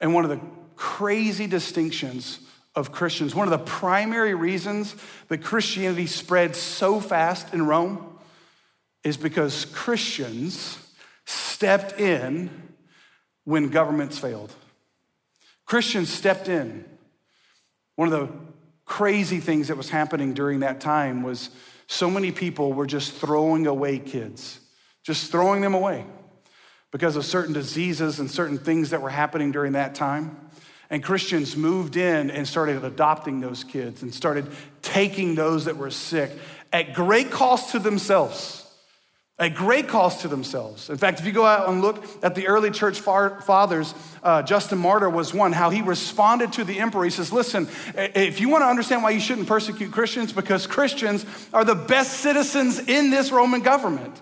And 0.00 0.14
one 0.14 0.22
of 0.22 0.30
the 0.30 0.38
crazy 0.76 1.48
distinctions 1.48 2.38
of 2.76 2.92
Christians, 2.92 3.34
one 3.34 3.48
of 3.48 3.58
the 3.58 3.66
primary 3.66 4.34
reasons 4.34 4.94
that 5.26 5.38
Christianity 5.38 6.06
spread 6.06 6.54
so 6.54 7.00
fast 7.00 7.52
in 7.52 7.66
Rome 7.66 8.16
is 9.02 9.16
because 9.16 9.64
Christians 9.64 10.78
stepped 11.24 11.98
in 11.98 12.48
when 13.42 13.70
governments 13.70 14.20
failed. 14.20 14.54
Christians 15.64 16.10
stepped 16.10 16.48
in. 16.48 16.84
One 17.96 18.12
of 18.12 18.20
the 18.20 18.32
crazy 18.84 19.40
things 19.40 19.66
that 19.66 19.76
was 19.76 19.90
happening 19.90 20.32
during 20.32 20.60
that 20.60 20.80
time 20.80 21.24
was 21.24 21.50
so 21.86 22.10
many 22.10 22.32
people 22.32 22.72
were 22.72 22.86
just 22.86 23.12
throwing 23.12 23.66
away 23.66 23.98
kids, 23.98 24.60
just 25.02 25.30
throwing 25.30 25.60
them 25.60 25.74
away 25.74 26.04
because 26.90 27.16
of 27.16 27.24
certain 27.24 27.52
diseases 27.52 28.20
and 28.20 28.30
certain 28.30 28.58
things 28.58 28.90
that 28.90 29.02
were 29.02 29.10
happening 29.10 29.50
during 29.52 29.72
that 29.72 29.94
time. 29.94 30.36
And 30.90 31.02
Christians 31.02 31.56
moved 31.56 31.96
in 31.96 32.30
and 32.30 32.46
started 32.46 32.84
adopting 32.84 33.40
those 33.40 33.64
kids 33.64 34.02
and 34.02 34.14
started 34.14 34.46
taking 34.82 35.34
those 35.34 35.64
that 35.64 35.76
were 35.76 35.90
sick 35.90 36.30
at 36.72 36.92
great 36.92 37.30
cost 37.30 37.72
to 37.72 37.78
themselves 37.78 38.61
at 39.42 39.56
great 39.56 39.88
cost 39.88 40.20
to 40.20 40.28
themselves. 40.28 40.88
In 40.88 40.96
fact, 40.96 41.18
if 41.18 41.26
you 41.26 41.32
go 41.32 41.44
out 41.44 41.68
and 41.68 41.82
look 41.82 42.06
at 42.22 42.36
the 42.36 42.46
early 42.46 42.70
church 42.70 43.00
fathers, 43.00 43.92
uh, 44.22 44.40
Justin 44.42 44.78
Martyr 44.78 45.10
was 45.10 45.34
one, 45.34 45.50
how 45.50 45.68
he 45.68 45.82
responded 45.82 46.52
to 46.52 46.64
the 46.64 46.78
emperor. 46.78 47.02
He 47.02 47.10
says, 47.10 47.32
Listen, 47.32 47.66
if 47.96 48.40
you 48.40 48.48
want 48.48 48.62
to 48.62 48.66
understand 48.66 49.02
why 49.02 49.10
you 49.10 49.18
shouldn't 49.18 49.48
persecute 49.48 49.90
Christians, 49.90 50.32
because 50.32 50.68
Christians 50.68 51.26
are 51.52 51.64
the 51.64 51.74
best 51.74 52.20
citizens 52.20 52.78
in 52.78 53.10
this 53.10 53.32
Roman 53.32 53.62
government. 53.62 54.16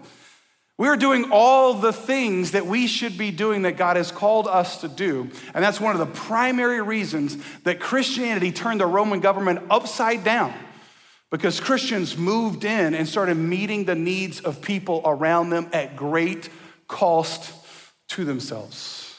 We're 0.79 0.97
doing 0.97 1.31
all 1.31 1.75
the 1.75 1.93
things 1.93 2.53
that 2.53 2.65
we 2.65 2.87
should 2.87 3.19
be 3.19 3.31
doing 3.31 3.63
that 3.63 3.77
God 3.77 3.97
has 3.97 4.11
called 4.11 4.49
us 4.49 4.81
to 4.81 4.89
do. 4.89 5.29
And 5.53 5.63
that's 5.63 5.79
one 5.79 5.93
of 5.93 5.99
the 5.99 6.19
primary 6.19 6.81
reasons 6.81 7.37
that 7.65 7.79
Christianity 7.79 8.53
turned 8.53 8.81
the 8.81 8.87
Roman 8.87 9.21
government 9.21 9.61
upside 9.69 10.25
down 10.25 10.55
because 11.31 11.61
Christians 11.61 12.17
moved 12.17 12.65
in 12.65 12.95
and 12.95 13.09
started 13.09 13.37
meeting 13.37 13.85
the 13.85 13.95
needs 13.95 14.41
of 14.41 14.61
people 14.61 15.01
around 15.05 15.51
them 15.51 15.69
at 15.73 15.97
great 15.97 16.49
cost 16.89 17.53
to 18.09 18.25
themselves. 18.25 19.17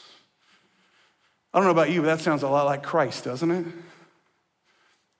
I 1.54 1.58
don't 1.58 1.66
know 1.66 1.72
about 1.72 1.90
you, 1.90 2.02
but 2.02 2.06
that 2.06 2.20
sounds 2.20 2.42
a 2.42 2.48
lot 2.48 2.66
like 2.66 2.82
Christ, 2.82 3.24
doesn't 3.24 3.50
it? 3.50 3.66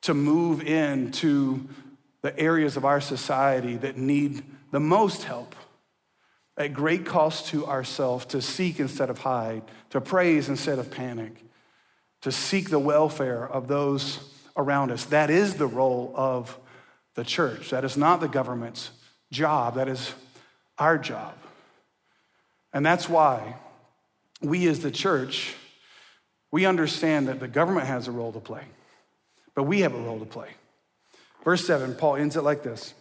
To 0.02 0.14
move 0.14 0.62
into 0.62 1.68
the 2.20 2.38
areas 2.38 2.76
of 2.76 2.84
our 2.84 3.00
society 3.00 3.76
that 3.76 3.96
need 3.96 4.42
the 4.70 4.80
most 4.80 5.24
help 5.24 5.54
at 6.56 6.74
great 6.74 7.06
cost 7.06 7.46
to 7.48 7.66
ourselves, 7.66 8.26
to 8.26 8.42
seek 8.42 8.78
instead 8.78 9.08
of 9.10 9.18
hide, 9.18 9.62
to 9.90 10.00
praise 10.00 10.48
instead 10.48 10.78
of 10.78 10.90
panic, 10.90 11.44
to 12.20 12.30
seek 12.30 12.68
the 12.70 12.78
welfare 12.78 13.46
of 13.46 13.68
those 13.68 14.18
around 14.56 14.90
us. 14.90 15.06
That 15.06 15.30
is 15.30 15.54
the 15.54 15.66
role 15.66 16.12
of 16.14 16.58
the 17.14 17.24
church. 17.24 17.70
That 17.70 17.84
is 17.84 17.96
not 17.96 18.20
the 18.20 18.28
government's 18.28 18.90
job, 19.30 19.76
that 19.76 19.88
is 19.88 20.14
our 20.78 20.98
job. 20.98 21.34
And 22.72 22.84
that's 22.84 23.08
why 23.08 23.56
we 24.40 24.66
as 24.68 24.80
the 24.80 24.90
church, 24.90 25.54
we 26.50 26.66
understand 26.66 27.28
that 27.28 27.40
the 27.40 27.48
government 27.48 27.86
has 27.86 28.08
a 28.08 28.12
role 28.12 28.32
to 28.32 28.40
play, 28.40 28.64
but 29.54 29.64
we 29.64 29.80
have 29.80 29.94
a 29.94 30.00
role 30.00 30.18
to 30.18 30.24
play. 30.24 30.48
Verse 31.44 31.66
7, 31.66 31.94
Paul 31.94 32.16
ends 32.16 32.36
it 32.36 32.42
like 32.42 32.62
this. 32.62 32.94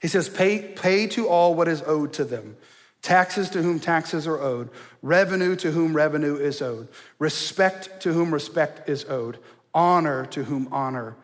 He 0.00 0.08
says, 0.08 0.28
Pay, 0.28 0.60
pay 0.60 1.06
to 1.08 1.28
all 1.28 1.54
what 1.54 1.68
is 1.68 1.82
owed 1.86 2.12
to 2.14 2.24
them. 2.24 2.56
Taxes 3.00 3.48
to 3.50 3.62
whom 3.62 3.78
taxes 3.78 4.26
are 4.26 4.40
owed, 4.40 4.70
revenue 5.02 5.54
to 5.56 5.70
whom 5.70 5.94
revenue 5.94 6.36
is 6.36 6.60
owed, 6.60 6.88
respect 7.18 8.00
to 8.00 8.12
whom 8.12 8.34
respect 8.34 8.88
is 8.88 9.04
owed, 9.04 9.38
honor 9.72 10.26
to 10.26 10.44
whom 10.44 10.68
honor 10.72 11.16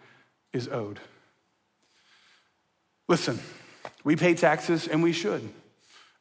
is 0.53 0.69
owed. 0.69 1.01
Listen, 3.09 3.39
we 4.03 4.17
pay 4.17 4.35
taxes 4.35 4.89
and 4.89 5.03
we 5.03 5.13
should. 5.13 5.49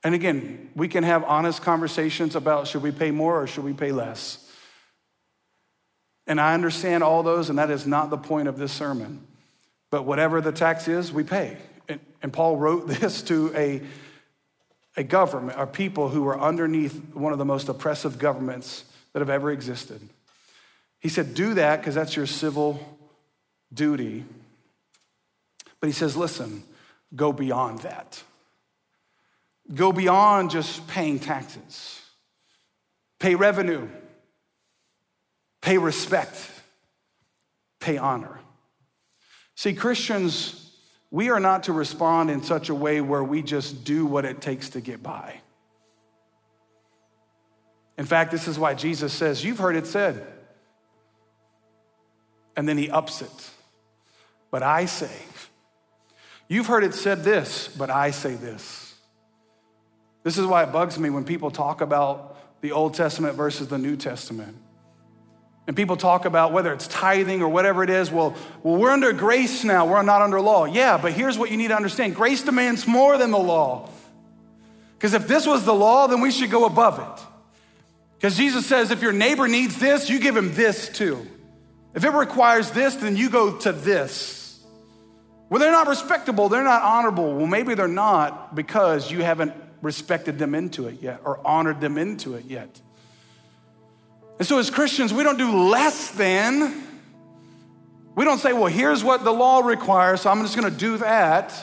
And 0.04 0.14
again, 0.14 0.70
we 0.76 0.88
can 0.88 1.04
have 1.04 1.24
honest 1.24 1.62
conversations 1.62 2.36
about 2.36 2.68
should 2.68 2.84
we 2.84 2.92
pay 2.92 3.12
more 3.12 3.42
or 3.42 3.48
should 3.48 3.64
we 3.64 3.74
pay 3.74 3.92
less. 3.92 4.40
And 6.28 6.40
I 6.40 6.54
understand 6.54 7.04
all 7.04 7.24
those, 7.24 7.50
and 7.50 7.60
that 7.60 7.70
is 7.70 7.86
not 7.88 8.10
the 8.10 8.18
point 8.18 8.48
of 8.48 8.58
this 8.58 8.72
sermon. 8.72 9.26
But 9.92 10.04
whatever 10.04 10.42
the 10.42 10.52
tax 10.52 10.88
is, 10.88 11.12
we 11.12 11.24
pay. 11.24 11.58
And, 11.88 12.00
and 12.22 12.34
Paul 12.34 12.58
wrote 12.58 12.88
this 13.00 13.22
to 13.24 13.54
a, 13.56 13.82
a 14.98 15.04
government, 15.04 15.58
or 15.58 15.68
people 15.68 16.10
who 16.10 16.24
were 16.24 16.40
underneath 16.40 17.14
one 17.14 17.32
of 17.32 17.40
the 17.40 17.46
most 17.46 17.70
oppressive 17.70 18.20
governments 18.20 18.86
that 19.14 19.20
have 19.20 19.30
ever 19.30 19.52
existed. 19.52 20.02
He 21.00 21.10
said, 21.10 21.34
Do 21.34 21.54
that 21.56 21.78
because 21.80 21.96
that's 21.96 22.16
your 22.16 22.26
civil 22.26 22.80
duty. 23.74 24.26
But 25.80 25.88
he 25.88 25.94
says, 25.94 26.16
Listen, 26.16 26.64
go 27.16 27.32
beyond 27.32 27.80
that. 27.80 28.22
Go 29.74 29.92
beyond 29.92 30.52
just 30.52 30.88
paying 30.88 31.20
taxes, 31.20 32.02
pay 33.20 33.36
revenue, 33.36 33.88
pay 35.62 35.78
respect, 35.78 36.50
pay 37.80 37.98
honor. 37.98 38.40
See, 39.56 39.74
Christians, 39.74 40.72
we 41.12 41.30
are 41.30 41.40
not 41.40 41.64
to 41.64 41.74
respond 41.74 42.30
in 42.30 42.44
such 42.44 42.70
a 42.70 42.76
way 42.76 43.00
where 43.00 43.24
we 43.24 43.42
just 43.42 43.84
do 43.86 44.06
what 44.06 44.26
it 44.26 44.42
takes 44.42 44.70
to 44.70 44.82
get 44.82 45.02
by. 45.02 45.40
In 47.98 48.06
fact, 48.06 48.32
this 48.32 48.48
is 48.48 48.58
why 48.58 48.74
Jesus 48.74 49.14
says, 49.14 49.44
You've 49.44 49.60
heard 49.60 49.76
it 49.76 49.86
said. 49.86 50.26
And 52.56 52.68
then 52.68 52.78
he 52.78 52.90
ups 52.90 53.22
it. 53.22 53.50
But 54.52 54.64
I 54.64 54.86
say, 54.86 55.16
You've 56.54 56.68
heard 56.68 56.84
it 56.84 56.94
said 56.94 57.24
this, 57.24 57.68
but 57.68 57.90
I 57.90 58.12
say 58.12 58.36
this. 58.36 58.94
This 60.22 60.38
is 60.38 60.46
why 60.46 60.62
it 60.62 60.72
bugs 60.72 61.00
me 61.00 61.10
when 61.10 61.24
people 61.24 61.50
talk 61.50 61.82
about 61.82 62.62
the 62.62 62.74
Old 62.74 62.94
Testament 62.94 63.34
versus 63.34 63.70
the 63.70 63.80
New 63.80 63.98
Testament. 63.98 64.56
And 65.66 65.76
people 65.76 65.98
talk 65.98 66.26
about 66.26 66.52
whether 66.52 66.72
it's 66.72 66.88
tithing 66.88 67.42
or 67.42 67.50
whatever 67.50 67.84
it 67.84 67.90
is. 67.90 68.12
Well, 68.12 68.36
well, 68.62 68.76
we're 68.76 68.92
under 68.92 69.14
grace 69.14 69.64
now. 69.64 69.88
We're 69.88 70.04
not 70.04 70.22
under 70.22 70.40
law. 70.40 70.66
Yeah, 70.66 71.00
but 71.00 71.14
here's 71.14 71.40
what 71.40 71.50
you 71.50 71.58
need 71.58 71.70
to 71.70 71.76
understand 71.76 72.14
grace 72.14 72.44
demands 72.44 72.86
more 72.86 73.18
than 73.18 73.32
the 73.32 73.40
law. 73.40 73.90
Because 74.96 75.16
if 75.16 75.28
this 75.28 75.48
was 75.48 75.66
the 75.66 75.74
law, 75.74 76.06
then 76.06 76.22
we 76.22 76.30
should 76.30 76.52
go 76.52 76.66
above 76.66 77.00
it. 77.00 77.26
Because 78.20 78.38
Jesus 78.38 78.68
says 78.68 78.92
if 78.92 79.02
your 79.02 79.12
neighbor 79.12 79.48
needs 79.48 79.80
this, 79.80 80.08
you 80.08 80.20
give 80.20 80.38
him 80.38 80.54
this 80.54 80.88
too. 80.88 81.26
If 81.96 82.06
it 82.06 82.12
requires 82.12 82.70
this, 82.70 82.96
then 82.98 83.18
you 83.18 83.32
go 83.32 83.58
to 83.58 83.72
this. 83.72 84.43
Well, 85.50 85.60
they're 85.60 85.72
not 85.72 85.88
respectable, 85.88 86.50
they're 86.50 86.64
not 86.64 86.82
honorable. 86.82 87.36
Well, 87.36 87.48
maybe 87.48 87.76
they're 87.76 87.88
not 87.88 88.56
because 88.56 89.12
you 89.12 89.24
haven't 89.24 89.54
respected 89.82 90.40
them 90.40 90.56
into 90.56 90.88
it 90.88 91.02
yet 91.02 91.22
or 91.24 91.46
honored 91.46 91.82
them 91.82 91.98
into 91.98 92.36
it 92.36 92.46
yet. 92.46 92.82
And 94.40 94.48
so, 94.48 94.58
as 94.58 94.70
Christians, 94.72 95.14
we 95.14 95.24
don't 95.24 95.38
do 95.38 95.70
less 95.70 96.12
than. 96.12 96.84
We 98.16 98.26
don't 98.26 98.40
say, 98.40 98.54
well, 98.54 98.68
here's 98.68 99.04
what 99.04 99.24
the 99.24 99.32
law 99.32 99.60
requires, 99.60 100.22
so 100.22 100.30
I'm 100.30 100.42
just 100.42 100.56
going 100.56 100.72
to 100.72 100.78
do 100.78 100.98
that. 100.98 101.54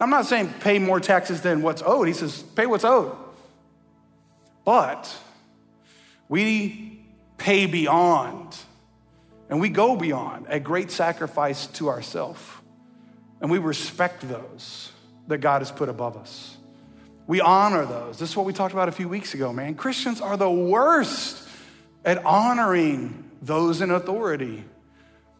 I'm 0.00 0.10
not 0.10 0.26
saying 0.26 0.54
pay 0.60 0.78
more 0.78 0.98
taxes 0.98 1.42
than 1.42 1.62
what's 1.62 1.82
owed. 1.84 2.08
He 2.08 2.14
says, 2.14 2.42
pay 2.42 2.66
what's 2.66 2.84
owed. 2.84 3.14
But 4.64 5.14
we 6.28 7.04
pay 7.38 7.66
beyond, 7.66 8.56
and 9.48 9.60
we 9.60 9.68
go 9.68 9.96
beyond 9.96 10.46
a 10.48 10.58
great 10.58 10.90
sacrifice 10.90 11.66
to 11.68 11.88
ourselves. 11.88 12.40
And 13.40 13.50
we 13.50 13.58
respect 13.58 14.28
those 14.28 14.92
that 15.28 15.38
God 15.38 15.60
has 15.60 15.70
put 15.70 15.88
above 15.88 16.16
us. 16.16 16.56
We 17.26 17.40
honor 17.40 17.86
those. 17.86 18.18
This 18.18 18.30
is 18.30 18.36
what 18.36 18.44
we 18.46 18.52
talked 18.52 18.72
about 18.72 18.88
a 18.88 18.92
few 18.92 19.08
weeks 19.08 19.34
ago, 19.34 19.52
man. 19.52 19.76
Christians 19.76 20.20
are 20.20 20.36
the 20.36 20.50
worst 20.50 21.48
at 22.04 22.24
honoring 22.24 23.30
those 23.40 23.80
in 23.80 23.90
authority. 23.90 24.64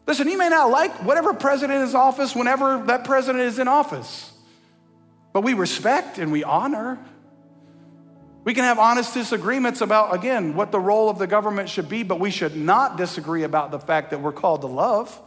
Listen, 0.07 0.27
you 0.27 0.37
may 0.37 0.49
not 0.49 0.69
like 0.69 0.91
whatever 1.03 1.33
president 1.33 1.83
is 1.83 1.91
in 1.91 1.95
office 1.95 2.35
whenever 2.35 2.83
that 2.85 3.03
president 3.03 3.43
is 3.43 3.59
in 3.59 3.67
office, 3.67 4.31
but 5.33 5.41
we 5.41 5.53
respect 5.53 6.17
and 6.17 6.31
we 6.31 6.43
honor. 6.43 6.97
We 8.43 8.53
can 8.55 8.63
have 8.63 8.79
honest 8.79 9.13
disagreements 9.13 9.81
about, 9.81 10.15
again, 10.15 10.55
what 10.55 10.71
the 10.71 10.79
role 10.79 11.09
of 11.09 11.19
the 11.19 11.27
government 11.27 11.69
should 11.69 11.87
be, 11.89 12.01
but 12.01 12.19
we 12.19 12.31
should 12.31 12.55
not 12.55 12.97
disagree 12.97 13.43
about 13.43 13.69
the 13.69 13.79
fact 13.79 14.09
that 14.09 14.21
we're 14.21 14.31
called 14.31 14.61
to 14.61 14.67
love. 14.67 15.17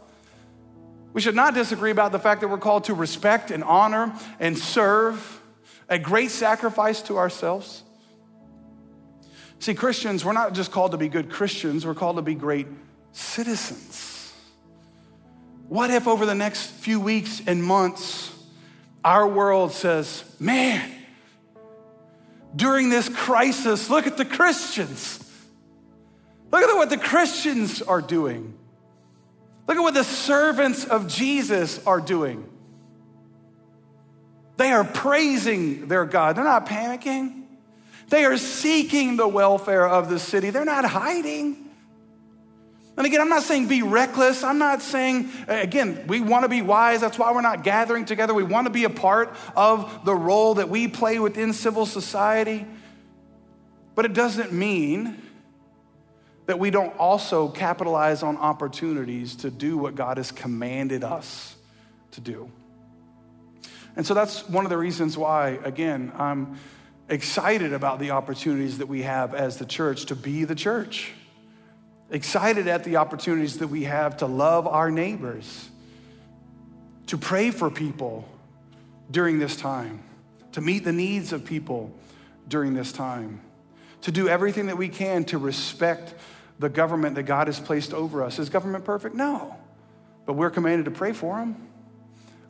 We 1.15 1.21
should 1.21 1.33
not 1.33 1.53
disagree 1.53 1.91
about 1.91 2.11
the 2.11 2.19
fact 2.19 2.41
that 2.41 2.49
we're 2.49 2.57
called 2.57 2.83
to 2.83 2.93
respect 2.93 3.49
and 3.49 3.63
honor 3.63 4.13
and 4.37 4.57
serve, 4.57 5.41
a 5.87 5.97
great 5.97 6.29
sacrifice 6.29 7.01
to 7.03 7.15
ourselves. 7.15 7.83
See, 9.59 9.75
Christians, 9.75 10.25
we're 10.25 10.33
not 10.33 10.53
just 10.53 10.73
called 10.73 10.91
to 10.91 10.97
be 10.97 11.07
good 11.07 11.29
Christians, 11.29 11.85
we're 11.85 11.95
called 11.95 12.17
to 12.17 12.21
be 12.21 12.35
great 12.35 12.67
citizens. 13.13 14.33
What 15.69 15.89
if 15.89 16.05
over 16.05 16.25
the 16.25 16.35
next 16.35 16.65
few 16.71 16.99
weeks 16.99 17.41
and 17.47 17.63
months, 17.63 18.37
our 19.01 19.25
world 19.25 19.71
says, 19.71 20.25
man, 20.37 20.91
during 22.53 22.89
this 22.89 23.07
crisis, 23.07 23.89
look 23.89 24.05
at 24.05 24.17
the 24.17 24.25
Christians. 24.25 25.21
Look 26.51 26.61
at 26.61 26.75
what 26.75 26.89
the 26.89 26.97
Christians 26.97 27.81
are 27.81 28.01
doing. 28.01 28.53
Look 29.67 29.77
at 29.77 29.81
what 29.81 29.93
the 29.93 30.03
servants 30.03 30.85
of 30.85 31.07
Jesus 31.07 31.83
are 31.85 31.99
doing. 31.99 32.49
They 34.57 34.71
are 34.71 34.83
praising 34.83 35.87
their 35.87 36.05
God. 36.05 36.37
They're 36.37 36.43
not 36.43 36.65
panicking. 36.65 37.43
They 38.09 38.25
are 38.25 38.37
seeking 38.37 39.17
the 39.17 39.27
welfare 39.27 39.87
of 39.87 40.09
the 40.09 40.19
city, 40.19 40.49
they're 40.49 40.65
not 40.65 40.85
hiding. 40.85 41.61
And 42.97 43.05
again, 43.05 43.19
I'm 43.19 43.27
not 43.27 43.43
saying 43.43 43.67
be 43.67 43.81
reckless. 43.81 44.41
I'm 44.41 44.57
not 44.57 44.81
saying, 44.81 45.29
again, 45.49 46.05
we 46.07 46.21
want 46.21 46.43
to 46.43 46.49
be 46.49 46.61
wise. 46.61 47.01
That's 47.01 47.19
why 47.19 47.33
we're 47.33 47.41
not 47.41 47.61
gathering 47.61 48.05
together. 48.05 48.33
We 48.33 48.43
want 48.43 48.67
to 48.67 48.71
be 48.71 48.85
a 48.85 48.89
part 48.89 49.35
of 49.53 50.05
the 50.05 50.15
role 50.15 50.53
that 50.53 50.69
we 50.69 50.87
play 50.87 51.19
within 51.19 51.51
civil 51.51 51.85
society. 51.85 52.65
But 53.95 54.05
it 54.05 54.13
doesn't 54.13 54.53
mean 54.53 55.21
that 56.45 56.59
we 56.59 56.69
don't 56.69 56.95
also 56.97 57.49
capitalize 57.49 58.23
on 58.23 58.37
opportunities 58.37 59.35
to 59.37 59.49
do 59.49 59.77
what 59.77 59.95
God 59.95 60.17
has 60.17 60.31
commanded 60.31 61.03
us 61.03 61.55
to 62.11 62.21
do. 62.21 62.51
And 63.95 64.05
so 64.05 64.13
that's 64.13 64.47
one 64.49 64.65
of 64.65 64.69
the 64.69 64.77
reasons 64.77 65.17
why, 65.17 65.59
again, 65.63 66.11
I'm 66.15 66.57
excited 67.07 67.73
about 67.73 67.99
the 67.99 68.11
opportunities 68.11 68.79
that 68.79 68.87
we 68.87 69.03
have 69.03 69.33
as 69.33 69.57
the 69.57 69.65
church 69.65 70.07
to 70.07 70.15
be 70.15 70.43
the 70.43 70.55
church. 70.55 71.13
Excited 72.11 72.67
at 72.67 72.83
the 72.83 72.97
opportunities 72.97 73.59
that 73.59 73.67
we 73.67 73.85
have 73.85 74.17
to 74.17 74.25
love 74.25 74.67
our 74.67 74.91
neighbors, 74.91 75.69
to 77.07 77.17
pray 77.17 77.51
for 77.51 77.71
people 77.71 78.27
during 79.09 79.39
this 79.39 79.55
time, 79.55 80.03
to 80.51 80.61
meet 80.61 80.83
the 80.83 80.91
needs 80.91 81.33
of 81.33 81.45
people 81.45 81.91
during 82.47 82.73
this 82.73 82.91
time, 82.91 83.41
to 84.01 84.11
do 84.11 84.27
everything 84.27 84.67
that 84.67 84.77
we 84.77 84.89
can 84.89 85.23
to 85.25 85.37
respect 85.37 86.13
the 86.59 86.69
government 86.69 87.15
that 87.15 87.23
God 87.23 87.47
has 87.47 87.59
placed 87.59 87.93
over 87.93 88.23
us. 88.23 88.39
Is 88.39 88.49
government 88.49 88.85
perfect? 88.85 89.15
No. 89.15 89.55
But 90.25 90.33
we're 90.33 90.49
commanded 90.49 90.85
to 90.85 90.91
pray 90.91 91.13
for 91.13 91.37
them. 91.37 91.67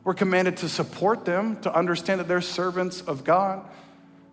We're 0.04 0.14
commanded 0.14 0.58
to 0.58 0.68
support 0.68 1.24
them, 1.24 1.60
to 1.62 1.74
understand 1.74 2.20
that 2.20 2.28
they're 2.28 2.40
servants 2.40 3.00
of 3.00 3.24
God. 3.24 3.64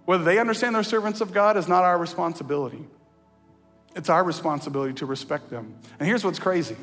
Whether 0.05 0.23
they 0.23 0.37
understand 0.37 0.75
they're 0.75 0.83
servants 0.83 1.21
of 1.21 1.33
God 1.33 1.57
is 1.57 1.67
not 1.67 1.83
our 1.83 1.97
responsibility. 1.97 2.85
It's 3.95 4.09
our 4.09 4.23
responsibility 4.23 4.93
to 4.95 5.05
respect 5.05 5.49
them. 5.49 5.75
And 5.99 6.07
here's 6.07 6.23
what's 6.23 6.39
crazy 6.39 6.75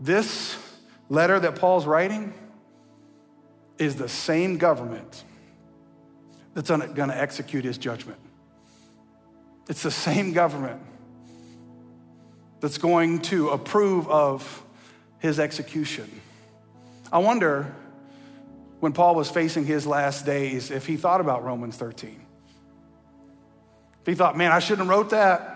this 0.00 0.56
letter 1.08 1.38
that 1.40 1.56
Paul's 1.56 1.86
writing 1.86 2.34
is 3.78 3.96
the 3.96 4.08
same 4.08 4.58
government 4.58 5.24
that's 6.54 6.70
going 6.70 7.10
to 7.10 7.16
execute 7.16 7.64
his 7.64 7.78
judgment. 7.78 8.18
It's 9.68 9.82
the 9.82 9.90
same 9.90 10.32
government 10.32 10.80
that's 12.60 12.78
going 12.78 13.20
to 13.22 13.50
approve 13.50 14.08
of 14.08 14.64
his 15.18 15.38
execution. 15.38 16.10
I 17.12 17.18
wonder 17.18 17.74
when 18.80 18.92
Paul 18.92 19.14
was 19.14 19.30
facing 19.30 19.64
his 19.64 19.86
last 19.86 20.26
days 20.26 20.70
if 20.70 20.86
he 20.86 20.96
thought 20.96 21.20
about 21.20 21.44
Romans 21.44 21.76
13. 21.76 22.20
If 24.00 24.06
he 24.06 24.14
thought, 24.14 24.36
man, 24.36 24.52
I 24.52 24.58
shouldn't 24.58 24.88
have 24.88 24.96
wrote 24.96 25.10
that. 25.10 25.52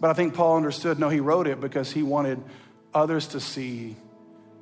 But 0.00 0.10
I 0.10 0.12
think 0.14 0.34
Paul 0.34 0.56
understood, 0.56 0.98
no, 0.98 1.08
he 1.08 1.20
wrote 1.20 1.46
it 1.46 1.60
because 1.60 1.92
he 1.92 2.02
wanted 2.02 2.42
others 2.94 3.28
to 3.28 3.40
see 3.40 3.96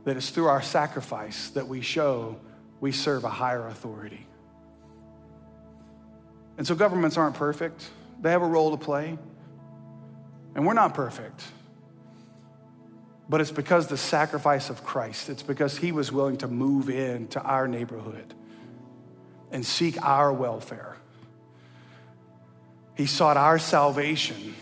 that 0.05 0.17
it's 0.17 0.31
through 0.31 0.47
our 0.47 0.63
sacrifice 0.63 1.51
that 1.51 1.69
we 1.69 1.81
show 1.81 2.39
we 2.81 2.93
serve 2.93 3.25
a 3.25 3.29
higher 3.29 3.67
authority. 3.67 4.27
And 6.57 6.67
so 6.67 6.75
governments 6.75 7.17
aren't 7.17 7.37
perfect. 7.37 7.89
They 8.21 8.31
have 8.31 8.43
a 8.43 8.47
role 8.47 8.77
to 8.77 8.85
play. 8.85 9.17
And 10.59 10.67
we're 10.67 10.75
not 10.75 10.93
perfect. 10.93 11.45
But 13.29 13.41
it's 13.41 13.53
because 13.53 13.87
the 13.87 13.97
sacrifice 13.97 14.71
of 14.71 14.83
Christ. 14.83 15.29
It's 15.29 15.45
because 15.45 15.79
he 15.79 15.93
was 15.93 16.11
willing 16.11 16.39
to 16.39 16.49
move 16.49 16.91
into 16.91 17.41
our 17.41 17.69
neighborhood 17.69 18.35
and 19.53 19.65
seek 19.65 20.03
our 20.03 20.33
welfare. 20.33 20.97
He 22.97 23.07
sought 23.07 23.37
our 23.37 23.61
salvation 23.61 24.57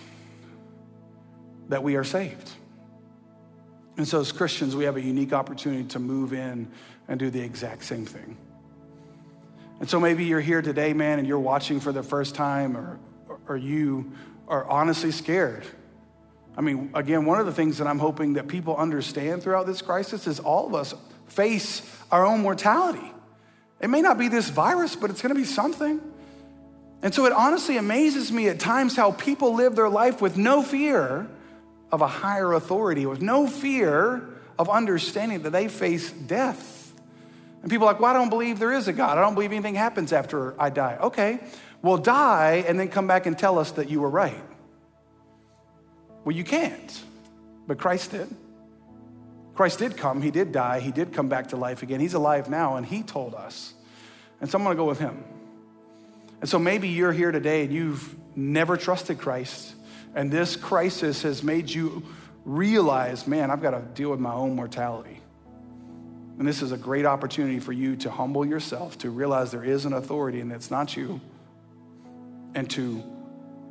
that 1.71 1.83
we 1.83 1.97
are 1.97 2.05
saved. 2.05 2.51
And 3.97 4.07
so, 4.07 4.21
as 4.21 4.33
Christians, 4.33 4.77
we 4.77 4.85
have 4.85 4.97
a 4.97 5.03
unique 5.03 5.33
opportunity 5.33 5.85
to 5.85 5.99
move 5.99 6.35
in 6.35 6.71
and 7.09 7.19
do 7.19 7.31
the 7.31 7.41
exact 7.41 7.85
same 7.85 8.05
thing. 8.05 8.37
And 9.81 9.89
so, 9.89 9.99
maybe 9.99 10.27
you're 10.27 10.43
here 10.43 10.61
today, 10.61 10.93
man, 10.93 11.19
and 11.19 11.27
you're 11.27 11.39
watching 11.39 11.81
for 11.81 11.91
the 11.91 12.03
first 12.03 12.35
time, 12.35 12.77
or, 12.77 12.99
or 13.49 13.57
you 13.57 14.13
are 14.47 14.69
honestly 14.69 15.11
scared 15.11 15.65
I 16.57 16.63
mean, 16.63 16.91
again, 16.95 17.27
one 17.27 17.39
of 17.39 17.47
the 17.47 17.53
things 17.53 17.79
that 17.79 17.87
I'm 17.87 17.99
hoping 17.99 18.35
that 18.35 18.49
people 18.49 18.77
understand 18.77 19.43
throughout 19.43 19.67
this 19.67 19.83
crisis 19.83 20.27
is 20.27 20.41
all 20.41 20.67
of 20.67 20.75
us 20.75 20.95
face 21.29 21.83
our 22.11 22.25
own 22.25 22.41
mortality. 22.41 23.13
It 23.81 23.89
may 23.89 24.01
not 24.01 24.19
be 24.19 24.29
this 24.29 24.49
virus, 24.49 24.97
but 24.97 25.11
it's 25.11 25.21
going 25.21 25.35
to 25.35 25.41
be 25.41 25.45
something. 25.47 26.01
And 27.03 27.15
so 27.15 27.27
it 27.27 27.33
honestly 27.33 27.77
amazes 27.77 28.33
me 28.33 28.49
at 28.49 28.59
times 28.59 28.97
how 28.97 29.13
people 29.13 29.55
live 29.55 29.77
their 29.77 29.91
life 29.91 30.23
with 30.23 30.39
no 30.39 30.63
fear 30.63 31.29
of 31.93 32.01
a 32.01 32.07
higher 32.07 32.55
authority, 32.55 33.05
with 33.05 33.21
no 33.21 33.47
fear 33.47 34.27
of 34.59 34.71
understanding 34.71 35.43
that 35.43 35.51
they 35.51 35.69
face 35.69 36.11
death. 36.11 36.95
And 37.63 37.71
people 37.71 37.87
are 37.87 37.93
like, 37.93 38.01
well, 38.01 38.11
I 38.11 38.15
don't 38.15 38.31
believe 38.31 38.59
there 38.59 38.73
is 38.73 38.89
a 38.89 38.93
God. 38.93 39.19
I 39.19 39.21
don't 39.21 39.35
believe 39.35 39.53
anything 39.53 39.75
happens 39.75 40.13
after 40.13 40.61
I 40.61 40.71
die. 40.71 40.97
Okay, 41.03 41.39
well, 41.83 41.99
die 41.99 42.65
and 42.67 42.81
then 42.81 42.89
come 42.89 43.07
back 43.07 43.27
and 43.27 43.39
tell 43.39 43.59
us 43.59 43.73
that 43.73 43.91
you 43.91 44.01
were 44.01 44.11
right. 44.11 44.43
Well, 46.27 46.35
you 46.35 46.45
can't, 46.45 47.05
but 47.69 47.79
Christ 47.79 48.11
did. 48.11 48.29
Christ 49.55 49.79
did 49.79 49.97
come, 49.97 50.21
he 50.21 50.31
did 50.31 50.51
die, 50.51 50.81
he 50.81 50.91
did 50.91 51.15
come 51.15 51.29
back 51.29 51.49
to 51.51 51.57
life 51.57 51.83
again. 51.83 52.01
He's 52.01 52.15
alive 52.15 52.51
now, 52.51 52.77
and 52.77 52.85
he 52.85 53.03
told 53.03 53.35
us. 53.35 53.73
And 54.41 54.51
so 54.51 54.59
I'm 54.59 54.65
gonna 54.65 54.75
go 54.75 54.85
with 54.87 54.99
him. 54.99 55.23
And 56.41 56.51
so 56.51 56.59
maybe 56.59 56.89
you're 56.89 57.13
here 57.13 57.31
today 57.31 57.63
and 57.63 57.73
you've 57.73 58.15
never 58.35 58.77
trusted 58.77 59.19
Christ. 59.19 59.75
And 60.17 60.31
this 60.31 60.57
crisis 60.57 61.23
has 61.23 61.45
made 61.45 61.71
you 61.71 62.03
realize, 62.45 63.27
man, 63.27 63.51
I've 63.51 63.63
got 63.63 63.71
to 63.71 63.81
deal 63.95 64.11
with 64.11 64.21
my 64.21 64.33
own 64.33 64.55
mortality. 64.55 65.21
And 66.39 66.47
this 66.47 66.61
is 66.61 66.73
a 66.73 66.77
great 66.77 67.07
opportunity 67.07 67.61
for 67.61 67.73
you 67.73 67.97
to 67.97 68.11
humble 68.11 68.45
yourself, 68.45 68.99
to 68.99 69.11
realize 69.11 69.53
there 69.53 69.65
is 69.65 69.85
an 69.85 69.93
authority 69.93 70.41
and 70.41 70.53
it's 70.53 70.71
not 70.71 70.97
you, 70.97 71.21
and 72.55 72.69
to 72.71 73.03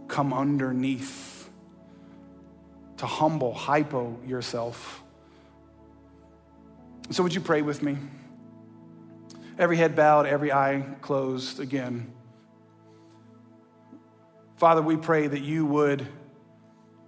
come 0.08 0.34
underneath, 0.34 1.35
to 2.98 3.06
humble, 3.06 3.54
hypo 3.54 4.18
yourself. 4.26 5.04
So, 7.12 7.24
would 7.24 7.34
you 7.34 7.42
pray 7.42 7.62
with 7.62 7.84
me? 7.84 7.98
Every 9.58 9.78
head 9.78 9.96
bowed, 9.96 10.26
every 10.26 10.52
eye 10.52 10.84
closed 11.02 11.60
again. 11.60 12.12
Father, 14.58 14.82
we 14.82 14.98
pray 14.98 15.28
that 15.28 15.42
you 15.42 15.66
would 15.66 16.08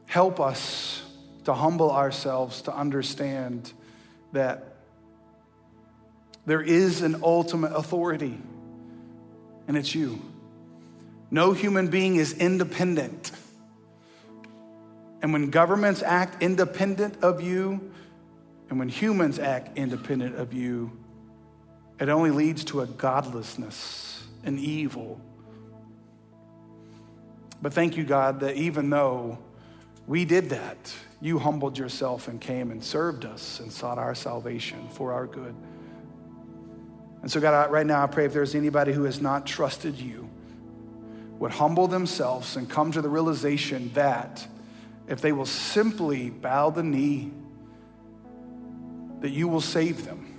help 0.06 0.40
us 0.40 1.02
to 1.46 1.54
humble 1.54 1.92
ourselves, 1.92 2.62
to 2.64 2.76
understand 2.76 3.72
that 4.34 4.76
there 6.46 6.62
is 6.62 7.02
an 7.02 7.22
ultimate 7.24 7.74
authority, 7.74 8.38
and 9.68 9.78
it's 9.78 9.94
you. 9.94 10.22
No 11.30 11.52
human 11.52 11.88
being 11.88 12.16
is 12.16 12.34
independent. 12.34 13.32
And 15.22 15.34
when 15.34 15.50
governments 15.50 16.04
act 16.04 16.42
independent 16.44 17.24
of 17.24 17.42
you, 17.42 17.92
and 18.70 18.80
when 18.80 18.90
humans 18.90 19.40
act 19.40 19.78
independent 19.78 20.36
of 20.36 20.54
you, 20.54 20.92
it 22.00 22.10
only 22.10 22.32
leads 22.32 22.64
to 22.66 22.82
a 22.82 22.86
godlessness, 22.86 24.24
an 24.44 24.60
evil. 24.60 25.20
But 27.62 27.74
thank 27.74 27.98
you, 27.98 28.04
God, 28.04 28.42
that 28.42 28.56
even 28.56 28.90
though 28.90 29.40
we 30.06 30.26
did 30.26 30.50
that, 30.50 30.94
you 31.20 31.40
humbled 31.40 31.78
yourself 31.78 32.28
and 32.28 32.40
came 32.40 32.70
and 32.70 32.84
served 32.84 33.26
us 33.26 33.60
and 33.60 33.72
sought 33.72 33.98
our 33.98 34.14
salvation 34.14 34.88
for 34.90 35.14
our 35.14 35.26
good. 35.26 35.56
And 37.24 37.32
so, 37.32 37.40
God, 37.40 37.72
right 37.72 37.86
now 37.86 38.04
I 38.04 38.08
pray 38.08 38.26
if 38.26 38.34
there's 38.34 38.54
anybody 38.54 38.94
who 38.94 39.04
has 39.06 39.20
not 39.20 39.48
trusted 39.48 39.96
you, 39.96 40.30
would 41.40 41.52
humble 41.52 41.88
themselves 41.88 42.56
and 42.56 42.70
come 42.70 42.92
to 42.92 43.02
the 43.02 43.10
realization 43.10 43.92
that 43.94 44.48
if 45.08 45.22
they 45.22 45.32
will 45.32 45.46
simply 45.46 46.30
bow 46.30 46.70
the 46.70 46.84
knee, 46.84 47.32
that 49.22 49.30
you 49.30 49.48
will 49.48 49.62
save 49.62 50.06
them. 50.06 50.34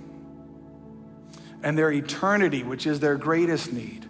And 1.61 1.77
their 1.77 1.91
eternity, 1.91 2.63
which 2.63 2.87
is 2.87 2.99
their 2.99 3.17
greatest 3.17 3.73
need, 3.73 4.05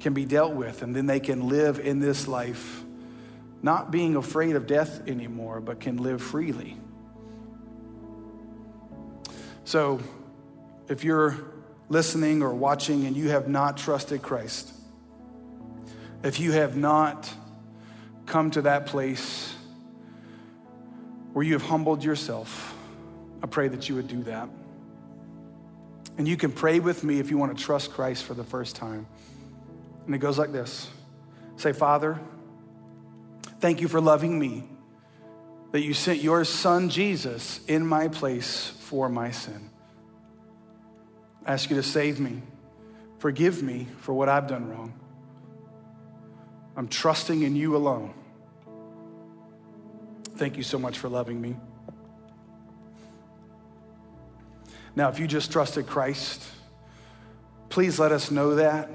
can 0.00 0.14
be 0.14 0.24
dealt 0.24 0.54
with, 0.54 0.82
and 0.82 0.94
then 0.94 1.06
they 1.06 1.20
can 1.20 1.48
live 1.48 1.78
in 1.78 2.00
this 2.00 2.28
life 2.28 2.84
not 3.62 3.90
being 3.90 4.14
afraid 4.14 4.56
of 4.56 4.66
death 4.66 5.08
anymore, 5.08 5.58
but 5.60 5.80
can 5.80 5.96
live 5.96 6.20
freely. 6.20 6.76
So, 9.64 10.00
if 10.88 11.02
you're 11.02 11.34
listening 11.88 12.42
or 12.42 12.52
watching 12.52 13.06
and 13.06 13.16
you 13.16 13.30
have 13.30 13.48
not 13.48 13.78
trusted 13.78 14.20
Christ, 14.20 14.70
if 16.22 16.38
you 16.38 16.52
have 16.52 16.76
not 16.76 17.32
come 18.26 18.50
to 18.50 18.62
that 18.62 18.86
place 18.86 19.53
where 21.34 21.44
you 21.44 21.52
have 21.52 21.62
humbled 21.62 22.02
yourself, 22.02 22.74
I 23.42 23.46
pray 23.46 23.66
that 23.68 23.88
you 23.88 23.96
would 23.96 24.06
do 24.08 24.22
that. 24.22 24.48
And 26.16 26.28
you 26.28 26.36
can 26.36 26.52
pray 26.52 26.78
with 26.78 27.02
me 27.02 27.18
if 27.18 27.28
you 27.28 27.36
want 27.36 27.58
to 27.58 27.62
trust 27.62 27.90
Christ 27.90 28.22
for 28.22 28.34
the 28.34 28.44
first 28.44 28.76
time. 28.76 29.06
And 30.06 30.14
it 30.14 30.18
goes 30.18 30.38
like 30.38 30.52
this 30.52 30.88
Say, 31.56 31.72
Father, 31.72 32.20
thank 33.58 33.80
you 33.80 33.88
for 33.88 34.00
loving 34.00 34.38
me, 34.38 34.62
that 35.72 35.82
you 35.82 35.92
sent 35.92 36.22
your 36.22 36.44
son 36.44 36.88
Jesus 36.88 37.60
in 37.66 37.84
my 37.84 38.06
place 38.06 38.68
for 38.68 39.08
my 39.08 39.32
sin. 39.32 39.70
I 41.44 41.54
ask 41.54 41.68
you 41.68 41.76
to 41.76 41.82
save 41.82 42.20
me. 42.20 42.42
Forgive 43.18 43.60
me 43.60 43.88
for 44.02 44.14
what 44.14 44.28
I've 44.28 44.46
done 44.46 44.68
wrong. 44.68 44.94
I'm 46.76 46.86
trusting 46.86 47.42
in 47.42 47.56
you 47.56 47.76
alone. 47.76 48.14
Thank 50.36 50.56
you 50.56 50.62
so 50.62 50.78
much 50.78 50.98
for 50.98 51.08
loving 51.08 51.40
me. 51.40 51.56
Now, 54.96 55.08
if 55.08 55.18
you 55.18 55.26
just 55.26 55.52
trusted 55.52 55.86
Christ, 55.86 56.42
please 57.68 57.98
let 57.98 58.12
us 58.12 58.30
know 58.30 58.56
that. 58.56 58.88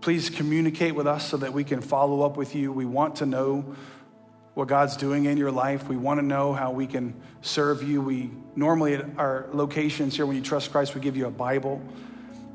Please 0.00 0.30
communicate 0.30 0.94
with 0.94 1.06
us 1.06 1.28
so 1.28 1.36
that 1.38 1.52
we 1.52 1.64
can 1.64 1.80
follow 1.80 2.22
up 2.22 2.36
with 2.36 2.54
you. 2.54 2.72
We 2.72 2.84
want 2.84 3.16
to 3.16 3.26
know 3.26 3.74
what 4.54 4.68
God's 4.68 4.96
doing 4.96 5.24
in 5.24 5.36
your 5.36 5.50
life. 5.50 5.88
We 5.88 5.96
want 5.96 6.20
to 6.20 6.26
know 6.26 6.52
how 6.52 6.70
we 6.70 6.86
can 6.86 7.14
serve 7.42 7.82
you. 7.82 8.00
We 8.00 8.30
normally 8.54 8.94
at 8.94 9.18
our 9.18 9.48
locations 9.52 10.14
here, 10.14 10.26
when 10.26 10.36
you 10.36 10.42
trust 10.42 10.70
Christ, 10.70 10.94
we 10.94 11.00
give 11.00 11.16
you 11.16 11.26
a 11.26 11.30
Bible. 11.30 11.82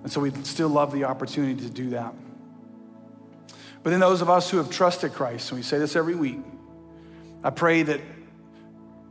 And 0.04 0.12
so 0.12 0.22
we 0.22 0.32
still 0.44 0.70
love 0.70 0.94
the 0.94 1.06
opportunity 1.06 1.62
to 1.64 1.70
do 1.70 1.90
that. 1.92 2.14
But 3.84 3.90
then 3.90 4.00
those 4.00 4.22
of 4.22 4.30
us 4.30 4.50
who 4.50 4.58
have 4.58 4.70
trusted 4.70 5.14
Christ, 5.14 5.52
and 5.52 5.60
we 5.60 5.64
say 5.64 5.78
this 5.78 5.96
every 5.96 6.16
week, 6.16 6.40
I 7.44 7.52
pray 7.52 7.84
that 7.84 8.02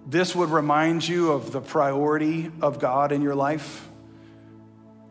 this 0.06 0.34
would 0.34 0.50
remind 0.50 1.06
you 1.06 1.32
of 1.32 1.50
the 1.52 1.60
priority 1.60 2.50
of 2.60 2.78
God 2.78 3.10
in 3.12 3.22
your 3.22 3.34
life. 3.34 3.86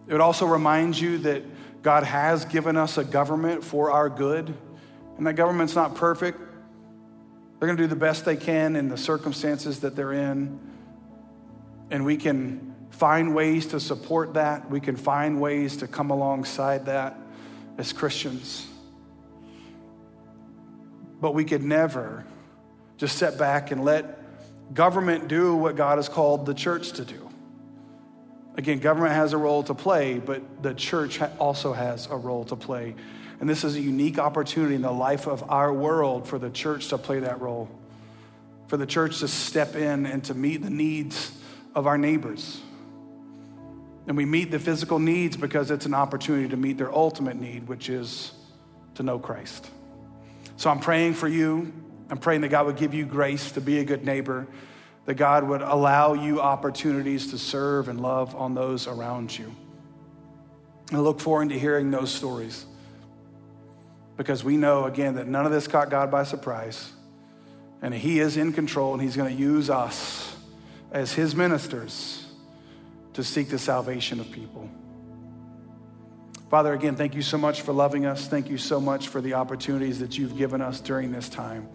It 0.07 0.11
would 0.11 0.21
also 0.21 0.45
remind 0.45 0.99
you 0.99 1.17
that 1.19 1.43
God 1.81 2.03
has 2.03 2.45
given 2.45 2.77
us 2.77 2.97
a 2.97 3.03
government 3.03 3.63
for 3.63 3.91
our 3.91 4.09
good, 4.09 4.53
and 5.17 5.25
that 5.25 5.33
government's 5.33 5.75
not 5.75 5.95
perfect, 5.95 6.39
they're 7.59 7.67
going 7.67 7.77
to 7.77 7.83
do 7.83 7.87
the 7.87 7.95
best 7.95 8.23
they 8.23 8.35
can 8.35 8.75
in 8.75 8.87
the 8.87 8.97
circumstances 8.97 9.79
that 9.79 9.95
they're 9.95 10.13
in. 10.13 10.59
And 11.89 12.05
we 12.05 12.17
can 12.17 12.75
find 12.91 13.33
ways 13.33 13.67
to 13.67 13.79
support 13.79 14.35
that. 14.35 14.69
We 14.69 14.79
can 14.79 14.95
find 14.95 15.41
ways 15.41 15.77
to 15.77 15.87
come 15.87 16.11
alongside 16.11 16.85
that 16.85 17.17
as 17.79 17.93
Christians. 17.93 18.67
But 21.19 21.33
we 21.33 21.45
could 21.45 21.63
never 21.63 22.25
just 22.97 23.17
sit 23.17 23.37
back 23.37 23.71
and 23.71 23.85
let 23.85 24.19
government 24.73 25.27
do 25.27 25.55
what 25.55 25.75
God 25.75 25.97
has 25.97 26.09
called 26.09 26.45
the 26.45 26.53
church 26.53 26.93
to 26.93 27.05
do. 27.05 27.29
Again, 28.55 28.79
government 28.79 29.13
has 29.13 29.33
a 29.33 29.37
role 29.37 29.63
to 29.63 29.75
play, 29.75 30.17
but 30.17 30.63
the 30.63 30.73
church 30.73 31.21
also 31.39 31.73
has 31.73 32.07
a 32.07 32.15
role 32.15 32.43
to 32.45 32.55
play. 32.55 32.95
And 33.39 33.47
this 33.47 33.63
is 33.63 33.75
a 33.75 33.79
unique 33.79 34.17
opportunity 34.17 34.73
in 34.73 34.81
the 34.81 34.91
life 34.91 35.27
of 35.27 35.49
our 35.51 35.71
world 35.71 36.27
for 36.27 36.39
the 36.39 36.49
church 36.49 36.87
to 36.87 36.97
play 36.97 37.19
that 37.19 37.39
role, 37.39 37.69
for 38.67 38.77
the 38.77 38.87
church 38.87 39.19
to 39.19 39.27
step 39.27 39.75
in 39.75 40.07
and 40.07 40.23
to 40.23 40.33
meet 40.33 40.63
the 40.63 40.71
needs 40.71 41.31
of 41.75 41.85
our 41.85 41.99
neighbors. 41.99 42.59
And 44.07 44.17
we 44.17 44.25
meet 44.25 44.49
the 44.49 44.57
physical 44.57 44.97
needs 44.97 45.37
because 45.37 45.69
it's 45.69 45.85
an 45.85 45.93
opportunity 45.93 46.49
to 46.49 46.57
meet 46.57 46.79
their 46.79 46.91
ultimate 46.91 47.35
need, 47.35 47.67
which 47.67 47.89
is 47.89 48.31
to 48.95 49.03
know 49.03 49.19
Christ. 49.19 49.69
So 50.55 50.71
I'm 50.71 50.79
praying 50.79 51.13
for 51.13 51.27
you. 51.27 51.71
I'm 52.09 52.17
praying 52.17 52.41
that 52.41 52.49
God 52.49 52.65
would 52.65 52.77
give 52.77 52.93
you 52.93 53.05
grace 53.05 53.51
to 53.53 53.61
be 53.61 53.79
a 53.79 53.83
good 53.83 54.05
neighbor, 54.05 54.47
that 55.05 55.15
God 55.15 55.43
would 55.43 55.61
allow 55.61 56.13
you 56.13 56.41
opportunities 56.41 57.31
to 57.31 57.37
serve 57.37 57.89
and 57.89 58.01
love 58.01 58.35
on 58.35 58.53
those 58.53 58.87
around 58.87 59.37
you. 59.37 59.53
I 60.91 60.97
look 60.97 61.19
forward 61.19 61.49
to 61.49 61.59
hearing 61.59 61.91
those 61.91 62.11
stories 62.13 62.65
because 64.15 64.43
we 64.43 64.57
know, 64.57 64.85
again, 64.85 65.15
that 65.15 65.27
none 65.27 65.45
of 65.45 65.51
this 65.51 65.67
caught 65.67 65.89
God 65.89 66.09
by 66.09 66.23
surprise. 66.23 66.91
And 67.81 67.93
He 67.93 68.19
is 68.19 68.37
in 68.37 68.53
control, 68.53 68.93
and 68.93 69.01
He's 69.01 69.15
going 69.15 69.35
to 69.35 69.41
use 69.41 69.69
us 69.69 70.35
as 70.91 71.13
His 71.13 71.35
ministers 71.35 72.25
to 73.13 73.23
seek 73.23 73.49
the 73.49 73.59
salvation 73.59 74.19
of 74.19 74.31
people. 74.31 74.69
Father, 76.49 76.73
again, 76.73 76.95
thank 76.95 77.13
you 77.13 77.21
so 77.21 77.37
much 77.37 77.61
for 77.61 77.73
loving 77.73 78.05
us. 78.05 78.27
Thank 78.27 78.49
you 78.49 78.57
so 78.57 78.79
much 78.79 79.09
for 79.09 79.19
the 79.19 79.33
opportunities 79.33 79.99
that 79.99 80.17
you've 80.17 80.37
given 80.37 80.61
us 80.61 80.79
during 80.79 81.11
this 81.11 81.27
time. 81.27 81.67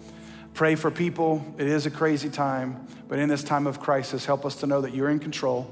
Pray 0.54 0.74
for 0.74 0.90
people. 0.90 1.44
It 1.58 1.66
is 1.66 1.86
a 1.86 1.90
crazy 1.90 2.28
time, 2.28 2.86
but 3.08 3.18
in 3.18 3.28
this 3.28 3.42
time 3.42 3.66
of 3.66 3.80
crisis, 3.80 4.26
help 4.26 4.44
us 4.44 4.56
to 4.56 4.66
know 4.66 4.82
that 4.82 4.94
you're 4.94 5.08
in 5.08 5.18
control, 5.18 5.70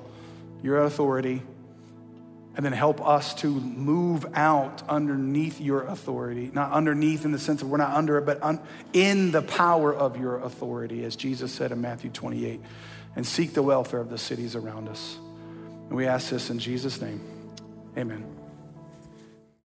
your 0.62 0.82
authority, 0.82 1.42
and 2.56 2.64
then 2.64 2.72
help 2.72 3.06
us 3.06 3.34
to 3.34 3.48
move 3.48 4.26
out 4.34 4.82
underneath 4.88 5.60
your 5.60 5.82
authority. 5.82 6.50
Not 6.52 6.72
underneath 6.72 7.24
in 7.24 7.32
the 7.32 7.38
sense 7.38 7.62
of 7.62 7.70
we're 7.70 7.78
not 7.78 7.92
under 7.92 8.18
it, 8.18 8.26
but 8.26 8.42
un- 8.42 8.60
in 8.92 9.30
the 9.30 9.42
power 9.42 9.94
of 9.94 10.18
your 10.18 10.38
authority, 10.38 11.04
as 11.04 11.14
Jesus 11.14 11.52
said 11.52 11.72
in 11.72 11.80
Matthew 11.80 12.10
28, 12.10 12.60
and 13.16 13.26
seek 13.26 13.54
the 13.54 13.62
welfare 13.62 14.00
of 14.00 14.10
the 14.10 14.18
cities 14.18 14.56
around 14.56 14.88
us. 14.88 15.16
And 15.88 15.96
we 15.96 16.06
ask 16.06 16.30
this 16.30 16.50
in 16.50 16.58
Jesus' 16.58 17.00
name. 17.00 17.20
Amen. 17.96 18.39